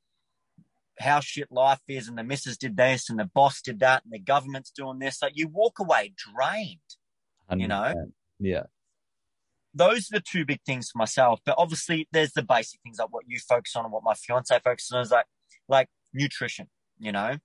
how 0.99 1.21
shit 1.21 1.51
life 1.51 1.81
is 1.89 2.09
and 2.09 2.19
the 2.19 2.25
missus 2.25 2.57
did 2.57 2.77
this 2.77 3.09
and 3.09 3.19
the 3.19 3.31
boss 3.35 3.63
did 3.63 3.81
that 3.81 4.05
and 4.05 4.13
the 4.13 4.19
government's 4.19 4.71
doing 4.71 4.99
this. 4.99 5.23
Like 5.23 5.33
you 5.35 5.49
walk 5.49 5.79
away 5.79 6.15
drained, 6.17 6.79
100%. 7.51 7.61
you 7.61 7.69
know? 7.69 7.95
Yeah 8.39 8.65
those 9.75 10.11
are 10.11 10.19
the 10.19 10.21
two 10.21 10.45
big 10.45 10.61
things 10.65 10.91
for 10.91 10.99
myself. 10.99 11.41
But 11.45 11.55
obviously, 11.59 12.09
there's 12.13 12.33
the 12.33 12.43
basic 12.43 12.81
things 12.83 12.99
like 12.99 13.13
what 13.13 13.25
you 13.27 13.39
focus 13.39 13.75
on 13.77 13.85
and 13.85 13.93
what 13.93 14.05
my 14.05 14.15
fiance 14.15 14.59
focuses 14.63 14.93
on 14.93 15.03
is 15.03 15.11
like 15.11 15.27
like 15.69 15.89
nutrition. 16.13 16.69
You 16.99 17.13
know, 17.13 17.37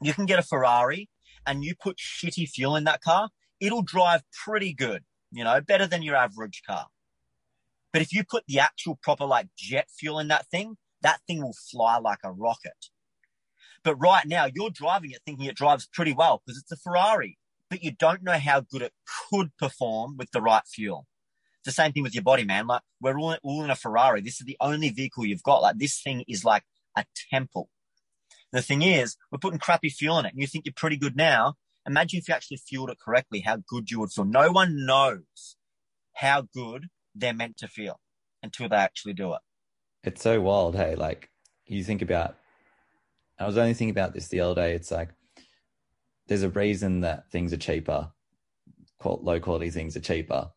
you 0.00 0.12
can 0.12 0.26
get 0.26 0.38
a 0.38 0.42
Ferrari 0.42 1.08
and 1.46 1.64
you 1.64 1.74
put 1.80 1.98
shitty 1.98 2.48
fuel 2.48 2.76
in 2.76 2.84
that 2.84 3.00
car, 3.00 3.30
it'll 3.60 3.82
drive 3.82 4.22
pretty 4.44 4.72
good. 4.72 5.04
You 5.32 5.44
know, 5.44 5.60
better 5.60 5.86
than 5.86 6.02
your 6.02 6.16
average 6.16 6.62
car. 6.66 6.86
But 7.92 8.02
if 8.02 8.12
you 8.12 8.24
put 8.24 8.44
the 8.46 8.58
actual 8.58 8.98
proper 9.02 9.24
like 9.24 9.48
jet 9.56 9.88
fuel 9.96 10.18
in 10.18 10.28
that 10.28 10.46
thing, 10.46 10.76
that 11.02 11.20
thing 11.26 11.42
will 11.42 11.54
fly 11.70 11.98
like 11.98 12.18
a 12.24 12.32
rocket. 12.32 12.88
But 13.82 13.96
right 13.96 14.26
now, 14.26 14.46
you're 14.52 14.70
driving 14.70 15.12
it 15.12 15.20
thinking 15.24 15.46
it 15.46 15.56
drives 15.56 15.88
pretty 15.92 16.12
well 16.12 16.42
because 16.44 16.58
it's 16.58 16.72
a 16.72 16.76
Ferrari, 16.76 17.38
but 17.68 17.82
you 17.82 17.92
don't 17.92 18.22
know 18.22 18.38
how 18.38 18.60
good 18.60 18.82
it 18.82 18.92
could 19.30 19.56
perform 19.56 20.16
with 20.16 20.30
the 20.32 20.42
right 20.42 20.66
fuel. 20.66 21.06
It's 21.60 21.76
the 21.76 21.82
same 21.82 21.92
thing 21.92 22.02
with 22.02 22.14
your 22.14 22.24
body, 22.24 22.44
man. 22.44 22.66
Like 22.66 22.82
we're 23.00 23.18
all, 23.18 23.36
all 23.42 23.64
in 23.64 23.70
a 23.70 23.76
Ferrari. 23.76 24.20
This 24.20 24.40
is 24.40 24.46
the 24.46 24.56
only 24.60 24.90
vehicle 24.90 25.24
you've 25.24 25.42
got. 25.42 25.62
Like 25.62 25.78
this 25.78 26.00
thing 26.00 26.24
is 26.28 26.44
like 26.44 26.64
a 26.96 27.04
temple. 27.30 27.68
The 28.52 28.62
thing 28.62 28.82
is, 28.82 29.16
we're 29.30 29.38
putting 29.38 29.58
crappy 29.58 29.88
fuel 29.88 30.18
in 30.18 30.26
it 30.26 30.32
and 30.32 30.40
you 30.40 30.46
think 30.46 30.64
you're 30.64 30.74
pretty 30.74 30.96
good 30.96 31.16
now. 31.16 31.54
Imagine 31.86 32.18
if 32.18 32.28
you 32.28 32.34
actually 32.34 32.58
fueled 32.58 32.90
it 32.90 32.98
correctly, 32.98 33.40
how 33.40 33.58
good 33.68 33.90
you 33.90 34.00
would 34.00 34.12
feel. 34.12 34.24
No 34.24 34.50
one 34.50 34.84
knows 34.86 35.56
how 36.14 36.42
good 36.54 36.88
they're 37.14 37.32
meant 37.32 37.56
to 37.58 37.68
feel 37.68 38.00
until 38.42 38.68
they 38.68 38.76
actually 38.76 39.14
do 39.14 39.34
it. 39.34 39.40
It's 40.04 40.22
so 40.22 40.40
wild. 40.40 40.76
Hey, 40.76 40.94
like 40.94 41.30
you 41.66 41.84
think 41.84 42.02
about, 42.02 42.36
I 43.38 43.46
was 43.46 43.56
only 43.56 43.74
thinking 43.74 43.90
about 43.90 44.12
this 44.12 44.28
the 44.28 44.40
other 44.40 44.54
day. 44.54 44.74
It's 44.74 44.90
like, 44.90 45.10
there's 46.26 46.42
a 46.42 46.50
reason 46.50 47.00
that 47.00 47.30
things 47.30 47.52
are 47.52 47.58
cheaper, 47.58 48.10
low 49.04 49.40
quality 49.40 49.70
things 49.70 49.96
are 49.96 50.00
cheaper 50.00 50.50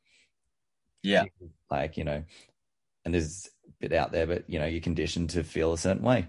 yeah. 1.03 1.25
Like, 1.69 1.97
you 1.97 2.06
know, 2.06 2.23
and 3.06 3.13
there's 3.13 3.49
a 3.67 3.71
bit 3.79 3.93
out 3.93 4.12
there, 4.12 4.25
but, 4.25 4.49
you 4.49 4.60
know, 4.60 4.65
you're 4.65 4.82
conditioned 4.82 5.32
to 5.32 5.43
feel 5.43 5.73
a 5.73 5.77
certain 5.77 6.03
way 6.03 6.27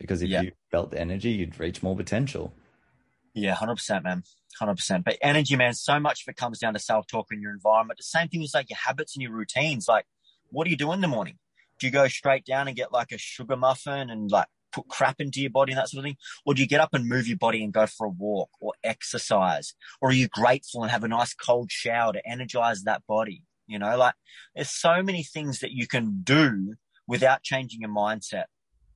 because 0.00 0.22
if 0.22 0.30
yeah. 0.30 0.40
you 0.40 0.52
felt 0.70 0.90
the 0.90 0.98
energy, 0.98 1.30
you'd 1.30 1.60
reach 1.60 1.82
more 1.82 1.94
potential. 1.94 2.52
Yeah, 3.34 3.54
100%, 3.54 4.02
man. 4.02 4.24
100%. 4.60 5.04
But 5.04 5.18
energy, 5.22 5.54
man, 5.54 5.74
so 5.74 6.00
much 6.00 6.22
of 6.22 6.30
it 6.30 6.36
comes 6.36 6.58
down 6.58 6.72
to 6.72 6.80
self 6.80 7.06
talk 7.06 7.28
in 7.30 7.40
your 7.40 7.52
environment. 7.52 7.98
The 7.98 8.04
same 8.04 8.28
thing 8.28 8.42
is 8.42 8.52
like 8.54 8.70
your 8.70 8.78
habits 8.78 9.14
and 9.14 9.22
your 9.22 9.32
routines. 9.32 9.86
Like, 9.86 10.06
what 10.50 10.64
do 10.64 10.70
you 10.70 10.76
do 10.76 10.92
in 10.92 11.02
the 11.02 11.08
morning? 11.08 11.38
Do 11.78 11.86
you 11.86 11.92
go 11.92 12.08
straight 12.08 12.44
down 12.44 12.66
and 12.66 12.76
get 12.76 12.92
like 12.92 13.12
a 13.12 13.18
sugar 13.18 13.56
muffin 13.56 14.10
and 14.10 14.30
like 14.30 14.48
put 14.72 14.88
crap 14.88 15.20
into 15.20 15.40
your 15.40 15.50
body 15.50 15.72
and 15.72 15.78
that 15.78 15.90
sort 15.90 16.00
of 16.00 16.04
thing? 16.04 16.16
Or 16.44 16.54
do 16.54 16.62
you 16.62 16.68
get 16.68 16.80
up 16.80 16.94
and 16.94 17.08
move 17.08 17.28
your 17.28 17.38
body 17.38 17.62
and 17.62 17.72
go 17.72 17.86
for 17.86 18.06
a 18.06 18.10
walk 18.10 18.50
or 18.60 18.72
exercise? 18.82 19.74
Or 20.00 20.08
are 20.08 20.14
you 20.14 20.28
grateful 20.28 20.82
and 20.82 20.90
have 20.90 21.04
a 21.04 21.08
nice 21.08 21.34
cold 21.34 21.70
shower 21.70 22.12
to 22.12 22.28
energize 22.28 22.82
that 22.82 23.06
body? 23.06 23.42
You 23.66 23.78
know, 23.78 23.96
like 23.96 24.14
there's 24.54 24.70
so 24.70 25.02
many 25.02 25.22
things 25.22 25.60
that 25.60 25.72
you 25.72 25.86
can 25.86 26.22
do 26.22 26.74
without 27.06 27.42
changing 27.42 27.82
your 27.82 27.90
mindset 27.90 28.44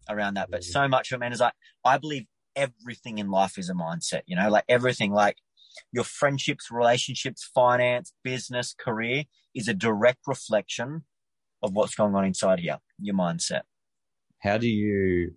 around 0.09 0.35
that. 0.35 0.51
But 0.51 0.61
mm. 0.61 0.65
so 0.65 0.89
much 0.89 1.13
of 1.13 1.17
it, 1.17 1.21
man, 1.21 1.33
is 1.33 1.41
like, 1.41 1.55
I 1.85 1.99
believe 1.99 2.27
everything 2.57 3.19
in 3.19 3.31
life 3.31 3.59
is 3.59 3.69
a 3.69 3.75
mindset, 3.75 4.23
you 4.27 4.37
know, 4.37 4.49
like 4.49 4.65
everything, 4.69 5.13
like 5.13 5.37
your 5.93 6.05
friendships, 6.05 6.71
relationships, 6.71 7.51
finance, 7.55 8.13
business, 8.23 8.75
career 8.79 9.25
is 9.55 9.69
a 9.69 9.75
direct 9.75 10.21
reflection 10.27 11.05
of 11.63 11.73
what's 11.73 11.95
going 11.95 12.15
on 12.15 12.25
inside 12.25 12.61
here, 12.61 12.79
your 13.01 13.17
mindset. 13.17 13.63
How 14.41 14.59
do 14.59 14.69
you 14.69 15.33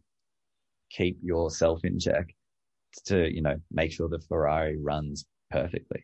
keep 0.89 1.17
yourself 1.21 1.79
in 1.83 1.99
check 1.99 2.35
to, 3.05 3.33
you 3.33 3.41
know, 3.41 3.55
make 3.71 3.91
sure 3.91 4.09
the 4.09 4.19
Ferrari 4.19 4.77
runs 4.81 5.25
perfectly? 5.49 6.03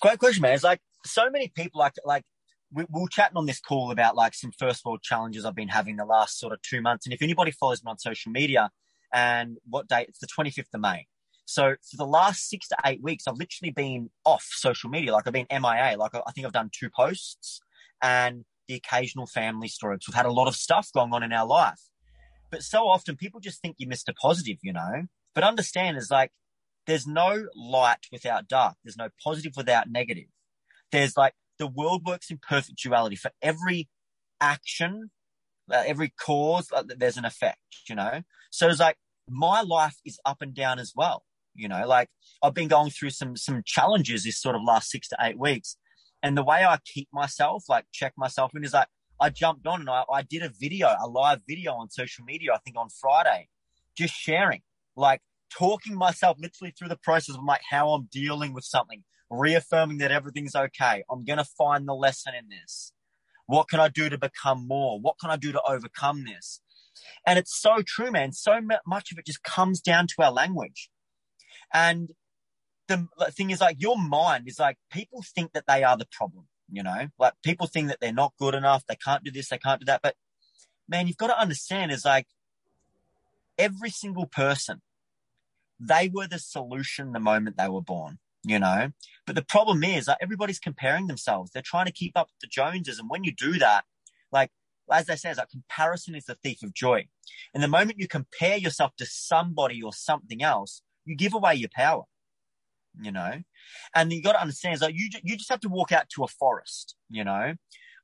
Great 0.00 0.18
question, 0.18 0.42
man. 0.42 0.54
It's 0.54 0.64
like 0.64 0.80
so 1.04 1.30
many 1.30 1.48
people 1.48 1.80
like 1.80 1.94
like 2.04 2.22
we, 2.72 2.84
we 2.90 3.00
were 3.00 3.08
chatting 3.08 3.36
on 3.36 3.46
this 3.46 3.60
call 3.60 3.90
about 3.90 4.16
like 4.16 4.34
some 4.34 4.52
first 4.58 4.84
world 4.84 5.02
challenges 5.02 5.44
I've 5.44 5.54
been 5.54 5.68
having 5.68 5.96
the 5.96 6.04
last 6.04 6.38
sort 6.38 6.52
of 6.52 6.60
two 6.62 6.80
months. 6.80 7.06
And 7.06 7.12
if 7.12 7.22
anybody 7.22 7.50
follows 7.50 7.82
me 7.84 7.90
on 7.90 7.98
social 7.98 8.32
media, 8.32 8.70
and 9.12 9.58
what 9.68 9.88
date? 9.88 10.08
It's 10.08 10.18
the 10.18 10.26
25th 10.26 10.74
of 10.74 10.80
May. 10.80 11.06
So 11.44 11.76
for 11.88 11.96
the 11.96 12.06
last 12.06 12.48
six 12.48 12.66
to 12.68 12.76
eight 12.84 13.02
weeks, 13.02 13.24
I've 13.28 13.36
literally 13.36 13.70
been 13.70 14.10
off 14.24 14.44
social 14.50 14.90
media. 14.90 15.12
Like 15.12 15.26
I've 15.26 15.32
been 15.32 15.46
MIA. 15.50 15.96
Like 15.96 16.14
I 16.14 16.32
think 16.32 16.46
I've 16.46 16.52
done 16.52 16.70
two 16.72 16.90
posts 16.90 17.60
and 18.02 18.44
the 18.66 18.74
occasional 18.74 19.26
family 19.26 19.68
story. 19.68 19.96
We've 20.06 20.14
had 20.14 20.26
a 20.26 20.32
lot 20.32 20.48
of 20.48 20.56
stuff 20.56 20.90
going 20.92 21.12
on 21.12 21.22
in 21.22 21.32
our 21.32 21.46
life. 21.46 21.80
But 22.50 22.62
so 22.62 22.88
often 22.88 23.16
people 23.16 23.40
just 23.40 23.62
think 23.62 23.76
you 23.78 23.86
missed 23.86 24.08
a 24.08 24.14
positive, 24.14 24.58
you 24.62 24.72
know. 24.72 25.04
But 25.34 25.44
understand 25.44 25.96
is 25.98 26.10
like 26.10 26.32
there's 26.86 27.06
no 27.06 27.46
light 27.54 28.06
without 28.10 28.48
dark. 28.48 28.74
There's 28.82 28.96
no 28.96 29.08
positive 29.22 29.52
without 29.56 29.88
negative 29.88 30.26
there's 30.92 31.16
like 31.16 31.34
the 31.58 31.66
world 31.66 32.02
works 32.06 32.30
in 32.30 32.38
perfect 32.38 32.78
duality. 32.82 33.16
For 33.16 33.30
every 33.42 33.88
action, 34.40 35.10
uh, 35.70 35.82
every 35.86 36.12
cause, 36.20 36.68
uh, 36.72 36.84
there's 36.86 37.16
an 37.16 37.24
effect, 37.24 37.58
you 37.88 37.94
know? 37.94 38.22
So 38.50 38.68
it's 38.68 38.80
like 38.80 38.96
my 39.28 39.62
life 39.62 39.96
is 40.04 40.18
up 40.24 40.42
and 40.42 40.54
down 40.54 40.78
as 40.78 40.92
well. 40.94 41.24
You 41.54 41.68
know, 41.68 41.86
like 41.86 42.08
I've 42.42 42.54
been 42.54 42.68
going 42.68 42.90
through 42.90 43.10
some, 43.10 43.36
some 43.36 43.62
challenges 43.64 44.24
this 44.24 44.40
sort 44.40 44.56
of 44.56 44.62
last 44.62 44.90
six 44.90 45.08
to 45.08 45.16
eight 45.20 45.38
weeks. 45.38 45.76
And 46.22 46.36
the 46.36 46.44
way 46.44 46.64
I 46.64 46.78
keep 46.84 47.08
myself, 47.12 47.64
like 47.68 47.86
check 47.92 48.12
myself 48.16 48.52
in 48.54 48.64
is 48.64 48.74
like, 48.74 48.88
I 49.20 49.30
jumped 49.30 49.66
on 49.66 49.80
and 49.80 49.88
I, 49.88 50.04
I 50.12 50.22
did 50.22 50.42
a 50.42 50.50
video, 50.50 50.88
a 50.88 51.08
live 51.08 51.40
video 51.48 51.72
on 51.72 51.88
social 51.88 52.24
media, 52.24 52.52
I 52.52 52.58
think 52.58 52.76
on 52.76 52.88
Friday, 52.90 53.48
just 53.96 54.12
sharing, 54.12 54.60
like 54.96 55.22
talking 55.50 55.94
myself 55.94 56.36
literally 56.38 56.74
through 56.78 56.88
the 56.88 56.98
process 56.98 57.36
of 57.36 57.42
like 57.44 57.62
how 57.70 57.90
I'm 57.90 58.08
dealing 58.12 58.52
with 58.52 58.64
something, 58.64 59.04
reaffirming 59.30 59.98
that 59.98 60.12
everything's 60.12 60.54
okay. 60.54 61.04
I'm 61.10 61.24
going 61.24 61.38
to 61.38 61.44
find 61.44 61.86
the 61.86 61.94
lesson 61.94 62.34
in 62.34 62.48
this. 62.48 62.92
What 63.46 63.68
can 63.68 63.80
I 63.80 63.88
do 63.88 64.08
to 64.08 64.18
become 64.18 64.66
more? 64.66 65.00
What 65.00 65.16
can 65.20 65.30
I 65.30 65.36
do 65.36 65.52
to 65.52 65.62
overcome 65.66 66.24
this? 66.24 66.60
And 67.26 67.38
it's 67.38 67.60
so 67.60 67.82
true, 67.86 68.10
man. 68.10 68.32
So 68.32 68.60
much 68.86 69.12
of 69.12 69.18
it 69.18 69.26
just 69.26 69.42
comes 69.42 69.80
down 69.80 70.06
to 70.08 70.22
our 70.22 70.32
language. 70.32 70.90
And 71.72 72.10
the 72.88 73.08
thing 73.30 73.50
is 73.50 73.60
like 73.60 73.80
your 73.80 73.98
mind 73.98 74.44
is 74.46 74.58
like 74.58 74.78
people 74.92 75.24
think 75.34 75.52
that 75.52 75.64
they 75.66 75.82
are 75.82 75.96
the 75.96 76.06
problem, 76.10 76.46
you 76.70 76.82
know, 76.82 77.08
like 77.18 77.34
people 77.42 77.66
think 77.66 77.88
that 77.88 77.98
they're 78.00 78.12
not 78.12 78.34
good 78.38 78.54
enough. 78.54 78.84
They 78.86 78.96
can't 78.96 79.24
do 79.24 79.30
this. 79.30 79.48
They 79.48 79.58
can't 79.58 79.80
do 79.80 79.86
that. 79.86 80.02
But 80.02 80.14
man, 80.88 81.06
you've 81.06 81.16
got 81.16 81.28
to 81.28 81.38
understand 81.38 81.90
is 81.90 82.04
like 82.04 82.28
every 83.58 83.90
single 83.90 84.26
person, 84.26 84.82
they 85.80 86.08
were 86.12 86.28
the 86.28 86.38
solution 86.38 87.12
the 87.12 87.20
moment 87.20 87.56
they 87.56 87.68
were 87.68 87.82
born 87.82 88.18
you 88.46 88.60
know. 88.60 88.90
But 89.26 89.34
the 89.34 89.44
problem 89.44 89.82
is 89.82 90.06
that 90.06 90.18
everybody's 90.20 90.60
comparing 90.60 91.08
themselves. 91.08 91.50
They're 91.50 91.62
trying 91.62 91.86
to 91.86 91.92
keep 91.92 92.16
up 92.16 92.28
with 92.28 92.40
the 92.40 92.46
Joneses. 92.46 92.98
And 92.98 93.10
when 93.10 93.24
you 93.24 93.32
do 93.34 93.58
that, 93.58 93.84
like, 94.30 94.50
as 94.90 95.06
they 95.06 95.16
say, 95.16 95.34
like 95.34 95.50
comparison 95.50 96.14
is 96.14 96.26
the 96.26 96.36
thief 96.36 96.62
of 96.62 96.72
joy. 96.72 97.06
And 97.52 97.62
the 97.62 97.68
moment 97.68 97.98
you 97.98 98.06
compare 98.06 98.56
yourself 98.56 98.92
to 98.98 99.06
somebody 99.06 99.82
or 99.82 99.92
something 99.92 100.42
else, 100.42 100.80
you 101.04 101.16
give 101.16 101.34
away 101.34 101.56
your 101.56 101.70
power, 101.74 102.04
you 103.02 103.10
know. 103.10 103.42
And 103.96 104.12
you 104.12 104.22
got 104.22 104.32
to 104.32 104.40
understand 104.40 104.76
is 104.76 104.82
like 104.82 104.94
you 104.94 105.10
you 105.24 105.36
just 105.36 105.50
have 105.50 105.60
to 105.60 105.68
walk 105.68 105.90
out 105.90 106.08
to 106.10 106.22
a 106.22 106.28
forest, 106.28 106.94
you 107.10 107.24
know, 107.24 107.54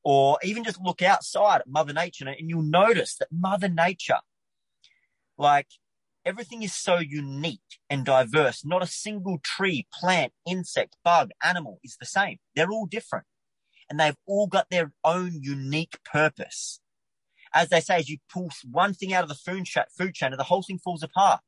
or 0.03 0.39
even 0.43 0.65
just 0.65 0.81
look 0.83 1.03
outside 1.03 1.61
at 1.61 1.69
Mother 1.69 1.93
Nature, 1.93 2.29
and 2.29 2.51
you'll 2.51 2.63
notice 2.63 3.17
that 3.19 3.29
Mother 3.31 3.69
Nature, 3.69 4.19
like 5.39 5.69
Everything 6.25 6.63
is 6.63 6.75
so 6.75 6.99
unique 6.99 7.61
and 7.91 8.05
diverse. 8.05 8.65
Not 8.65 8.83
a 8.83 8.87
single 8.87 9.39
tree, 9.43 9.87
plant, 9.93 10.33
insect, 10.47 10.97
bug, 11.05 11.31
animal 11.43 11.81
is 11.83 11.97
the 11.99 12.07
same. 12.07 12.39
They're 12.55 12.71
all 12.71 12.87
different 12.87 13.27
and 13.91 13.99
they've 13.99 14.17
all 14.27 14.47
got 14.47 14.71
their 14.71 14.93
own 15.05 15.41
unique 15.43 15.99
purpose. 16.11 16.81
As 17.55 17.69
they 17.69 17.81
say, 17.81 17.97
as 17.97 18.09
you 18.09 18.19
pull 18.33 18.51
one 18.71 18.95
thing 18.95 19.13
out 19.13 19.23
of 19.23 19.29
the 19.29 19.35
food 19.35 19.67
chain, 19.67 19.85
food 19.97 20.15
chain, 20.15 20.33
the 20.37 20.45
whole 20.45 20.63
thing 20.63 20.79
falls 20.79 21.03
apart. 21.03 21.41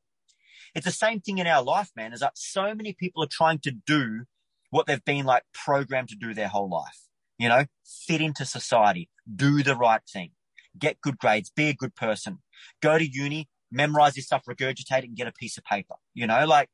It's 0.75 0.85
the 0.85 0.91
same 0.91 1.21
thing 1.21 1.39
in 1.39 1.47
our 1.47 1.63
life, 1.63 1.89
man, 1.95 2.13
is 2.13 2.19
that 2.19 2.37
so 2.37 2.75
many 2.75 2.93
people 2.93 3.23
are 3.23 3.29
trying 3.31 3.59
to 3.59 3.71
do 3.71 4.25
what 4.69 4.85
they've 4.85 5.03
been 5.03 5.25
like 5.25 5.43
programmed 5.53 6.09
to 6.09 6.15
do 6.15 6.33
their 6.33 6.49
whole 6.49 6.69
life. 6.69 6.99
You 7.39 7.49
know, 7.49 7.65
fit 7.83 8.21
into 8.21 8.45
society, 8.45 9.09
do 9.33 9.63
the 9.63 9.75
right 9.75 10.01
thing, 10.11 10.31
get 10.77 11.01
good 11.01 11.17
grades, 11.17 11.49
be 11.49 11.69
a 11.69 11.73
good 11.73 11.95
person, 11.95 12.39
go 12.81 12.97
to 12.99 13.09
uni, 13.09 13.49
memorize 13.71 14.13
this 14.13 14.25
stuff, 14.25 14.43
regurgitate 14.47 14.99
it 14.99 15.05
and 15.05 15.15
get 15.15 15.27
a 15.27 15.33
piece 15.33 15.57
of 15.57 15.63
paper. 15.63 15.95
You 16.13 16.27
know, 16.27 16.45
like 16.45 16.69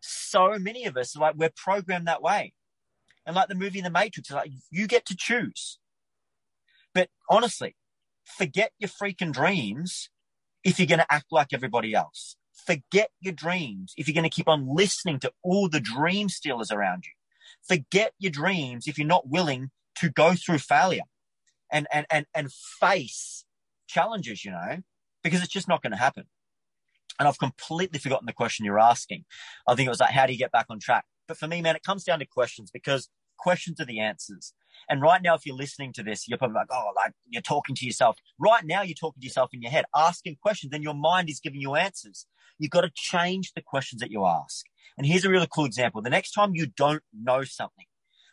so 0.00 0.58
many 0.58 0.84
of 0.84 0.96
us, 0.96 1.16
like 1.16 1.34
we're 1.36 1.50
programmed 1.54 2.06
that 2.06 2.22
way. 2.22 2.54
And 3.26 3.34
like 3.34 3.48
the 3.48 3.54
movie 3.54 3.80
The 3.80 3.90
Matrix, 3.90 4.30
like 4.30 4.50
you 4.70 4.86
get 4.86 5.06
to 5.06 5.16
choose. 5.16 5.78
But 6.92 7.08
honestly, 7.28 7.74
forget 8.24 8.72
your 8.78 8.90
freaking 8.90 9.32
dreams 9.32 10.10
if 10.62 10.78
you're 10.78 10.86
going 10.86 11.00
to 11.00 11.12
act 11.12 11.26
like 11.30 11.48
everybody 11.52 11.94
else. 11.94 12.36
Forget 12.66 13.10
your 13.20 13.32
dreams 13.32 13.94
if 13.96 14.06
you're 14.06 14.14
going 14.14 14.28
to 14.28 14.34
keep 14.34 14.48
on 14.48 14.66
listening 14.68 15.18
to 15.20 15.32
all 15.42 15.68
the 15.68 15.80
dream 15.80 16.28
stealers 16.28 16.70
around 16.70 17.04
you. 17.06 17.12
Forget 17.66 18.12
your 18.18 18.30
dreams 18.30 18.86
if 18.86 18.98
you're 18.98 19.06
not 19.06 19.28
willing 19.28 19.70
to 19.96 20.10
go 20.10 20.34
through 20.34 20.58
failure 20.58 21.02
and, 21.72 21.86
and, 21.92 22.06
and, 22.10 22.26
and 22.34 22.52
face 22.52 23.44
challenges, 23.86 24.44
you 24.44 24.50
know, 24.50 24.78
because 25.24 25.42
it's 25.42 25.52
just 25.52 25.66
not 25.66 25.82
going 25.82 25.90
to 25.90 25.98
happen. 25.98 26.24
And 27.18 27.26
I've 27.26 27.38
completely 27.38 27.98
forgotten 27.98 28.26
the 28.26 28.32
question 28.32 28.64
you're 28.64 28.78
asking. 28.78 29.24
I 29.66 29.74
think 29.74 29.86
it 29.86 29.90
was 29.90 30.00
like, 30.00 30.10
how 30.10 30.26
do 30.26 30.32
you 30.32 30.38
get 30.38 30.52
back 30.52 30.66
on 30.68 30.78
track? 30.78 31.04
But 31.26 31.38
for 31.38 31.48
me, 31.48 31.62
man, 31.62 31.74
it 31.74 31.82
comes 31.82 32.04
down 32.04 32.18
to 32.18 32.26
questions 32.26 32.70
because 32.70 33.08
questions 33.38 33.80
are 33.80 33.84
the 33.84 34.00
answers. 34.00 34.52
And 34.88 35.00
right 35.00 35.22
now, 35.22 35.34
if 35.34 35.46
you're 35.46 35.56
listening 35.56 35.92
to 35.94 36.02
this, 36.02 36.28
you're 36.28 36.38
probably 36.38 36.56
like, 36.56 36.68
oh, 36.70 36.92
like 36.94 37.12
you're 37.28 37.42
talking 37.42 37.74
to 37.76 37.86
yourself. 37.86 38.16
Right 38.38 38.64
now, 38.64 38.82
you're 38.82 38.94
talking 38.94 39.20
to 39.20 39.26
yourself 39.26 39.50
in 39.52 39.62
your 39.62 39.70
head, 39.70 39.84
asking 39.94 40.36
questions, 40.42 40.72
and 40.72 40.82
your 40.82 40.94
mind 40.94 41.30
is 41.30 41.40
giving 41.40 41.60
you 41.60 41.74
answers. 41.74 42.26
You've 42.58 42.70
got 42.70 42.82
to 42.82 42.90
change 42.94 43.52
the 43.54 43.62
questions 43.62 44.00
that 44.00 44.10
you 44.10 44.24
ask. 44.26 44.66
And 44.98 45.06
here's 45.06 45.24
a 45.24 45.30
really 45.30 45.48
cool 45.50 45.64
example. 45.64 46.02
The 46.02 46.10
next 46.10 46.32
time 46.32 46.54
you 46.54 46.66
don't 46.66 47.02
know 47.12 47.44
something, 47.44 47.86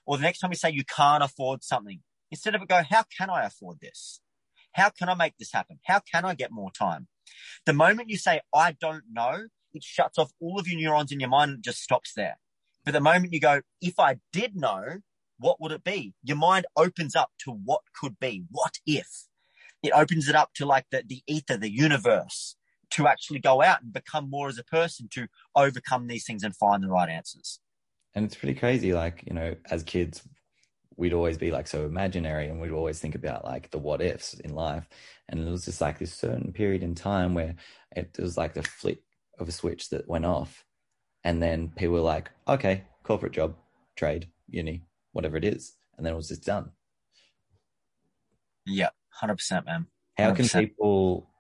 or 0.06 0.18
the 0.18 0.24
next 0.24 0.40
time 0.40 0.52
you 0.52 0.58
say 0.58 0.72
you 0.72 0.84
can't 0.84 1.24
afford 1.24 1.64
something, 1.64 2.02
instead 2.32 2.56
of 2.56 2.62
it 2.62 2.68
go, 2.68 2.82
how 2.88 3.04
can 3.18 3.30
I 3.30 3.46
afford 3.46 3.80
this? 3.80 4.22
How 4.74 4.90
can 4.90 5.10
I 5.10 5.16
make 5.16 5.38
this 5.38 5.52
happen? 5.52 5.80
How 5.84 6.00
can 6.00 6.26
I 6.26 6.34
get 6.34 6.52
more 6.52 6.72
time? 6.72 7.08
The 7.66 7.74
moment 7.74 8.10
you 8.10 8.18
say, 8.18 8.42
I 8.54 8.76
don't 8.80 9.04
know, 9.12 9.48
it 9.74 9.84
shuts 9.84 10.18
off 10.18 10.32
all 10.42 10.60
of 10.60 10.68
your 10.68 10.80
neurons 10.80 11.12
in 11.12 11.20
your 11.20 11.30
mind 11.30 11.52
and 11.52 11.64
just 11.64 11.82
stops 11.82 12.14
there. 12.16 12.38
But 12.86 12.94
the 12.94 13.00
moment 13.00 13.34
you 13.34 13.40
go, 13.40 13.62
if 13.82 14.00
I 14.00 14.18
did 14.34 14.56
know, 14.56 15.00
what 15.38 15.60
would 15.60 15.72
it 15.72 15.84
be? 15.84 16.14
Your 16.24 16.38
mind 16.38 16.66
opens 16.76 17.16
up 17.16 17.32
to 17.46 17.52
what 17.52 17.82
could 18.00 18.20
be. 18.20 18.44
What 18.50 18.80
if? 18.86 19.28
It 19.84 19.92
opens 19.94 20.28
it 20.28 20.36
up 20.36 20.52
to 20.56 20.66
like 20.66 20.86
the, 20.92 21.04
the 21.06 21.24
ether, 21.28 21.58
the 21.58 21.72
universe, 21.72 22.56
to 22.92 23.08
actually 23.08 23.40
go 23.40 23.62
out 23.62 23.82
and 23.82 23.94
become 23.94 24.30
more 24.30 24.48
as 24.48 24.60
a 24.60 24.64
person 24.64 25.08
to 25.14 25.28
overcome 25.56 26.08
these 26.08 26.26
things 26.26 26.44
and 26.44 26.56
find 26.56 26.84
the 26.84 26.90
right 26.90 27.10
answers. 27.10 27.60
And 28.14 28.26
it's 28.26 28.36
pretty 28.36 28.60
crazy. 28.60 28.94
Like, 28.94 29.24
you 29.26 29.34
know, 29.34 29.56
as 29.70 29.84
kids, 29.84 30.22
we'd 31.02 31.14
always 31.14 31.40
be 31.40 31.50
like 31.50 31.68
so 31.68 31.84
imaginary 31.84 32.48
and 32.48 32.62
we'd 32.62 32.72
always 32.72 33.00
think 33.00 33.16
about 33.16 33.44
like 33.44 33.72
the 33.72 33.80
what 33.80 34.04
ifs 34.04 34.36
in 34.36 34.54
life. 34.54 34.88
And 35.28 35.40
it 35.40 35.50
was 35.50 35.66
just 35.66 35.82
like 35.82 35.98
this 35.98 36.14
certain 36.14 36.54
period 36.54 36.84
in 36.84 36.94
time 36.94 37.34
where 37.34 37.56
it 37.96 38.16
was 38.20 38.38
like 38.38 38.54
the 38.54 38.62
flick 38.62 39.00
of 39.40 39.50
a 39.50 39.52
switch 39.52 39.90
that 39.90 40.08
went 40.08 40.26
off 40.26 40.64
and 41.24 41.42
then 41.42 41.70
people 41.76 41.96
were 41.96 42.02
like, 42.02 42.30
okay, 42.48 42.84
corporate 43.02 43.34
job, 43.34 43.56
trade, 43.96 44.28
uni, 44.48 44.84
whatever 45.12 45.38
it 45.38 45.44
is. 45.44 45.74
And 45.98 46.06
then 46.06 46.14
it 46.14 46.18
was 46.18 46.28
just 46.28 46.46
done. 46.46 46.70
Yeah, 48.68 48.90
100%, 49.24 49.66
man. 49.66 49.88
100%. 50.20 50.24
How 50.24 50.36
can 50.36 50.48
people 50.48 51.32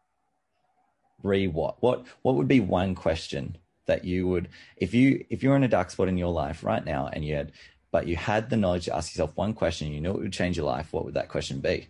re 1.21 1.45
what? 1.47 1.83
What 1.83 2.07
what 2.23 2.33
would 2.35 2.47
be 2.47 2.61
one 2.61 2.95
question 2.95 3.57
that 3.85 4.05
you 4.05 4.27
would 4.27 4.49
if 4.77 4.93
you 4.93 5.23
if 5.29 5.43
you're 5.43 5.55
in 5.55 5.63
a 5.63 5.67
dark 5.67 5.91
spot 5.91 6.07
in 6.07 6.17
your 6.17 6.31
life 6.31 6.63
right 6.63 6.85
now 6.85 7.09
and 7.11 7.25
you 7.25 7.35
had 7.35 7.51
but 7.91 8.07
you 8.07 8.15
had 8.15 8.49
the 8.49 8.57
knowledge 8.57 8.85
to 8.85 8.95
ask 8.95 9.13
yourself 9.13 9.35
one 9.35 9.53
question, 9.53 9.91
you 9.91 10.01
knew 10.01 10.11
it 10.11 10.19
would 10.19 10.33
change 10.33 10.57
your 10.57 10.65
life, 10.65 10.91
what 10.91 11.05
would 11.05 11.15
that 11.15 11.29
question 11.29 11.59
be? 11.59 11.87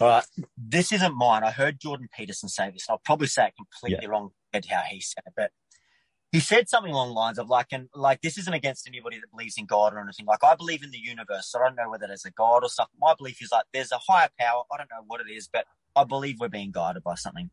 All 0.00 0.08
right. 0.08 0.24
This 0.58 0.92
isn't 0.92 1.14
mine. 1.14 1.42
I 1.42 1.50
heard 1.50 1.80
Jordan 1.80 2.08
Peterson 2.14 2.48
say 2.48 2.70
this. 2.70 2.86
I'll 2.88 3.00
probably 3.04 3.28
say 3.28 3.46
it 3.46 3.54
completely 3.56 4.04
yeah. 4.04 4.10
wrong 4.10 4.30
how 4.52 4.82
he 4.88 5.00
said 5.00 5.22
it, 5.26 5.34
but 5.36 5.50
he 6.32 6.40
said 6.40 6.68
something 6.68 6.92
along 6.92 7.08
the 7.08 7.14
lines 7.14 7.38
of 7.38 7.48
like, 7.48 7.68
and 7.72 7.88
like, 7.94 8.20
this 8.22 8.38
isn't 8.38 8.52
against 8.52 8.88
anybody 8.88 9.18
that 9.18 9.30
believes 9.30 9.56
in 9.58 9.66
God 9.66 9.94
or 9.94 10.00
anything. 10.00 10.26
Like, 10.26 10.42
I 10.42 10.54
believe 10.54 10.82
in 10.82 10.90
the 10.90 10.98
universe. 10.98 11.48
So 11.50 11.60
I 11.60 11.66
don't 11.66 11.76
know 11.76 11.90
whether 11.90 12.06
there's 12.06 12.24
a 12.24 12.30
God 12.30 12.62
or 12.62 12.68
something. 12.68 12.96
My 12.98 13.14
belief 13.16 13.42
is 13.42 13.50
like, 13.52 13.64
there's 13.72 13.92
a 13.92 13.98
higher 13.98 14.28
power. 14.38 14.62
I 14.72 14.78
don't 14.78 14.90
know 14.90 15.04
what 15.06 15.20
it 15.20 15.30
is, 15.30 15.48
but 15.50 15.66
I 15.94 16.04
believe 16.04 16.40
we're 16.40 16.48
being 16.48 16.72
guided 16.72 17.04
by 17.04 17.14
something. 17.14 17.50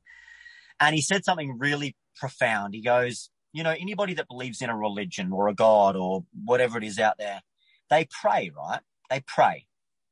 And 0.80 0.96
he 0.96 1.02
said 1.02 1.24
something 1.24 1.58
really 1.60 1.96
profound. 2.16 2.74
He 2.74 2.82
goes, 2.82 3.30
you 3.54 3.64
know, 3.64 3.76
anybody 3.80 4.16
that 4.16 4.28
believes 4.28 4.62
in 4.62 4.70
a 4.70 4.76
religion 4.76 5.32
or 5.32 5.48
a 5.48 5.54
God 5.54 5.96
or 5.96 6.26
whatever 6.44 6.78
it 6.80 6.84
is 6.84 7.00
out 7.00 7.18
there, 7.20 7.42
they 7.90 8.08
pray, 8.10 8.52
right? 8.56 8.82
They 9.10 9.22
pray 9.26 9.68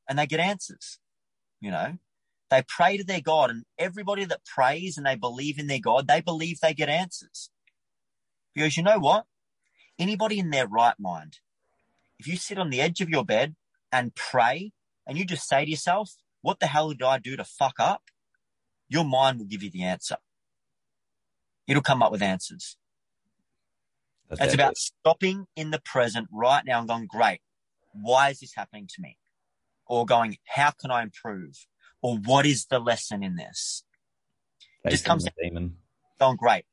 and 0.08 0.18
they 0.18 0.26
get 0.26 0.40
answers, 0.40 0.98
you 1.60 1.70
know, 1.70 1.98
they 2.50 2.62
pray 2.66 2.96
to 2.96 3.04
their 3.04 3.20
God 3.20 3.50
and 3.50 3.64
everybody 3.78 4.24
that 4.24 4.44
prays 4.44 4.96
and 4.96 5.04
they 5.04 5.16
believe 5.16 5.58
in 5.58 5.66
their 5.66 5.80
God, 5.80 6.06
they 6.06 6.20
believe 6.20 6.60
they 6.60 6.72
get 6.72 6.88
answers. 6.88 7.50
Because 8.54 8.76
you 8.76 8.82
know 8.82 8.98
what? 8.98 9.24
Anybody 9.98 10.38
in 10.38 10.50
their 10.50 10.68
right 10.68 10.98
mind, 10.98 11.38
if 12.18 12.28
you 12.28 12.36
sit 12.36 12.58
on 12.58 12.70
the 12.70 12.80
edge 12.80 13.00
of 13.00 13.08
your 13.08 13.24
bed 13.24 13.56
and 13.90 14.14
pray 14.14 14.72
and 15.06 15.18
you 15.18 15.24
just 15.24 15.48
say 15.48 15.64
to 15.64 15.70
yourself, 15.70 16.12
what 16.42 16.60
the 16.60 16.66
hell 16.66 16.90
did 16.90 17.02
I 17.02 17.18
do 17.18 17.36
to 17.36 17.44
fuck 17.44 17.74
up? 17.80 18.02
Your 18.88 19.04
mind 19.04 19.38
will 19.38 19.46
give 19.46 19.62
you 19.62 19.70
the 19.70 19.82
answer. 19.82 20.16
It'll 21.66 21.82
come 21.82 22.02
up 22.02 22.12
with 22.12 22.22
answers. 22.22 22.76
That's 24.38 24.46
it's 24.46 24.54
about 24.54 24.76
stopping 24.78 25.46
in 25.56 25.70
the 25.70 25.80
present 25.84 26.28
right 26.32 26.64
now 26.64 26.78
and 26.78 26.88
going, 26.88 27.06
great, 27.06 27.40
why 27.92 28.30
is 28.30 28.40
this 28.40 28.54
happening 28.56 28.88
to 28.94 29.02
me? 29.02 29.18
Or 29.86 30.06
going, 30.06 30.38
how 30.46 30.70
can 30.70 30.90
I 30.90 31.02
improve? 31.02 31.66
Or 32.00 32.16
what 32.16 32.46
is 32.46 32.66
the 32.66 32.78
lesson 32.78 33.22
in 33.22 33.36
this? 33.36 33.84
Based 34.82 34.94
Just 34.94 35.04
comes 35.04 35.26
demon. 35.40 35.76
going, 36.18 36.36
great, 36.36 36.64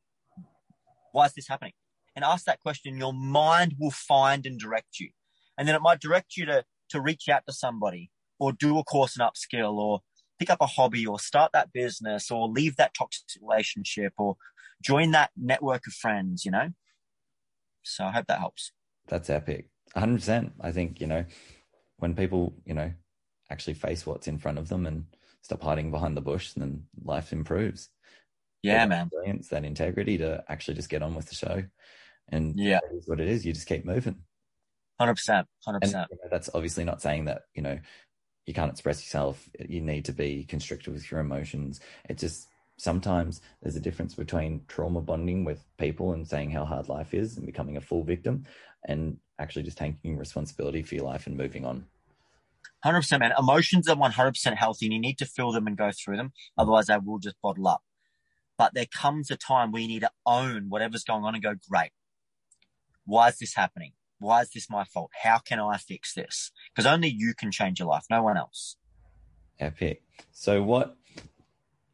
why 1.11 1.25
is 1.25 1.33
this 1.33 1.47
happening? 1.47 1.73
And 2.15 2.23
ask 2.23 2.45
that 2.45 2.61
question. 2.61 2.97
Your 2.97 3.13
mind 3.13 3.75
will 3.77 3.91
find 3.91 4.45
and 4.45 4.59
direct 4.59 4.99
you. 4.99 5.09
And 5.57 5.67
then 5.67 5.75
it 5.75 5.81
might 5.81 5.99
direct 5.99 6.37
you 6.37 6.45
to, 6.45 6.63
to 6.89 7.01
reach 7.01 7.27
out 7.29 7.43
to 7.47 7.53
somebody 7.53 8.09
or 8.39 8.53
do 8.53 8.79
a 8.79 8.83
course 8.83 9.17
and 9.17 9.29
upskill 9.29 9.73
or 9.73 9.99
pick 10.39 10.49
up 10.49 10.61
a 10.61 10.65
hobby 10.65 11.05
or 11.05 11.19
start 11.19 11.51
that 11.51 11.73
business 11.73 12.31
or 12.31 12.47
leave 12.47 12.77
that 12.77 12.93
toxic 12.93 13.41
relationship 13.41 14.13
or 14.17 14.37
join 14.81 15.11
that 15.11 15.31
network 15.35 15.85
of 15.87 15.93
friends, 15.93 16.45
you 16.45 16.51
know? 16.51 16.69
So 17.83 18.05
I 18.05 18.11
hope 18.11 18.27
that 18.27 18.39
helps. 18.39 18.71
That's 19.07 19.29
epic. 19.29 19.69
100%. 19.95 20.51
I 20.61 20.71
think, 20.71 21.01
you 21.01 21.07
know, 21.07 21.25
when 21.97 22.15
people, 22.15 22.53
you 22.65 22.73
know, 22.73 22.91
actually 23.49 23.73
face 23.73 24.05
what's 24.05 24.27
in 24.27 24.37
front 24.37 24.57
of 24.57 24.69
them 24.69 24.85
and 24.85 25.05
stop 25.41 25.63
hiding 25.63 25.91
behind 25.91 26.15
the 26.15 26.21
bush, 26.21 26.53
then 26.53 26.83
life 27.03 27.33
improves 27.33 27.89
yeah, 28.61 28.85
man, 28.85 29.07
brilliance, 29.07 29.49
that 29.49 29.63
integrity 29.63 30.17
to 30.17 30.43
actually 30.49 30.75
just 30.75 30.89
get 30.89 31.01
on 31.01 31.15
with 31.15 31.27
the 31.27 31.35
show. 31.35 31.63
And 32.29 32.59
yeah, 32.59 32.79
that 32.81 32.97
is 32.97 33.07
what 33.07 33.19
it 33.19 33.27
is. 33.27 33.45
You 33.45 33.53
just 33.53 33.67
keep 33.67 33.85
moving. 33.85 34.17
Hundred 34.99 35.15
percent, 35.15 35.47
hundred 35.65 35.81
percent. 35.81 36.07
That's 36.29 36.49
obviously 36.53 36.83
not 36.83 37.01
saying 37.01 37.25
that 37.25 37.43
you 37.55 37.61
know 37.61 37.79
you 38.45 38.53
can't 38.53 38.71
express 38.71 39.01
yourself. 39.01 39.49
You 39.59 39.81
need 39.81 40.05
to 40.05 40.13
be 40.13 40.43
constricted 40.43 40.93
with 40.93 41.09
your 41.09 41.21
emotions. 41.21 41.79
It 42.09 42.17
just 42.17 42.47
sometimes 42.79 43.41
there's 43.61 43.75
a 43.75 43.81
difference 43.81 44.15
between 44.15 44.61
trauma 44.67 45.01
bonding 45.01 45.43
with 45.43 45.63
people 45.77 46.13
and 46.13 46.27
saying 46.27 46.51
how 46.51 46.65
hard 46.65 46.87
life 46.87 47.13
is 47.13 47.37
and 47.37 47.45
becoming 47.45 47.77
a 47.77 47.81
full 47.81 48.03
victim, 48.03 48.45
and 48.85 49.17
actually 49.37 49.63
just 49.63 49.77
taking 49.77 50.17
responsibility 50.17 50.81
for 50.81 50.95
your 50.95 51.05
life 51.05 51.27
and 51.27 51.37
moving 51.37 51.65
on. 51.65 51.85
Hundred 52.83 53.01
percent, 53.01 53.19
man. 53.19 53.33
Emotions 53.37 53.87
are 53.89 53.95
one 53.95 54.11
hundred 54.11 54.31
percent 54.31 54.57
healthy, 54.57 54.85
and 54.85 54.93
you 54.93 54.99
need 54.99 55.17
to 55.17 55.25
feel 55.25 55.51
them 55.51 55.67
and 55.67 55.77
go 55.77 55.91
through 55.91 56.17
them. 56.17 56.31
Otherwise, 56.57 56.87
they 56.87 56.97
will 56.97 57.19
just 57.19 57.39
bottle 57.41 57.67
up. 57.67 57.83
But 58.57 58.73
there 58.73 58.85
comes 58.85 59.29
a 59.31 59.37
time 59.37 59.71
where 59.71 59.81
you 59.81 59.87
need 59.87 60.01
to 60.01 60.11
own 60.25 60.65
whatever's 60.69 61.03
going 61.03 61.23
on 61.23 61.33
and 61.33 61.43
go, 61.43 61.55
great. 61.69 61.91
Why 63.05 63.29
is 63.29 63.37
this 63.37 63.55
happening? 63.55 63.93
Why 64.19 64.41
is 64.41 64.49
this 64.49 64.69
my 64.69 64.83
fault? 64.83 65.11
How 65.23 65.39
can 65.39 65.59
I 65.59 65.77
fix 65.77 66.13
this? 66.13 66.51
Because 66.69 66.85
only 66.85 67.07
you 67.09 67.33
can 67.33 67.51
change 67.51 67.79
your 67.79 67.87
life, 67.87 68.05
no 68.09 68.21
one 68.23 68.37
else. 68.37 68.75
Epic. 69.59 70.03
So, 70.31 70.61
what 70.61 70.97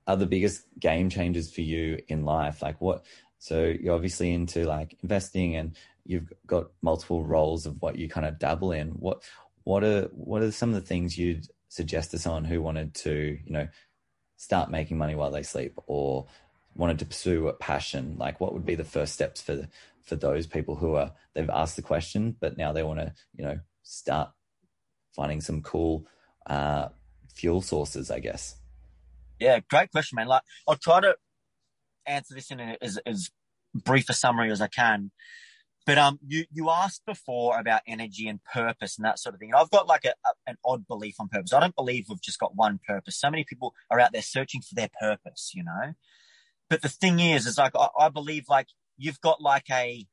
are 0.08 0.18
the 0.18 0.26
biggest 0.26 0.66
game 0.80 1.10
changers 1.10 1.52
for 1.52 1.62
you 1.62 2.00
in 2.08 2.26
life? 2.26 2.62
Like, 2.62 2.80
what? 2.82 3.06
So, 3.38 3.66
you're 3.66 3.96
obviously 3.96 4.34
into 4.34 4.66
like 4.66 4.98
investing 5.04 5.56
and 5.56 5.76
you've 6.06 6.32
got 6.48 6.68
multiple 6.82 7.24
roles 7.24 7.66
of 7.66 7.82
what 7.82 7.98
you 7.98 8.08
kind 8.08 8.26
of 8.26 8.40
dabble 8.40 8.72
in. 8.72 8.90
What, 8.90 9.24
what 9.64 9.84
are, 9.84 10.04
what 10.14 10.42
are 10.42 10.52
some 10.52 10.70
of 10.70 10.76
the 10.76 10.88
things 10.88 11.18
you'd 11.18 11.48
suggest 11.70 12.12
to 12.12 12.20
someone 12.20 12.46
who 12.46 12.62
wanted 12.62 12.94
to, 12.96 13.40
you 13.44 13.52
know, 13.52 13.68
start 14.38 14.70
making 14.70 14.98
money 14.98 15.16
while 15.16 15.32
they 15.32 15.44
sleep 15.44 15.80
or 15.88 16.28
wanted 16.76 17.00
to 17.00 17.06
pursue 17.06 17.48
a 17.48 17.54
passion, 17.54 18.16
like 18.18 18.40
what 18.40 18.54
would 18.54 18.66
be 18.66 18.76
the 18.76 18.84
first 18.84 19.14
steps 19.14 19.42
for 19.42 19.68
for 20.04 20.16
those 20.16 20.46
people 20.46 20.76
who 20.76 20.94
are 20.94 21.12
they've 21.34 21.50
asked 21.50 21.76
the 21.76 21.82
question, 21.82 22.36
but 22.40 22.58
now 22.58 22.72
they 22.72 22.84
want 22.84 23.00
to 23.00 23.14
you 23.36 23.44
know 23.44 23.60
start 23.84 24.30
finding 25.16 25.42
some 25.42 25.62
cool 25.62 26.06
uh, 26.48 26.90
fuel 27.34 27.62
sources, 27.62 28.12
I 28.12 28.20
guess. 28.20 28.56
Yeah, 29.40 29.60
great 29.70 29.92
question, 29.92 30.16
man. 30.16 30.28
Like 30.28 30.44
I'll 30.68 30.76
try 30.76 31.02
to 31.02 31.16
answer 32.06 32.34
this 32.34 32.52
in 32.52 32.60
a, 32.60 32.78
as 32.82 32.98
as 33.06 33.32
brief 33.74 34.10
a 34.10 34.14
summary 34.14 34.52
as 34.52 34.62
I 34.62 34.68
can. 34.68 35.12
But 35.86 35.98
um, 36.00 36.20
you 36.26 36.46
you 36.52 36.70
asked 36.70 37.04
before 37.06 37.60
about 37.60 37.82
energy 37.88 38.28
and 38.28 38.44
purpose 38.44 38.98
and 38.98 39.06
that 39.06 39.20
sort 39.20 39.36
of 39.36 39.40
thing. 39.40 39.52
And 39.52 39.60
I've 39.60 39.70
got 39.70 39.88
like 39.88 40.06
a, 40.06 40.14
a, 40.26 40.32
an 40.48 40.58
odd 40.66 40.88
belief 40.88 41.16
on 41.20 41.28
purpose. 41.30 41.54
I 41.54 41.60
don't 41.60 41.76
believe 41.76 42.06
we've 42.10 42.22
just 42.22 42.40
got 42.40 42.56
one 42.56 42.80
purpose. 42.88 43.20
So 43.20 43.30
many 43.30 43.44
people 43.44 43.74
are 43.92 44.00
out 44.00 44.12
there 44.12 44.24
searching 44.24 44.62
for 44.62 44.74
their 44.74 44.90
purpose, 45.00 45.52
you 45.54 45.64
know. 45.64 45.94
But 46.70 46.82
the 46.82 46.90
thing 46.90 47.20
is, 47.20 47.46
is 47.46 47.58
like 47.58 47.74
I, 47.76 47.88
I 48.00 48.10
believe 48.10 48.46
like 48.50 48.68
you've 48.98 49.22
got 49.22 49.42
like 49.42 49.70
a 49.70 50.06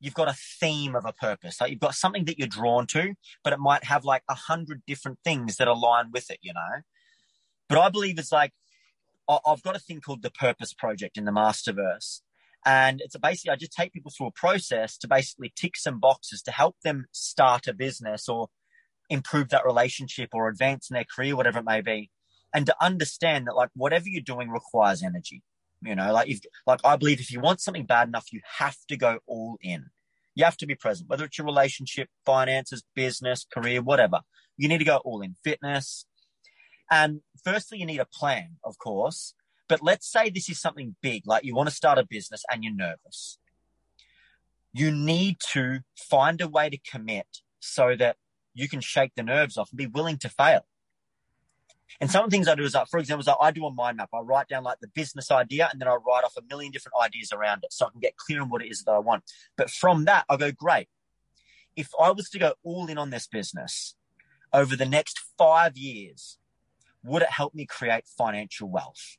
you've 0.00 0.14
got 0.14 0.28
a 0.28 0.36
theme 0.60 0.94
of 0.94 1.06
a 1.06 1.12
purpose. 1.12 1.60
Like 1.60 1.70
you've 1.70 1.80
got 1.80 1.94
something 1.94 2.26
that 2.26 2.38
you're 2.38 2.48
drawn 2.48 2.86
to, 2.88 3.14
but 3.42 3.54
it 3.54 3.58
might 3.58 3.84
have 3.84 4.04
like 4.04 4.22
a 4.28 4.34
hundred 4.34 4.82
different 4.86 5.18
things 5.24 5.56
that 5.56 5.68
align 5.68 6.10
with 6.12 6.30
it, 6.30 6.38
you 6.42 6.52
know. 6.52 6.82
But 7.68 7.78
I 7.78 7.88
believe 7.90 8.18
it's 8.18 8.32
like 8.32 8.52
I've 9.28 9.62
got 9.62 9.76
a 9.76 9.80
thing 9.80 10.00
called 10.00 10.22
the 10.22 10.30
Purpose 10.30 10.72
Project 10.72 11.18
in 11.18 11.24
the 11.24 11.32
Masterverse 11.32 12.20
and 12.66 13.00
it's 13.00 13.16
basically, 13.16 13.52
I 13.52 13.56
just 13.56 13.72
take 13.72 13.92
people 13.92 14.12
through 14.14 14.26
a 14.26 14.32
process 14.32 14.96
to 14.98 15.08
basically 15.08 15.52
tick 15.54 15.76
some 15.76 15.98
boxes 15.98 16.42
to 16.42 16.50
help 16.50 16.76
them 16.82 17.06
start 17.12 17.66
a 17.66 17.72
business 17.72 18.28
or 18.28 18.48
improve 19.08 19.48
that 19.50 19.64
relationship 19.64 20.30
or 20.32 20.48
advance 20.48 20.90
in 20.90 20.94
their 20.94 21.04
career, 21.04 21.36
whatever 21.36 21.60
it 21.60 21.64
may 21.64 21.80
be. 21.80 22.10
And 22.54 22.66
to 22.66 22.74
understand 22.80 23.46
that 23.46 23.56
like 23.56 23.70
whatever 23.74 24.08
you're 24.08 24.22
doing 24.22 24.50
requires 24.50 25.02
energy. 25.02 25.42
You 25.80 25.94
know, 25.94 26.12
like 26.12 26.28
if, 26.28 26.40
like 26.66 26.80
I 26.84 26.96
believe 26.96 27.20
if 27.20 27.30
you 27.30 27.40
want 27.40 27.60
something 27.60 27.86
bad 27.86 28.08
enough, 28.08 28.32
you 28.32 28.40
have 28.58 28.76
to 28.88 28.96
go 28.96 29.20
all 29.26 29.58
in. 29.62 29.86
You 30.34 30.44
have 30.44 30.56
to 30.58 30.66
be 30.66 30.74
present, 30.74 31.08
whether 31.08 31.24
it's 31.24 31.38
your 31.38 31.46
relationship, 31.46 32.08
finances, 32.26 32.82
business, 32.94 33.46
career, 33.52 33.80
whatever. 33.80 34.20
You 34.56 34.68
need 34.68 34.78
to 34.78 34.84
go 34.84 34.96
all 34.98 35.20
in 35.20 35.36
fitness. 35.44 36.04
And 36.90 37.20
firstly, 37.44 37.78
you 37.78 37.86
need 37.86 38.00
a 38.00 38.06
plan, 38.06 38.56
of 38.64 38.78
course. 38.78 39.34
But 39.68 39.82
let's 39.82 40.10
say 40.10 40.30
this 40.30 40.48
is 40.48 40.60
something 40.60 40.96
big, 41.02 41.22
like 41.26 41.44
you 41.44 41.54
want 41.54 41.68
to 41.68 41.74
start 41.74 41.98
a 41.98 42.06
business 42.06 42.42
and 42.50 42.64
you're 42.64 42.74
nervous. 42.74 43.38
You 44.72 44.90
need 44.90 45.38
to 45.52 45.80
find 45.96 46.40
a 46.40 46.48
way 46.48 46.70
to 46.70 46.78
commit 46.78 47.26
so 47.60 47.94
that 47.96 48.16
you 48.54 48.68
can 48.68 48.80
shake 48.80 49.12
the 49.14 49.22
nerves 49.22 49.56
off 49.56 49.70
and 49.70 49.78
be 49.78 49.86
willing 49.86 50.18
to 50.18 50.28
fail. 50.28 50.66
And 52.00 52.10
some 52.10 52.24
of 52.24 52.30
the 52.30 52.34
things 52.34 52.48
I 52.48 52.54
do 52.54 52.64
is 52.64 52.74
like, 52.74 52.88
for 52.88 52.98
example, 52.98 53.20
is 53.20 53.26
like 53.26 53.36
I 53.40 53.50
do 53.50 53.66
a 53.66 53.72
mind 53.72 53.96
map. 53.96 54.10
I 54.14 54.20
write 54.20 54.48
down 54.48 54.62
like 54.62 54.78
the 54.80 54.88
business 54.88 55.30
idea 55.30 55.68
and 55.70 55.80
then 55.80 55.88
I 55.88 55.94
write 55.94 56.24
off 56.24 56.36
a 56.36 56.42
million 56.48 56.70
different 56.70 56.94
ideas 57.00 57.32
around 57.32 57.64
it 57.64 57.72
so 57.72 57.86
I 57.86 57.90
can 57.90 58.00
get 58.00 58.16
clear 58.16 58.40
on 58.40 58.48
what 58.50 58.62
it 58.62 58.70
is 58.70 58.84
that 58.84 58.92
I 58.92 58.98
want. 58.98 59.24
But 59.56 59.70
from 59.70 60.04
that, 60.04 60.24
I 60.28 60.36
go, 60.36 60.52
great. 60.52 60.88
If 61.76 61.90
I 62.00 62.10
was 62.10 62.28
to 62.30 62.38
go 62.38 62.54
all 62.62 62.86
in 62.86 62.98
on 62.98 63.10
this 63.10 63.26
business 63.26 63.94
over 64.52 64.76
the 64.76 64.86
next 64.86 65.20
five 65.36 65.76
years, 65.76 66.38
would 67.04 67.22
it 67.22 67.30
help 67.30 67.54
me 67.54 67.66
create 67.66 68.04
financial 68.16 68.68
wealth? 68.70 69.16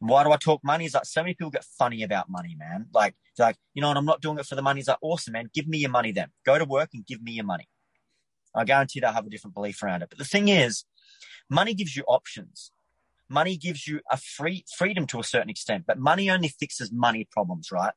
Why 0.00 0.24
do 0.24 0.32
I 0.32 0.36
talk 0.36 0.64
money? 0.64 0.84
Is 0.84 0.94
like 0.94 1.04
so 1.04 1.22
many 1.22 1.34
people 1.34 1.50
get 1.50 1.64
funny 1.64 2.02
about 2.02 2.28
money, 2.28 2.56
man. 2.58 2.86
Like, 2.92 3.14
like, 3.38 3.56
you 3.72 3.80
know, 3.80 3.90
and 3.90 3.98
I'm 3.98 4.04
not 4.04 4.20
doing 4.20 4.38
it 4.38 4.46
for 4.46 4.56
the 4.56 4.62
money. 4.62 4.80
It's 4.80 4.88
like, 4.88 4.98
awesome, 5.00 5.32
man. 5.32 5.48
Give 5.54 5.68
me 5.68 5.78
your 5.78 5.90
money 5.90 6.10
then. 6.10 6.28
Go 6.44 6.58
to 6.58 6.64
work 6.64 6.90
and 6.92 7.06
give 7.06 7.22
me 7.22 7.32
your 7.32 7.44
money. 7.44 7.68
I 8.54 8.64
guarantee 8.64 9.00
they'll 9.00 9.12
have 9.12 9.26
a 9.26 9.30
different 9.30 9.54
belief 9.54 9.82
around 9.82 10.02
it. 10.02 10.08
But 10.08 10.18
the 10.18 10.24
thing 10.24 10.48
is, 10.48 10.84
money 11.48 11.72
gives 11.72 11.96
you 11.96 12.02
options. 12.08 12.72
Money 13.28 13.56
gives 13.56 13.86
you 13.86 14.00
a 14.10 14.16
free 14.16 14.64
freedom 14.76 15.06
to 15.06 15.20
a 15.20 15.24
certain 15.24 15.48
extent, 15.48 15.84
but 15.86 15.98
money 15.98 16.28
only 16.28 16.48
fixes 16.48 16.92
money 16.92 17.26
problems, 17.30 17.70
right? 17.72 17.94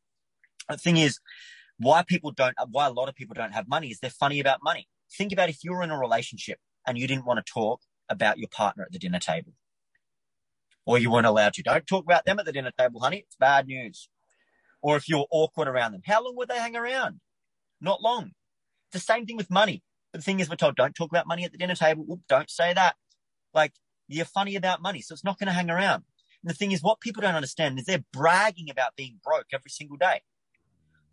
The 0.70 0.78
thing 0.78 0.98
is, 0.98 1.20
why 1.78 2.04
people 2.04 2.32
don't, 2.32 2.56
why 2.70 2.88
a 2.88 2.92
lot 2.92 3.10
of 3.10 3.16
people 3.16 3.34
don't 3.34 3.54
have 3.54 3.68
money 3.68 3.90
is 3.90 4.00
they're 4.00 4.10
funny 4.10 4.40
about 4.40 4.60
money. 4.64 4.88
Think 5.18 5.34
about 5.34 5.50
if 5.50 5.64
you 5.64 5.74
were 5.74 5.84
in 5.84 5.92
a 5.92 6.00
relationship 6.00 6.60
and 6.88 6.98
you 6.98 7.08
didn't 7.08 7.26
want 7.26 7.46
to 7.46 7.52
talk 7.52 7.82
about 8.10 8.38
your 8.38 8.50
partner 8.50 8.84
at 8.84 8.92
the 8.92 9.00
dinner 9.00 9.20
table 9.20 9.54
or 10.86 10.98
you 10.98 11.12
weren't 11.12 11.26
allowed 11.26 11.54
to. 11.54 11.64
Don't 11.64 11.88
talk 11.88 12.04
about 12.04 12.26
them 12.26 12.40
at 12.40 12.46
the 12.46 12.52
dinner 12.52 12.72
table, 12.78 13.02
honey. 13.02 13.24
It's 13.26 13.36
bad 13.36 13.68
news. 13.68 14.10
Or 14.82 14.96
if 14.96 15.10
you're 15.10 15.26
awkward 15.32 15.68
around 15.68 15.94
them, 15.94 16.02
how 16.06 16.24
long 16.24 16.36
would 16.36 16.48
they 16.48 16.60
hang 16.60 16.76
around? 16.76 17.20
Not 17.82 18.02
long. 18.02 18.32
It's 18.88 19.06
the 19.06 19.14
same 19.14 19.26
thing 19.26 19.38
with 19.38 19.50
money. 19.50 19.82
The 20.14 20.22
thing 20.22 20.40
is, 20.40 20.50
we're 20.50 20.56
told 20.56 20.76
don't 20.76 20.96
talk 20.96 21.10
about 21.10 21.28
money 21.28 21.44
at 21.44 21.52
the 21.52 21.58
dinner 21.58 21.76
table. 21.76 22.06
Oop, 22.10 22.22
don't 22.30 22.50
say 22.50 22.74
that. 22.74 22.96
Like 23.54 23.74
you're 24.08 24.26
funny 24.26 24.56
about 24.56 24.82
money, 24.82 25.02
so 25.02 25.14
it's 25.14 25.24
not 25.24 25.40
going 25.40 25.48
to 25.48 25.54
hang 25.54 25.70
around. 25.70 26.04
And 26.44 26.50
the 26.50 26.54
thing 26.54 26.72
is, 26.72 26.84
what 26.84 27.02
people 27.02 27.22
don't 27.22 27.36
understand 27.36 27.80
is 27.80 27.86
they're 27.86 28.06
bragging 28.14 28.70
about 28.70 28.96
being 28.96 29.20
broke 29.24 29.48
every 29.52 29.72
single 29.72 29.98
day. 29.98 30.22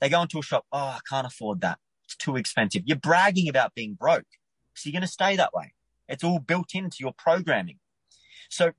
They 0.00 0.09
go 0.09 0.22
into 0.22 0.38
a 0.38 0.42
shop. 0.42 0.66
Oh, 0.70 0.78
I 0.78 0.98
can't 1.09 1.26
afford 1.26 1.62
that. 1.62 1.78
It's 2.05 2.16
too 2.16 2.37
expensive. 2.37 2.83
You're 2.85 2.98
bragging 2.98 3.48
about 3.48 3.74
being 3.74 3.94
broke. 3.94 4.26
So 4.74 4.88
you're 4.88 4.98
going 4.98 5.07
to 5.07 5.09
stay 5.09 5.37
that 5.37 5.55
way. 5.55 5.72
It's 6.12 6.22
all 6.22 6.38
built 6.38 6.75
into 6.75 6.98
your 7.01 7.14
programming. 7.16 7.79
So 8.51 8.72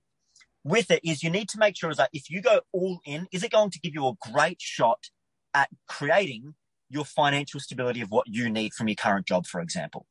with 0.63 0.91
it 0.91 1.01
is 1.03 1.23
you 1.23 1.31
need 1.31 1.49
to 1.49 1.57
make 1.57 1.75
sure 1.75 1.89
is 1.89 1.97
that 1.97 2.11
if 2.13 2.29
you 2.29 2.41
go 2.41 2.61
all 2.71 2.99
in, 3.05 3.27
is 3.31 3.43
it 3.43 3.51
going 3.51 3.71
to 3.71 3.79
give 3.79 3.93
you 3.95 4.07
a 4.07 4.31
great 4.31 4.61
shot 4.61 5.09
at 5.53 5.69
creating 5.87 6.53
your 6.89 7.05
financial 7.05 7.59
stability 7.59 8.01
of 8.01 8.11
what 8.11 8.27
you 8.27 8.51
need 8.51 8.73
from 8.73 8.87
your 8.87 8.95
current 8.95 9.25
job, 9.25 9.47
for 9.47 9.61
example? 9.61 10.05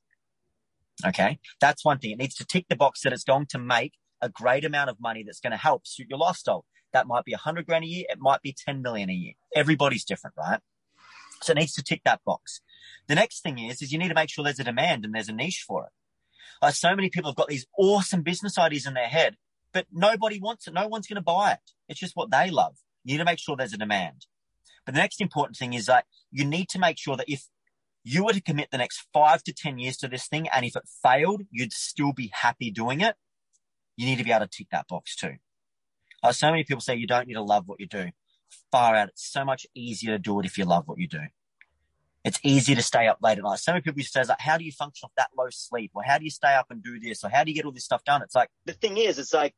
Okay. 1.06 1.38
That's 1.60 1.84
one 1.84 1.98
thing. 1.98 2.10
It 2.10 2.18
needs 2.18 2.34
to 2.34 2.44
tick 2.44 2.66
the 2.68 2.76
box 2.76 3.02
that 3.02 3.12
it's 3.12 3.24
going 3.24 3.46
to 3.46 3.58
make 3.58 3.92
a 4.20 4.28
great 4.28 4.64
amount 4.64 4.90
of 4.90 5.00
money 5.00 5.22
that's 5.22 5.40
going 5.40 5.52
to 5.52 5.56
help 5.56 5.86
suit 5.86 6.08
your 6.10 6.18
lifestyle. 6.18 6.64
That 6.92 7.06
might 7.06 7.24
be 7.24 7.32
a 7.32 7.38
hundred 7.38 7.66
grand 7.66 7.84
a 7.84 7.88
year. 7.88 8.04
It 8.08 8.18
might 8.20 8.42
be 8.42 8.52
10 8.52 8.82
million 8.82 9.08
a 9.10 9.14
year. 9.14 9.34
Everybody's 9.54 10.04
different, 10.04 10.34
right? 10.36 10.60
So 11.40 11.52
it 11.52 11.58
needs 11.58 11.72
to 11.74 11.82
tick 11.82 12.02
that 12.04 12.20
box. 12.24 12.60
The 13.06 13.14
next 13.14 13.42
thing 13.42 13.58
is, 13.58 13.80
is 13.80 13.92
you 13.92 13.98
need 13.98 14.08
to 14.08 14.14
make 14.14 14.28
sure 14.28 14.44
there's 14.44 14.60
a 14.60 14.64
demand 14.64 15.04
and 15.04 15.14
there's 15.14 15.28
a 15.28 15.32
niche 15.32 15.64
for 15.66 15.84
it. 15.84 15.92
Like 16.60 16.74
so 16.74 16.94
many 16.94 17.08
people 17.08 17.30
have 17.30 17.36
got 17.36 17.48
these 17.48 17.66
awesome 17.78 18.22
business 18.22 18.58
ideas 18.58 18.86
in 18.86 18.94
their 18.94 19.08
head, 19.08 19.36
but 19.72 19.86
nobody 19.92 20.38
wants 20.38 20.66
it. 20.66 20.74
No 20.74 20.88
one's 20.88 21.06
going 21.06 21.16
to 21.16 21.22
buy 21.22 21.52
it. 21.52 21.72
It's 21.88 22.00
just 22.00 22.16
what 22.16 22.30
they 22.30 22.50
love. 22.50 22.76
You 23.04 23.14
need 23.14 23.18
to 23.18 23.24
make 23.24 23.38
sure 23.38 23.56
there's 23.56 23.72
a 23.72 23.78
demand. 23.78 24.26
But 24.84 24.94
the 24.94 25.00
next 25.00 25.20
important 25.20 25.56
thing 25.56 25.74
is 25.74 25.86
that 25.86 26.06
you 26.30 26.44
need 26.44 26.68
to 26.70 26.78
make 26.78 26.98
sure 26.98 27.16
that 27.16 27.28
if 27.28 27.44
you 28.04 28.24
were 28.24 28.32
to 28.32 28.40
commit 28.40 28.70
the 28.70 28.78
next 28.78 29.06
five 29.12 29.42
to 29.44 29.52
10 29.52 29.78
years 29.78 29.96
to 29.98 30.08
this 30.08 30.26
thing, 30.26 30.48
and 30.48 30.64
if 30.64 30.76
it 30.76 30.82
failed, 31.02 31.42
you'd 31.50 31.72
still 31.72 32.12
be 32.12 32.30
happy 32.32 32.70
doing 32.70 33.00
it, 33.00 33.16
you 33.96 34.06
need 34.06 34.18
to 34.18 34.24
be 34.24 34.32
able 34.32 34.46
to 34.46 34.50
tick 34.50 34.68
that 34.72 34.88
box 34.88 35.14
too. 35.14 35.34
Uh, 36.22 36.32
so 36.32 36.50
many 36.50 36.64
people 36.64 36.80
say 36.80 36.94
you 36.94 37.06
don't 37.06 37.26
need 37.26 37.34
to 37.34 37.42
love 37.42 37.64
what 37.66 37.80
you 37.80 37.86
do. 37.86 38.10
Far 38.70 38.94
out. 38.94 39.08
It's 39.08 39.30
so 39.30 39.44
much 39.44 39.66
easier 39.74 40.12
to 40.12 40.18
do 40.18 40.38
it 40.40 40.46
if 40.46 40.58
you 40.58 40.64
love 40.64 40.86
what 40.86 40.98
you 40.98 41.08
do. 41.08 41.20
It's 42.24 42.38
easy 42.44 42.74
to 42.76 42.82
stay 42.82 43.08
up 43.08 43.18
late 43.20 43.38
at 43.38 43.44
night. 43.44 43.58
So 43.58 43.72
many 43.72 43.82
people 43.82 44.00
to 44.00 44.08
say, 44.08 44.22
like, 44.22 44.40
how 44.40 44.56
do 44.56 44.64
you 44.64 44.70
function 44.70 45.06
off 45.06 45.12
that 45.16 45.30
low 45.36 45.48
sleep? 45.50 45.90
Or 45.94 46.04
how 46.04 46.18
do 46.18 46.24
you 46.24 46.30
stay 46.30 46.54
up 46.54 46.66
and 46.70 46.82
do 46.82 47.00
this? 47.00 47.24
Or 47.24 47.28
how 47.28 47.42
do 47.42 47.50
you 47.50 47.54
get 47.56 47.64
all 47.64 47.72
this 47.72 47.84
stuff 47.84 48.04
done? 48.04 48.22
It's 48.22 48.34
like, 48.34 48.48
the 48.64 48.72
thing 48.72 48.96
is, 48.96 49.18
it's 49.18 49.34
like, 49.34 49.54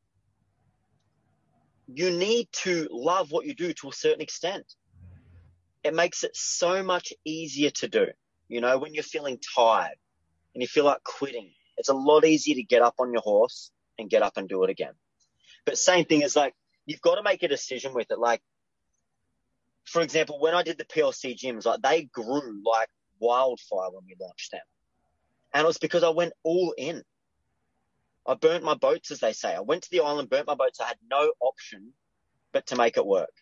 you 1.86 2.10
need 2.10 2.48
to 2.52 2.88
love 2.90 3.30
what 3.30 3.44
you 3.44 3.54
do 3.54 3.74
to 3.74 3.88
a 3.90 3.92
certain 3.92 4.22
extent. 4.22 4.64
It 5.82 5.94
makes 5.94 6.24
it 6.24 6.34
so 6.34 6.82
much 6.82 7.12
easier 7.26 7.68
to 7.70 7.88
do. 7.88 8.06
You 8.48 8.62
know, 8.62 8.78
when 8.78 8.94
you're 8.94 9.02
feeling 9.02 9.38
tired 9.54 9.96
and 10.54 10.62
you 10.62 10.66
feel 10.66 10.86
like 10.86 11.02
quitting, 11.04 11.50
it's 11.76 11.90
a 11.90 11.94
lot 11.94 12.24
easier 12.24 12.54
to 12.54 12.62
get 12.62 12.80
up 12.80 12.94
on 12.98 13.12
your 13.12 13.20
horse 13.20 13.70
and 13.98 14.08
get 14.08 14.22
up 14.22 14.38
and 14.38 14.48
do 14.48 14.64
it 14.64 14.70
again. 14.70 14.94
But 15.66 15.76
same 15.76 16.06
thing 16.06 16.22
is 16.22 16.34
like, 16.34 16.54
you've 16.86 17.02
got 17.02 17.16
to 17.16 17.22
make 17.22 17.42
a 17.42 17.48
decision 17.48 17.92
with 17.92 18.10
it. 18.10 18.18
Like, 18.18 18.40
for 19.84 20.02
example, 20.02 20.40
when 20.40 20.54
I 20.54 20.62
did 20.62 20.78
the 20.78 20.84
PLC 20.84 21.36
gyms, 21.36 21.66
like 21.66 21.82
they 21.82 22.04
grew 22.04 22.62
like 22.64 22.88
wildfire 23.20 23.90
when 23.90 24.04
we 24.06 24.16
launched 24.20 24.52
them. 24.52 24.60
And 25.52 25.64
it 25.64 25.66
was 25.66 25.78
because 25.78 26.02
I 26.02 26.10
went 26.10 26.32
all 26.42 26.74
in. 26.76 27.02
I 28.26 28.34
burnt 28.34 28.64
my 28.64 28.74
boats, 28.74 29.10
as 29.10 29.20
they 29.20 29.32
say. 29.32 29.54
I 29.54 29.60
went 29.60 29.82
to 29.82 29.90
the 29.90 30.00
island, 30.00 30.30
burnt 30.30 30.46
my 30.46 30.54
boats. 30.54 30.80
I 30.80 30.86
had 30.86 30.96
no 31.10 31.32
option 31.40 31.92
but 32.52 32.66
to 32.68 32.76
make 32.76 32.96
it 32.96 33.06
work. 33.06 33.32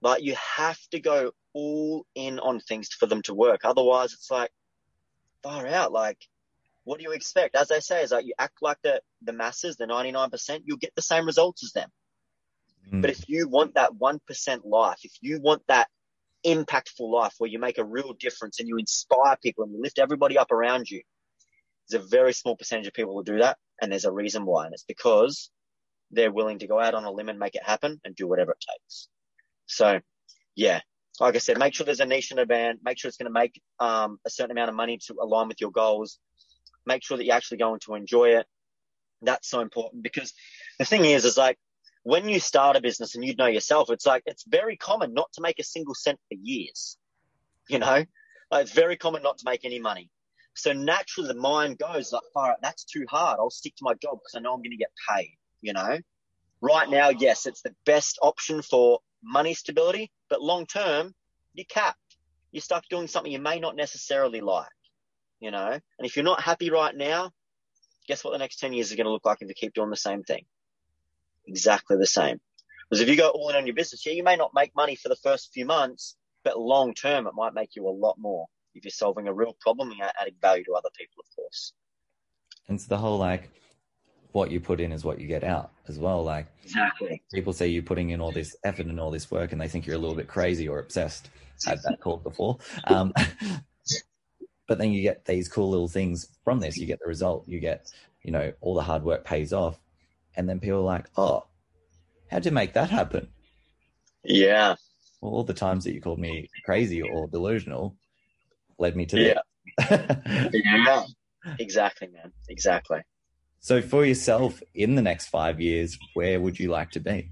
Like 0.00 0.22
you 0.22 0.34
have 0.56 0.78
to 0.92 1.00
go 1.00 1.32
all 1.52 2.06
in 2.14 2.38
on 2.38 2.60
things 2.60 2.88
for 2.88 3.06
them 3.06 3.22
to 3.22 3.34
work. 3.34 3.62
Otherwise, 3.64 4.12
it's 4.12 4.30
like 4.30 4.50
far 5.42 5.66
out. 5.66 5.92
Like, 5.92 6.18
what 6.84 6.98
do 6.98 7.04
you 7.04 7.12
expect? 7.12 7.56
As 7.56 7.68
they 7.68 7.80
say, 7.80 8.02
is 8.02 8.12
like 8.12 8.24
you 8.24 8.34
act 8.38 8.58
like 8.62 8.78
the 8.82 9.02
the 9.22 9.32
masses, 9.32 9.76
the 9.76 9.86
ninety 9.86 10.12
nine 10.12 10.30
percent, 10.30 10.64
you'll 10.66 10.78
get 10.78 10.94
the 10.94 11.02
same 11.02 11.26
results 11.26 11.62
as 11.62 11.72
them. 11.72 11.90
Mm. 12.92 13.02
But 13.02 13.10
if 13.10 13.28
you 13.28 13.48
want 13.48 13.74
that 13.74 13.94
one 13.94 14.20
percent 14.26 14.64
life, 14.66 14.98
if 15.02 15.12
you 15.20 15.40
want 15.40 15.62
that 15.68 15.88
impactful 16.46 17.00
life 17.00 17.34
where 17.38 17.50
you 17.50 17.58
make 17.58 17.78
a 17.78 17.84
real 17.84 18.12
difference 18.12 18.60
and 18.60 18.68
you 18.68 18.76
inspire 18.78 19.36
people 19.42 19.64
and 19.64 19.72
you 19.72 19.82
lift 19.82 19.98
everybody 19.98 20.38
up 20.38 20.52
around 20.52 20.88
you, 20.90 21.02
there's 21.88 22.04
a 22.04 22.08
very 22.08 22.32
small 22.32 22.56
percentage 22.56 22.86
of 22.86 22.94
people 22.94 23.14
who 23.14 23.24
do 23.24 23.38
that. 23.38 23.58
And 23.80 23.90
there's 23.90 24.04
a 24.04 24.12
reason 24.12 24.44
why. 24.44 24.66
And 24.66 24.74
it's 24.74 24.84
because 24.84 25.50
they're 26.10 26.32
willing 26.32 26.60
to 26.60 26.66
go 26.66 26.80
out 26.80 26.94
on 26.94 27.04
a 27.04 27.10
limb 27.10 27.28
and 27.28 27.38
make 27.38 27.54
it 27.54 27.62
happen 27.64 28.00
and 28.04 28.16
do 28.16 28.26
whatever 28.26 28.52
it 28.52 28.64
takes. 28.72 29.08
So 29.66 30.00
yeah, 30.54 30.80
like 31.20 31.34
I 31.34 31.38
said, 31.38 31.58
make 31.58 31.74
sure 31.74 31.84
there's 31.84 32.00
a 32.00 32.06
niche 32.06 32.32
in 32.32 32.38
a 32.38 32.46
band. 32.46 32.78
Make 32.82 32.98
sure 32.98 33.08
it's 33.08 33.18
going 33.18 33.26
to 33.26 33.32
make 33.32 33.60
um, 33.80 34.18
a 34.26 34.30
certain 34.30 34.52
amount 34.52 34.70
of 34.70 34.76
money 34.76 34.98
to 35.06 35.16
align 35.20 35.48
with 35.48 35.60
your 35.60 35.70
goals. 35.70 36.18
Make 36.86 37.02
sure 37.02 37.16
that 37.16 37.24
you're 37.24 37.34
actually 37.34 37.58
going 37.58 37.80
to 37.84 37.94
enjoy 37.94 38.30
it. 38.38 38.46
That's 39.22 39.48
so 39.48 39.60
important 39.60 40.02
because 40.02 40.32
the 40.78 40.84
thing 40.84 41.04
is, 41.04 41.24
is 41.24 41.36
like 41.36 41.58
when 42.08 42.26
you 42.26 42.40
start 42.40 42.74
a 42.74 42.80
business 42.80 43.14
and 43.14 43.22
you 43.22 43.36
know 43.36 43.44
yourself, 43.48 43.90
it's 43.90 44.06
like 44.06 44.22
it's 44.24 44.42
very 44.48 44.78
common 44.78 45.12
not 45.12 45.30
to 45.34 45.42
make 45.42 45.58
a 45.58 45.62
single 45.62 45.94
cent 45.94 46.18
for 46.30 46.38
years. 46.40 46.96
You 47.68 47.78
know, 47.78 48.02
like, 48.50 48.62
it's 48.62 48.72
very 48.72 48.96
common 48.96 49.22
not 49.22 49.36
to 49.38 49.44
make 49.44 49.66
any 49.66 49.78
money. 49.78 50.08
So 50.54 50.72
naturally, 50.72 51.28
the 51.28 51.34
mind 51.34 51.76
goes 51.76 52.10
like, 52.10 52.22
"Far, 52.32 52.56
that's 52.62 52.84
too 52.84 53.04
hard. 53.10 53.36
I'll 53.38 53.50
stick 53.50 53.76
to 53.76 53.84
my 53.84 53.92
job 53.92 54.20
because 54.20 54.34
I 54.34 54.40
know 54.40 54.54
I'm 54.54 54.62
going 54.62 54.70
to 54.70 54.78
get 54.78 54.90
paid." 55.10 55.36
You 55.60 55.74
know, 55.74 55.98
right 56.62 56.88
now, 56.88 57.10
yes, 57.10 57.44
it's 57.44 57.60
the 57.60 57.74
best 57.84 58.18
option 58.22 58.62
for 58.62 59.00
money 59.22 59.52
stability, 59.52 60.10
but 60.30 60.40
long 60.40 60.64
term, 60.64 61.14
you're 61.52 61.66
capped. 61.68 62.16
You're 62.52 62.62
stuck 62.62 62.88
doing 62.88 63.06
something 63.06 63.30
you 63.30 63.38
may 63.38 63.60
not 63.60 63.76
necessarily 63.76 64.40
like. 64.40 64.80
You 65.40 65.50
know, 65.50 65.72
and 65.72 66.06
if 66.06 66.16
you're 66.16 66.24
not 66.24 66.40
happy 66.40 66.70
right 66.70 66.96
now, 66.96 67.32
guess 68.06 68.24
what 68.24 68.30
the 68.30 68.38
next 68.38 68.60
10 68.60 68.72
years 68.72 68.90
is 68.90 68.96
going 68.96 69.04
to 69.04 69.12
look 69.12 69.26
like 69.26 69.42
if 69.42 69.48
you 69.48 69.54
keep 69.54 69.74
doing 69.74 69.90
the 69.90 69.96
same 70.08 70.22
thing? 70.22 70.46
Exactly 71.48 71.96
the 71.96 72.06
same. 72.06 72.40
Because 72.88 73.02
if 73.02 73.08
you 73.08 73.16
go 73.16 73.30
all 73.30 73.48
in 73.50 73.56
on 73.56 73.66
your 73.66 73.74
business, 73.74 74.04
yeah, 74.06 74.12
you 74.12 74.22
may 74.22 74.36
not 74.36 74.52
make 74.54 74.74
money 74.76 74.94
for 74.94 75.08
the 75.08 75.16
first 75.16 75.50
few 75.52 75.66
months, 75.66 76.16
but 76.44 76.58
long 76.58 76.94
term, 76.94 77.26
it 77.26 77.34
might 77.34 77.54
make 77.54 77.76
you 77.76 77.86
a 77.86 77.90
lot 77.90 78.16
more 78.18 78.46
if 78.74 78.84
you're 78.84 78.90
solving 78.90 79.26
a 79.26 79.32
real 79.32 79.56
problem 79.60 79.90
and 79.90 80.00
adding 80.20 80.34
value 80.40 80.64
to 80.64 80.72
other 80.72 80.88
people, 80.96 81.16
of 81.18 81.36
course. 81.36 81.72
And 82.68 82.76
it's 82.76 82.86
the 82.86 82.96
whole 82.96 83.18
like, 83.18 83.50
what 84.32 84.50
you 84.50 84.60
put 84.60 84.80
in 84.80 84.92
is 84.92 85.04
what 85.04 85.18
you 85.18 85.26
get 85.26 85.42
out 85.42 85.72
as 85.88 85.98
well. 85.98 86.22
Like, 86.22 86.46
exactly. 86.62 87.22
People 87.32 87.52
say 87.52 87.68
you're 87.68 87.82
putting 87.82 88.10
in 88.10 88.20
all 88.20 88.30
this 88.30 88.56
effort 88.62 88.86
and 88.86 89.00
all 89.00 89.10
this 89.10 89.30
work, 89.30 89.52
and 89.52 89.60
they 89.60 89.68
think 89.68 89.86
you're 89.86 89.96
a 89.96 89.98
little 89.98 90.14
bit 90.16 90.28
crazy 90.28 90.68
or 90.68 90.78
obsessed. 90.78 91.30
I've 91.66 91.72
had 91.72 91.78
that 91.84 92.00
called 92.00 92.22
before. 92.22 92.58
Um, 92.84 93.12
but 94.68 94.78
then 94.78 94.92
you 94.92 95.02
get 95.02 95.24
these 95.24 95.48
cool 95.48 95.70
little 95.70 95.88
things 95.88 96.28
from 96.44 96.60
this. 96.60 96.76
You 96.76 96.86
get 96.86 97.00
the 97.00 97.08
result. 97.08 97.48
You 97.48 97.58
get, 97.58 97.90
you 98.22 98.30
know, 98.30 98.52
all 98.60 98.74
the 98.74 98.82
hard 98.82 99.02
work 99.02 99.24
pays 99.24 99.52
off, 99.52 99.78
and 100.38 100.48
then 100.48 100.60
people 100.60 100.78
are 100.78 100.82
like, 100.82 101.10
"Oh, 101.16 101.44
how'd 102.30 102.46
you 102.46 102.52
make 102.52 102.72
that 102.72 102.88
happen?" 102.88 103.28
Yeah. 104.24 104.76
Well, 105.20 105.32
all 105.32 105.44
the 105.44 105.52
times 105.52 105.84
that 105.84 105.92
you 105.92 106.00
called 106.00 106.20
me 106.20 106.48
crazy 106.64 107.02
or 107.02 107.26
delusional 107.26 107.96
led 108.78 108.96
me 108.96 109.04
to 109.06 109.20
yeah. 109.20 110.50
yeah. 110.54 111.04
Exactly, 111.58 112.08
man. 112.08 112.32
Exactly. 112.48 113.00
So, 113.60 113.82
for 113.82 114.04
yourself, 114.04 114.62
in 114.74 114.94
the 114.94 115.02
next 115.02 115.26
five 115.26 115.60
years, 115.60 115.98
where 116.14 116.40
would 116.40 116.58
you 116.58 116.70
like 116.70 116.92
to 116.92 117.00
be? 117.00 117.30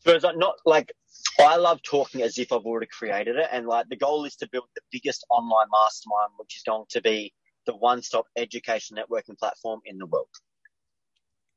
So 0.00 0.12
it's 0.12 0.24
like 0.24 0.38
not 0.38 0.56
like 0.64 0.92
I 1.40 1.56
love 1.56 1.80
talking 1.82 2.22
as 2.22 2.38
if 2.38 2.52
I've 2.52 2.64
already 2.64 2.86
created 2.86 3.36
it, 3.36 3.48
and 3.52 3.66
like 3.66 3.88
the 3.90 3.96
goal 3.96 4.24
is 4.24 4.36
to 4.36 4.48
build 4.48 4.68
the 4.74 4.82
biggest 4.90 5.26
online 5.30 5.66
mastermind, 5.70 6.32
which 6.38 6.56
is 6.56 6.62
going 6.62 6.84
to 6.90 7.02
be 7.02 7.34
the 7.66 7.76
one-stop 7.76 8.26
education 8.36 8.96
networking 8.96 9.38
platform 9.38 9.80
in 9.86 9.98
the 9.98 10.06
world. 10.06 10.28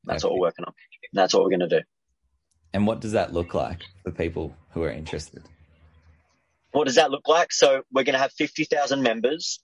That's 0.08 0.24
okay. 0.24 0.30
what 0.30 0.40
we're 0.40 0.46
working 0.46 0.64
on. 0.64 0.72
That's 1.12 1.34
what 1.34 1.44
we're 1.44 1.50
going 1.50 1.68
to 1.68 1.80
do. 1.80 1.80
And 2.72 2.86
what 2.86 3.00
does 3.00 3.12
that 3.12 3.32
look 3.32 3.54
like 3.54 3.80
for 4.04 4.10
people 4.10 4.54
who 4.70 4.82
are 4.82 4.90
interested? 4.90 5.42
What 6.72 6.84
does 6.86 6.96
that 6.96 7.10
look 7.10 7.28
like? 7.28 7.52
So 7.52 7.82
we're 7.92 8.04
going 8.04 8.14
to 8.14 8.20
have 8.20 8.32
50,000 8.32 9.02
members 9.02 9.60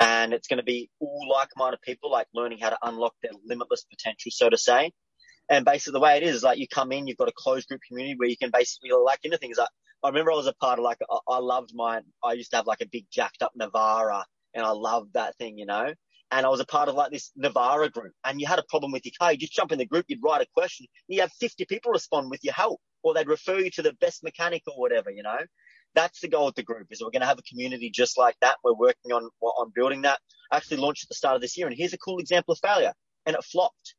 and 0.00 0.32
it's 0.32 0.48
going 0.48 0.58
to 0.58 0.64
be 0.64 0.90
all 1.00 1.28
like-minded 1.30 1.80
people, 1.82 2.10
like 2.10 2.26
learning 2.34 2.58
how 2.58 2.70
to 2.70 2.78
unlock 2.82 3.14
their 3.22 3.32
limitless 3.44 3.84
potential, 3.84 4.30
so 4.32 4.48
to 4.48 4.58
say. 4.58 4.92
And 5.48 5.64
basically 5.64 5.92
the 5.92 6.00
way 6.00 6.16
it 6.16 6.22
is, 6.22 6.36
is 6.36 6.42
like 6.42 6.58
you 6.58 6.66
come 6.68 6.92
in, 6.92 7.06
you've 7.06 7.16
got 7.16 7.28
a 7.28 7.34
closed 7.36 7.68
group 7.68 7.80
community 7.86 8.16
where 8.16 8.28
you 8.28 8.36
can 8.36 8.50
basically 8.52 8.90
like 8.90 9.20
into 9.22 9.38
things. 9.38 9.58
Like 9.58 9.68
I 10.02 10.08
remember 10.08 10.32
I 10.32 10.36
was 10.36 10.46
a 10.46 10.54
part 10.54 10.78
of 10.78 10.84
like, 10.84 10.98
I, 11.08 11.18
I 11.28 11.38
loved 11.38 11.70
my, 11.74 12.00
I 12.22 12.32
used 12.32 12.50
to 12.50 12.56
have 12.56 12.66
like 12.66 12.80
a 12.80 12.86
big 12.86 13.06
jacked 13.10 13.42
up 13.42 13.52
Navara 13.58 14.24
and 14.54 14.64
I 14.64 14.70
loved 14.70 15.14
that 15.14 15.36
thing, 15.36 15.56
you 15.56 15.66
know? 15.66 15.94
And 16.30 16.44
I 16.44 16.48
was 16.50 16.60
a 16.60 16.66
part 16.66 16.88
of 16.88 16.94
like 16.94 17.10
this 17.10 17.32
Navara 17.42 17.90
group 17.90 18.12
and 18.24 18.40
you 18.40 18.46
had 18.46 18.58
a 18.58 18.64
problem 18.68 18.92
with 18.92 19.04
your 19.06 19.12
car. 19.18 19.32
You 19.32 19.38
just 19.38 19.52
jump 19.52 19.72
in 19.72 19.78
the 19.78 19.86
group, 19.86 20.06
you'd 20.08 20.22
write 20.22 20.42
a 20.42 20.46
question, 20.54 20.86
and 21.08 21.14
you 21.14 21.22
have 21.22 21.32
50 21.32 21.64
people 21.66 21.90
respond 21.90 22.30
with 22.30 22.44
your 22.44 22.52
help 22.52 22.80
or 23.02 23.14
they'd 23.14 23.28
refer 23.28 23.58
you 23.58 23.70
to 23.70 23.82
the 23.82 23.94
best 23.94 24.22
mechanic 24.22 24.62
or 24.66 24.78
whatever, 24.78 25.10
you 25.10 25.22
know? 25.22 25.38
That's 25.94 26.20
the 26.20 26.28
goal 26.28 26.46
with 26.46 26.54
the 26.54 26.62
group 26.62 26.88
is 26.90 27.00
we're 27.00 27.10
going 27.10 27.22
to 27.22 27.26
have 27.26 27.38
a 27.38 27.42
community 27.50 27.90
just 27.90 28.18
like 28.18 28.36
that. 28.42 28.56
We're 28.62 28.74
working 28.74 29.12
on, 29.12 29.30
on 29.40 29.72
building 29.74 30.02
that. 30.02 30.18
I 30.52 30.58
actually 30.58 30.78
launched 30.78 31.04
at 31.04 31.08
the 31.08 31.14
start 31.14 31.36
of 31.36 31.40
this 31.40 31.56
year 31.56 31.66
and 31.66 31.76
here's 31.76 31.94
a 31.94 31.98
cool 31.98 32.18
example 32.18 32.52
of 32.52 32.58
failure 32.58 32.92
and 33.24 33.34
it 33.34 33.44
flopped. 33.44 33.94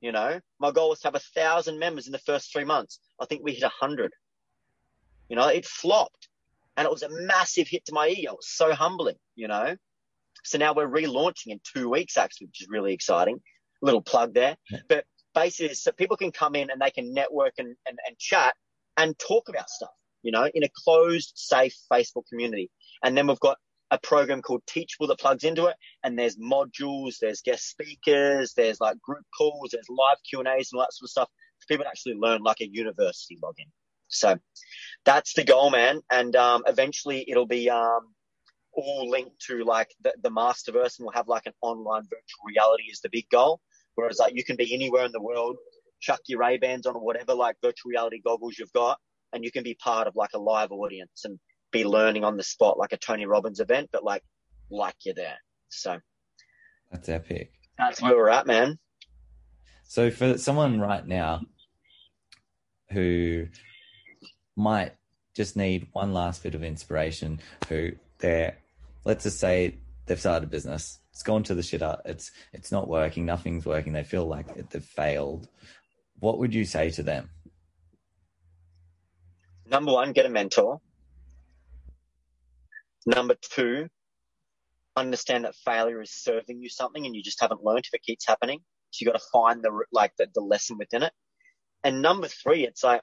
You 0.00 0.12
know, 0.12 0.40
my 0.60 0.70
goal 0.70 0.90
was 0.90 1.00
to 1.00 1.08
have 1.08 1.16
a 1.16 1.40
thousand 1.40 1.78
members 1.78 2.06
in 2.06 2.12
the 2.12 2.18
first 2.18 2.52
three 2.52 2.64
months. 2.64 3.00
I 3.20 3.26
think 3.26 3.42
we 3.42 3.52
hit 3.52 3.64
a 3.64 3.68
hundred. 3.68 4.12
You 5.28 5.36
know, 5.36 5.48
it 5.48 5.66
flopped 5.66 6.28
and 6.76 6.86
it 6.86 6.90
was 6.90 7.02
a 7.02 7.10
massive 7.10 7.68
hit 7.68 7.84
to 7.86 7.92
my 7.92 8.08
ego. 8.08 8.32
It 8.32 8.36
was 8.36 8.48
so 8.48 8.72
humbling, 8.72 9.16
you 9.34 9.48
know. 9.48 9.76
So 10.44 10.58
now 10.58 10.72
we're 10.74 10.88
relaunching 10.88 11.48
in 11.48 11.60
two 11.62 11.88
weeks, 11.90 12.16
actually, 12.16 12.48
which 12.48 12.62
is 12.62 12.68
really 12.68 12.92
exciting. 12.92 13.40
Little 13.82 14.02
plug 14.02 14.34
there. 14.34 14.56
But 14.88 15.04
basically, 15.34 15.74
so 15.74 15.92
people 15.92 16.16
can 16.16 16.32
come 16.32 16.54
in 16.54 16.70
and 16.70 16.80
they 16.80 16.90
can 16.90 17.12
network 17.14 17.54
and, 17.58 17.76
and, 17.86 17.98
and 18.06 18.18
chat 18.18 18.54
and 18.96 19.18
talk 19.18 19.48
about 19.48 19.68
stuff, 19.70 19.90
you 20.22 20.32
know, 20.32 20.48
in 20.52 20.64
a 20.64 20.68
closed, 20.84 21.32
safe 21.36 21.76
Facebook 21.92 22.26
community. 22.28 22.70
And 23.04 23.16
then 23.16 23.26
we've 23.26 23.38
got 23.40 23.58
a 23.90 23.98
program 23.98 24.42
called 24.42 24.62
Teachable 24.66 25.06
that 25.06 25.20
plugs 25.20 25.44
into 25.44 25.66
it. 25.66 25.76
And 26.02 26.18
there's 26.18 26.36
modules, 26.36 27.18
there's 27.20 27.40
guest 27.42 27.68
speakers, 27.68 28.54
there's 28.54 28.80
like 28.80 29.00
group 29.00 29.24
calls, 29.36 29.70
there's 29.72 29.88
live 29.88 30.18
Q 30.28 30.40
and 30.40 30.48
A's 30.48 30.70
and 30.72 30.78
all 30.78 30.86
that 30.86 30.92
sort 30.92 31.06
of 31.06 31.10
stuff 31.10 31.28
for 31.60 31.66
people 31.68 31.84
to 31.84 31.88
actually 31.88 32.14
learn 32.14 32.42
like 32.42 32.60
a 32.60 32.68
university 32.68 33.38
login. 33.42 33.70
So 34.08 34.38
that's 35.04 35.34
the 35.34 35.44
goal, 35.44 35.70
man. 35.70 36.00
And, 36.10 36.34
um, 36.34 36.64
eventually 36.66 37.24
it'll 37.28 37.46
be, 37.46 37.70
um, 37.70 38.14
all 38.78 39.08
linked 39.10 39.40
to 39.46 39.64
like 39.64 39.90
the, 40.02 40.14
the 40.22 40.30
masterverse 40.30 40.98
and 40.98 41.06
we'll 41.06 41.12
have 41.12 41.28
like 41.28 41.46
an 41.46 41.52
online 41.60 42.02
virtual 42.04 42.44
reality 42.46 42.84
is 42.84 43.00
the 43.00 43.10
big 43.10 43.28
goal. 43.30 43.60
Whereas 43.94 44.18
like 44.18 44.34
you 44.34 44.44
can 44.44 44.56
be 44.56 44.72
anywhere 44.74 45.04
in 45.04 45.12
the 45.12 45.20
world, 45.20 45.56
chuck 46.00 46.20
your 46.26 46.40
Ray 46.40 46.58
Bans 46.58 46.86
on 46.86 46.94
or 46.94 47.04
whatever 47.04 47.34
like 47.34 47.56
virtual 47.62 47.90
reality 47.90 48.20
goggles 48.24 48.56
you've 48.58 48.72
got 48.72 48.98
and 49.32 49.44
you 49.44 49.50
can 49.50 49.62
be 49.62 49.74
part 49.74 50.06
of 50.06 50.16
like 50.16 50.30
a 50.34 50.38
live 50.38 50.70
audience 50.70 51.24
and 51.24 51.38
be 51.72 51.84
learning 51.84 52.24
on 52.24 52.36
the 52.36 52.42
spot 52.42 52.78
like 52.78 52.92
a 52.92 52.96
Tony 52.96 53.26
Robbins 53.26 53.60
event, 53.60 53.90
but 53.92 54.04
like 54.04 54.22
like 54.70 54.94
you're 55.04 55.14
there. 55.14 55.38
So 55.68 55.98
that's 56.90 57.08
epic. 57.08 57.52
That's 57.76 58.00
where 58.00 58.16
we're 58.16 58.30
at, 58.30 58.46
man. 58.46 58.78
So 59.84 60.10
for 60.10 60.38
someone 60.38 60.80
right 60.80 61.06
now 61.06 61.42
who 62.90 63.48
might 64.56 64.94
just 65.34 65.56
need 65.56 65.88
one 65.92 66.12
last 66.12 66.42
bit 66.42 66.54
of 66.54 66.64
inspiration, 66.64 67.40
who 67.68 67.92
they're 68.18 68.56
let's 69.04 69.24
just 69.24 69.40
say 69.40 69.78
they've 70.06 70.20
started 70.20 70.46
a 70.46 70.50
business, 70.50 70.98
it's 71.12 71.22
gone 71.22 71.42
to 71.44 71.54
the 71.54 71.62
shitter, 71.62 72.00
it's 72.04 72.30
it's 72.52 72.72
not 72.72 72.88
working, 72.88 73.26
nothing's 73.26 73.66
working, 73.66 73.92
they 73.92 74.04
feel 74.04 74.26
like 74.26 74.70
they've 74.70 74.82
failed. 74.82 75.48
What 76.18 76.38
would 76.38 76.54
you 76.54 76.64
say 76.64 76.90
to 76.90 77.02
them? 77.02 77.30
Number 79.66 79.92
one, 79.92 80.12
get 80.12 80.26
a 80.26 80.30
mentor. 80.30 80.80
Number 83.06 83.36
two, 83.40 83.88
understand 84.96 85.44
that 85.44 85.54
failure 85.64 86.00
is 86.02 86.10
serving 86.10 86.60
you 86.60 86.68
something 86.68 87.06
and 87.06 87.14
you 87.14 87.22
just 87.22 87.40
haven't 87.40 87.62
learned 87.62 87.84
if 87.86 87.94
it 87.94 88.02
keeps 88.02 88.26
happening. 88.26 88.60
So 88.90 89.04
you 89.04 89.12
got 89.12 89.18
to 89.18 89.26
find 89.32 89.62
the, 89.62 89.70
like 89.92 90.12
the, 90.18 90.26
the 90.34 90.40
lesson 90.40 90.78
within 90.78 91.02
it. 91.02 91.12
And 91.84 92.02
number 92.02 92.28
three, 92.28 92.66
it's 92.66 92.82
like, 92.82 93.02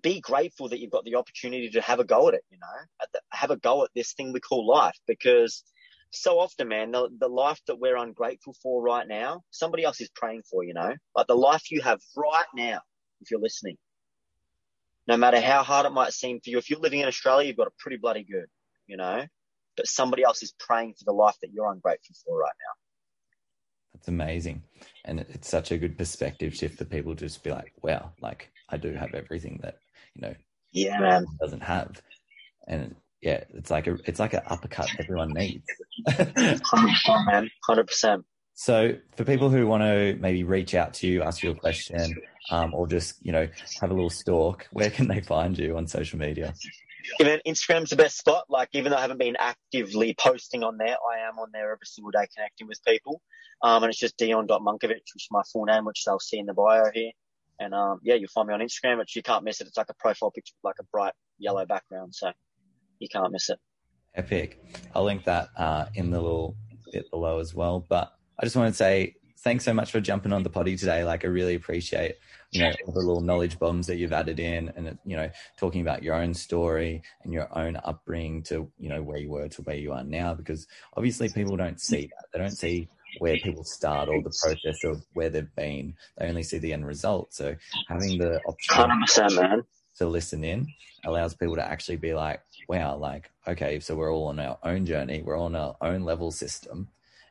be 0.00 0.20
grateful 0.20 0.68
that 0.68 0.78
you've 0.78 0.90
got 0.90 1.04
the 1.04 1.16
opportunity 1.16 1.70
to 1.70 1.80
have 1.80 2.00
a 2.00 2.04
go 2.04 2.28
at 2.28 2.34
it, 2.34 2.44
you 2.50 2.58
know, 2.58 3.06
the, 3.12 3.20
have 3.32 3.50
a 3.50 3.56
go 3.56 3.84
at 3.84 3.90
this 3.94 4.12
thing 4.12 4.32
we 4.32 4.40
call 4.40 4.66
life 4.66 4.96
because 5.06 5.64
so 6.10 6.38
often, 6.38 6.68
man, 6.68 6.90
the, 6.92 7.08
the 7.18 7.28
life 7.28 7.60
that 7.66 7.78
we're 7.78 7.96
ungrateful 7.96 8.54
for 8.62 8.82
right 8.82 9.06
now, 9.06 9.42
somebody 9.50 9.84
else 9.84 10.00
is 10.00 10.10
praying 10.14 10.42
for, 10.50 10.64
you 10.64 10.74
know, 10.74 10.94
like 11.16 11.26
the 11.26 11.34
life 11.34 11.70
you 11.70 11.82
have 11.82 12.00
right 12.16 12.46
now, 12.54 12.80
if 13.20 13.30
you're 13.30 13.40
listening, 13.40 13.76
no 15.06 15.16
matter 15.16 15.40
how 15.40 15.62
hard 15.62 15.86
it 15.86 15.92
might 15.92 16.12
seem 16.12 16.40
for 16.40 16.50
you, 16.50 16.58
if 16.58 16.70
you're 16.70 16.80
living 16.80 17.00
in 17.00 17.08
Australia, 17.08 17.48
you've 17.48 17.56
got 17.56 17.66
it 17.66 17.72
pretty 17.78 17.96
bloody 17.96 18.24
good 18.24 18.46
you 18.88 18.96
know, 18.96 19.24
but 19.76 19.86
somebody 19.86 20.24
else 20.24 20.42
is 20.42 20.52
praying 20.58 20.94
for 20.98 21.04
the 21.04 21.12
life 21.12 21.36
that 21.42 21.52
you're 21.52 21.70
ungrateful 21.70 22.16
for 22.24 22.36
right 22.36 22.52
now. 22.58 22.87
That's 23.98 24.08
amazing. 24.08 24.62
And 25.04 25.20
it's 25.20 25.48
such 25.48 25.72
a 25.72 25.78
good 25.78 25.98
perspective 25.98 26.54
shift 26.54 26.78
for 26.78 26.84
people 26.84 27.16
to 27.16 27.24
just 27.24 27.42
be 27.42 27.50
like, 27.50 27.72
wow, 27.82 28.12
like 28.20 28.50
I 28.68 28.76
do 28.76 28.92
have 28.92 29.12
everything 29.12 29.58
that, 29.62 29.78
you 30.14 30.22
know, 30.22 30.34
yeah, 30.72 31.00
man. 31.00 31.26
doesn't 31.40 31.62
have. 31.62 32.00
And 32.68 32.94
yeah, 33.20 33.42
it's 33.50 33.72
like 33.72 33.88
a, 33.88 33.96
it's 34.04 34.20
like 34.20 34.34
an 34.34 34.42
uppercut 34.46 34.88
everyone 35.00 35.32
needs. 35.32 35.66
100%, 36.08 37.26
man. 37.26 37.50
100%. 37.68 38.22
So 38.54 38.94
for 39.16 39.24
people 39.24 39.50
who 39.50 39.66
want 39.66 39.82
to 39.82 40.16
maybe 40.20 40.44
reach 40.44 40.74
out 40.74 40.94
to 40.94 41.08
you, 41.08 41.22
ask 41.22 41.42
you 41.42 41.50
a 41.50 41.54
question, 41.54 42.16
um, 42.50 42.74
or 42.74 42.86
just, 42.86 43.14
you 43.24 43.32
know, 43.32 43.48
have 43.80 43.90
a 43.90 43.94
little 43.94 44.10
stalk, 44.10 44.68
where 44.72 44.90
can 44.90 45.08
they 45.08 45.20
find 45.20 45.58
you 45.58 45.76
on 45.76 45.86
social 45.86 46.18
media? 46.18 46.54
Even 47.20 47.40
Instagram's 47.46 47.90
the 47.90 47.96
best 47.96 48.18
spot. 48.18 48.44
Like, 48.48 48.68
even 48.72 48.90
though 48.90 48.98
I 48.98 49.02
haven't 49.02 49.18
been 49.18 49.36
actively 49.38 50.14
posting 50.18 50.62
on 50.62 50.76
there, 50.78 50.96
I 51.12 51.28
am 51.28 51.38
on 51.38 51.48
there 51.52 51.72
every 51.72 51.86
single 51.86 52.10
day 52.10 52.26
connecting 52.34 52.66
with 52.66 52.80
people. 52.86 53.20
Um, 53.62 53.82
and 53.82 53.90
it's 53.90 53.98
just 53.98 54.16
dion.munkovic, 54.16 54.82
which 54.82 55.14
is 55.16 55.28
my 55.30 55.42
full 55.52 55.64
name, 55.64 55.84
which 55.84 56.04
they'll 56.04 56.20
see 56.20 56.38
in 56.38 56.46
the 56.46 56.54
bio 56.54 56.84
here. 56.92 57.10
And, 57.60 57.74
um, 57.74 57.98
yeah, 58.02 58.14
you'll 58.14 58.28
find 58.28 58.48
me 58.48 58.54
on 58.54 58.60
Instagram, 58.60 58.98
which 58.98 59.16
you 59.16 59.22
can't 59.22 59.44
miss 59.44 59.60
it. 59.60 59.66
It's 59.66 59.76
like 59.76 59.90
a 59.90 59.94
profile 59.94 60.30
picture 60.30 60.54
with 60.62 60.68
like 60.68 60.76
a 60.80 60.84
bright 60.92 61.14
yellow 61.38 61.66
background. 61.66 62.14
So 62.14 62.30
you 62.98 63.08
can't 63.08 63.32
miss 63.32 63.50
it. 63.50 63.58
Epic. 64.14 64.62
I'll 64.94 65.04
link 65.04 65.24
that, 65.24 65.48
uh, 65.56 65.86
in 65.94 66.10
the 66.10 66.20
little 66.20 66.56
bit 66.92 67.10
below 67.10 67.40
as 67.40 67.54
well. 67.54 67.84
But 67.88 68.12
I 68.38 68.44
just 68.44 68.54
want 68.54 68.72
to 68.72 68.76
say 68.76 69.16
thanks 69.48 69.64
so 69.64 69.72
much 69.72 69.90
for 69.90 69.98
jumping 69.98 70.30
on 70.30 70.42
the 70.42 70.50
potty 70.50 70.76
today. 70.76 71.04
Like, 71.04 71.24
I 71.24 71.28
really 71.28 71.54
appreciate 71.54 72.16
you 72.50 72.60
know 72.60 72.72
all 72.86 72.92
the 72.92 73.00
little 73.00 73.22
knowledge 73.22 73.58
bombs 73.58 73.86
that 73.86 73.96
you've 73.96 74.12
added 74.12 74.38
in, 74.38 74.70
and 74.76 74.98
you 75.06 75.16
know 75.16 75.30
talking 75.56 75.80
about 75.80 76.02
your 76.02 76.14
own 76.14 76.34
story 76.34 77.02
and 77.22 77.32
your 77.32 77.48
own 77.56 77.78
upbringing 77.82 78.42
to 78.44 78.70
you 78.78 78.90
know 78.90 79.02
where 79.02 79.16
you 79.16 79.30
were 79.30 79.48
to 79.48 79.62
where 79.62 79.76
you 79.76 79.92
are 79.92 80.04
now. 80.04 80.34
Because 80.34 80.66
obviously 80.94 81.30
people 81.30 81.56
don't 81.56 81.80
see 81.80 82.10
that. 82.14 82.26
They 82.30 82.38
don't 82.38 82.50
see 82.50 82.88
where 83.20 83.38
people 83.38 83.64
start 83.64 84.10
or 84.10 84.20
the 84.22 84.38
process 84.42 84.84
of 84.84 85.02
where 85.14 85.30
they've 85.30 85.54
been. 85.56 85.94
They 86.18 86.28
only 86.28 86.42
see 86.42 86.58
the 86.58 86.74
end 86.74 86.86
result. 86.86 87.32
So 87.32 87.56
having 87.88 88.18
the 88.18 88.40
option 88.46 89.34
man. 89.34 89.62
to 89.96 90.06
listen 90.06 90.44
in 90.44 90.66
allows 91.06 91.32
people 91.34 91.56
to 91.56 91.64
actually 91.64 91.96
be 91.96 92.12
like, 92.12 92.42
wow, 92.68 92.98
like, 92.98 93.30
okay, 93.46 93.80
so 93.80 93.96
we're 93.96 94.12
all 94.12 94.26
on 94.26 94.40
our 94.40 94.58
own 94.62 94.84
journey, 94.84 95.22
we're 95.22 95.40
on 95.40 95.56
our 95.56 95.74
own 95.80 96.02
level 96.02 96.30
system, 96.30 96.88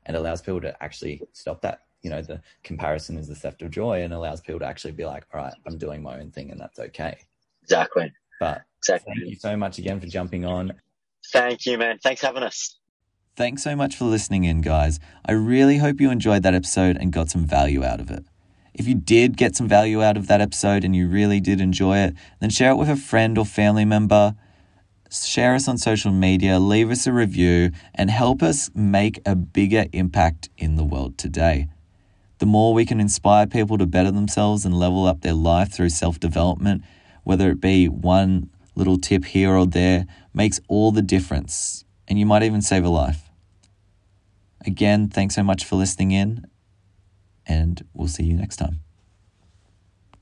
and 0.07 0.17
allows 0.17 0.41
people 0.41 0.61
to 0.61 0.83
actually 0.83 1.21
stop 1.33 1.61
that. 1.61 1.81
You 2.01 2.09
know, 2.11 2.21
the 2.21 2.41
comparison 2.63 3.17
is 3.17 3.27
the 3.27 3.35
theft 3.35 3.61
of 3.61 3.71
joy 3.71 4.03
and 4.03 4.13
allows 4.13 4.41
people 4.41 4.59
to 4.59 4.65
actually 4.65 4.93
be 4.93 5.05
like, 5.05 5.25
all 5.33 5.41
right, 5.41 5.53
I'm 5.65 5.77
doing 5.77 6.01
my 6.01 6.19
own 6.19 6.31
thing 6.31 6.51
and 6.51 6.59
that's 6.59 6.79
okay. 6.79 7.17
Exactly. 7.63 8.11
But 8.39 8.61
exactly. 8.79 9.13
thank 9.17 9.29
you 9.29 9.35
so 9.35 9.57
much 9.57 9.77
again 9.77 9.99
for 9.99 10.07
jumping 10.07 10.45
on. 10.45 10.73
Thank 11.31 11.65
you, 11.65 11.77
man. 11.77 11.99
Thanks 12.01 12.21
for 12.21 12.27
having 12.27 12.43
us. 12.43 12.77
Thanks 13.35 13.61
so 13.61 13.75
much 13.75 13.95
for 13.95 14.05
listening 14.05 14.45
in, 14.45 14.61
guys. 14.61 14.99
I 15.25 15.33
really 15.33 15.77
hope 15.77 16.01
you 16.01 16.09
enjoyed 16.09 16.43
that 16.43 16.55
episode 16.55 16.97
and 16.97 17.11
got 17.11 17.29
some 17.29 17.45
value 17.45 17.83
out 17.83 17.99
of 17.99 18.09
it. 18.09 18.25
If 18.73 18.87
you 18.87 18.95
did 18.95 19.37
get 19.37 19.55
some 19.55 19.67
value 19.67 20.03
out 20.03 20.17
of 20.17 20.27
that 20.27 20.41
episode 20.41 20.83
and 20.83 20.95
you 20.95 21.07
really 21.07 21.39
did 21.39 21.59
enjoy 21.61 21.97
it, 21.97 22.15
then 22.39 22.49
share 22.49 22.71
it 22.71 22.77
with 22.77 22.89
a 22.89 22.95
friend 22.95 23.37
or 23.37 23.45
family 23.45 23.85
member. 23.85 24.35
Share 25.11 25.55
us 25.55 25.67
on 25.67 25.77
social 25.77 26.11
media, 26.11 26.59
leave 26.59 26.91
us 26.91 27.07
a 27.07 27.13
review, 27.13 27.71
and 27.95 28.09
help 28.09 28.43
us 28.43 28.69
make 28.73 29.19
a 29.25 29.35
bigger 29.35 29.85
impact 29.93 30.49
in 30.57 30.75
the 30.75 30.83
world 30.83 31.17
today. 31.17 31.67
The 32.39 32.45
more 32.45 32.73
we 32.73 32.85
can 32.85 32.99
inspire 32.99 33.47
people 33.47 33.77
to 33.77 33.85
better 33.85 34.11
themselves 34.11 34.65
and 34.65 34.77
level 34.77 35.05
up 35.05 35.21
their 35.21 35.33
life 35.33 35.71
through 35.71 35.89
self 35.89 36.19
development, 36.19 36.83
whether 37.23 37.49
it 37.49 37.59
be 37.59 37.87
one 37.87 38.49
little 38.75 38.97
tip 38.97 39.25
here 39.25 39.55
or 39.55 39.65
there, 39.65 40.05
makes 40.33 40.59
all 40.67 40.91
the 40.91 41.01
difference. 41.01 41.83
And 42.07 42.19
you 42.19 42.25
might 42.25 42.43
even 42.43 42.61
save 42.61 42.85
a 42.85 42.89
life. 42.89 43.29
Again, 44.65 45.09
thanks 45.09 45.35
so 45.35 45.43
much 45.43 45.65
for 45.65 45.75
listening 45.75 46.11
in, 46.11 46.45
and 47.45 47.83
we'll 47.93 48.07
see 48.07 48.23
you 48.23 48.35
next 48.35 48.57
time. 48.57 48.81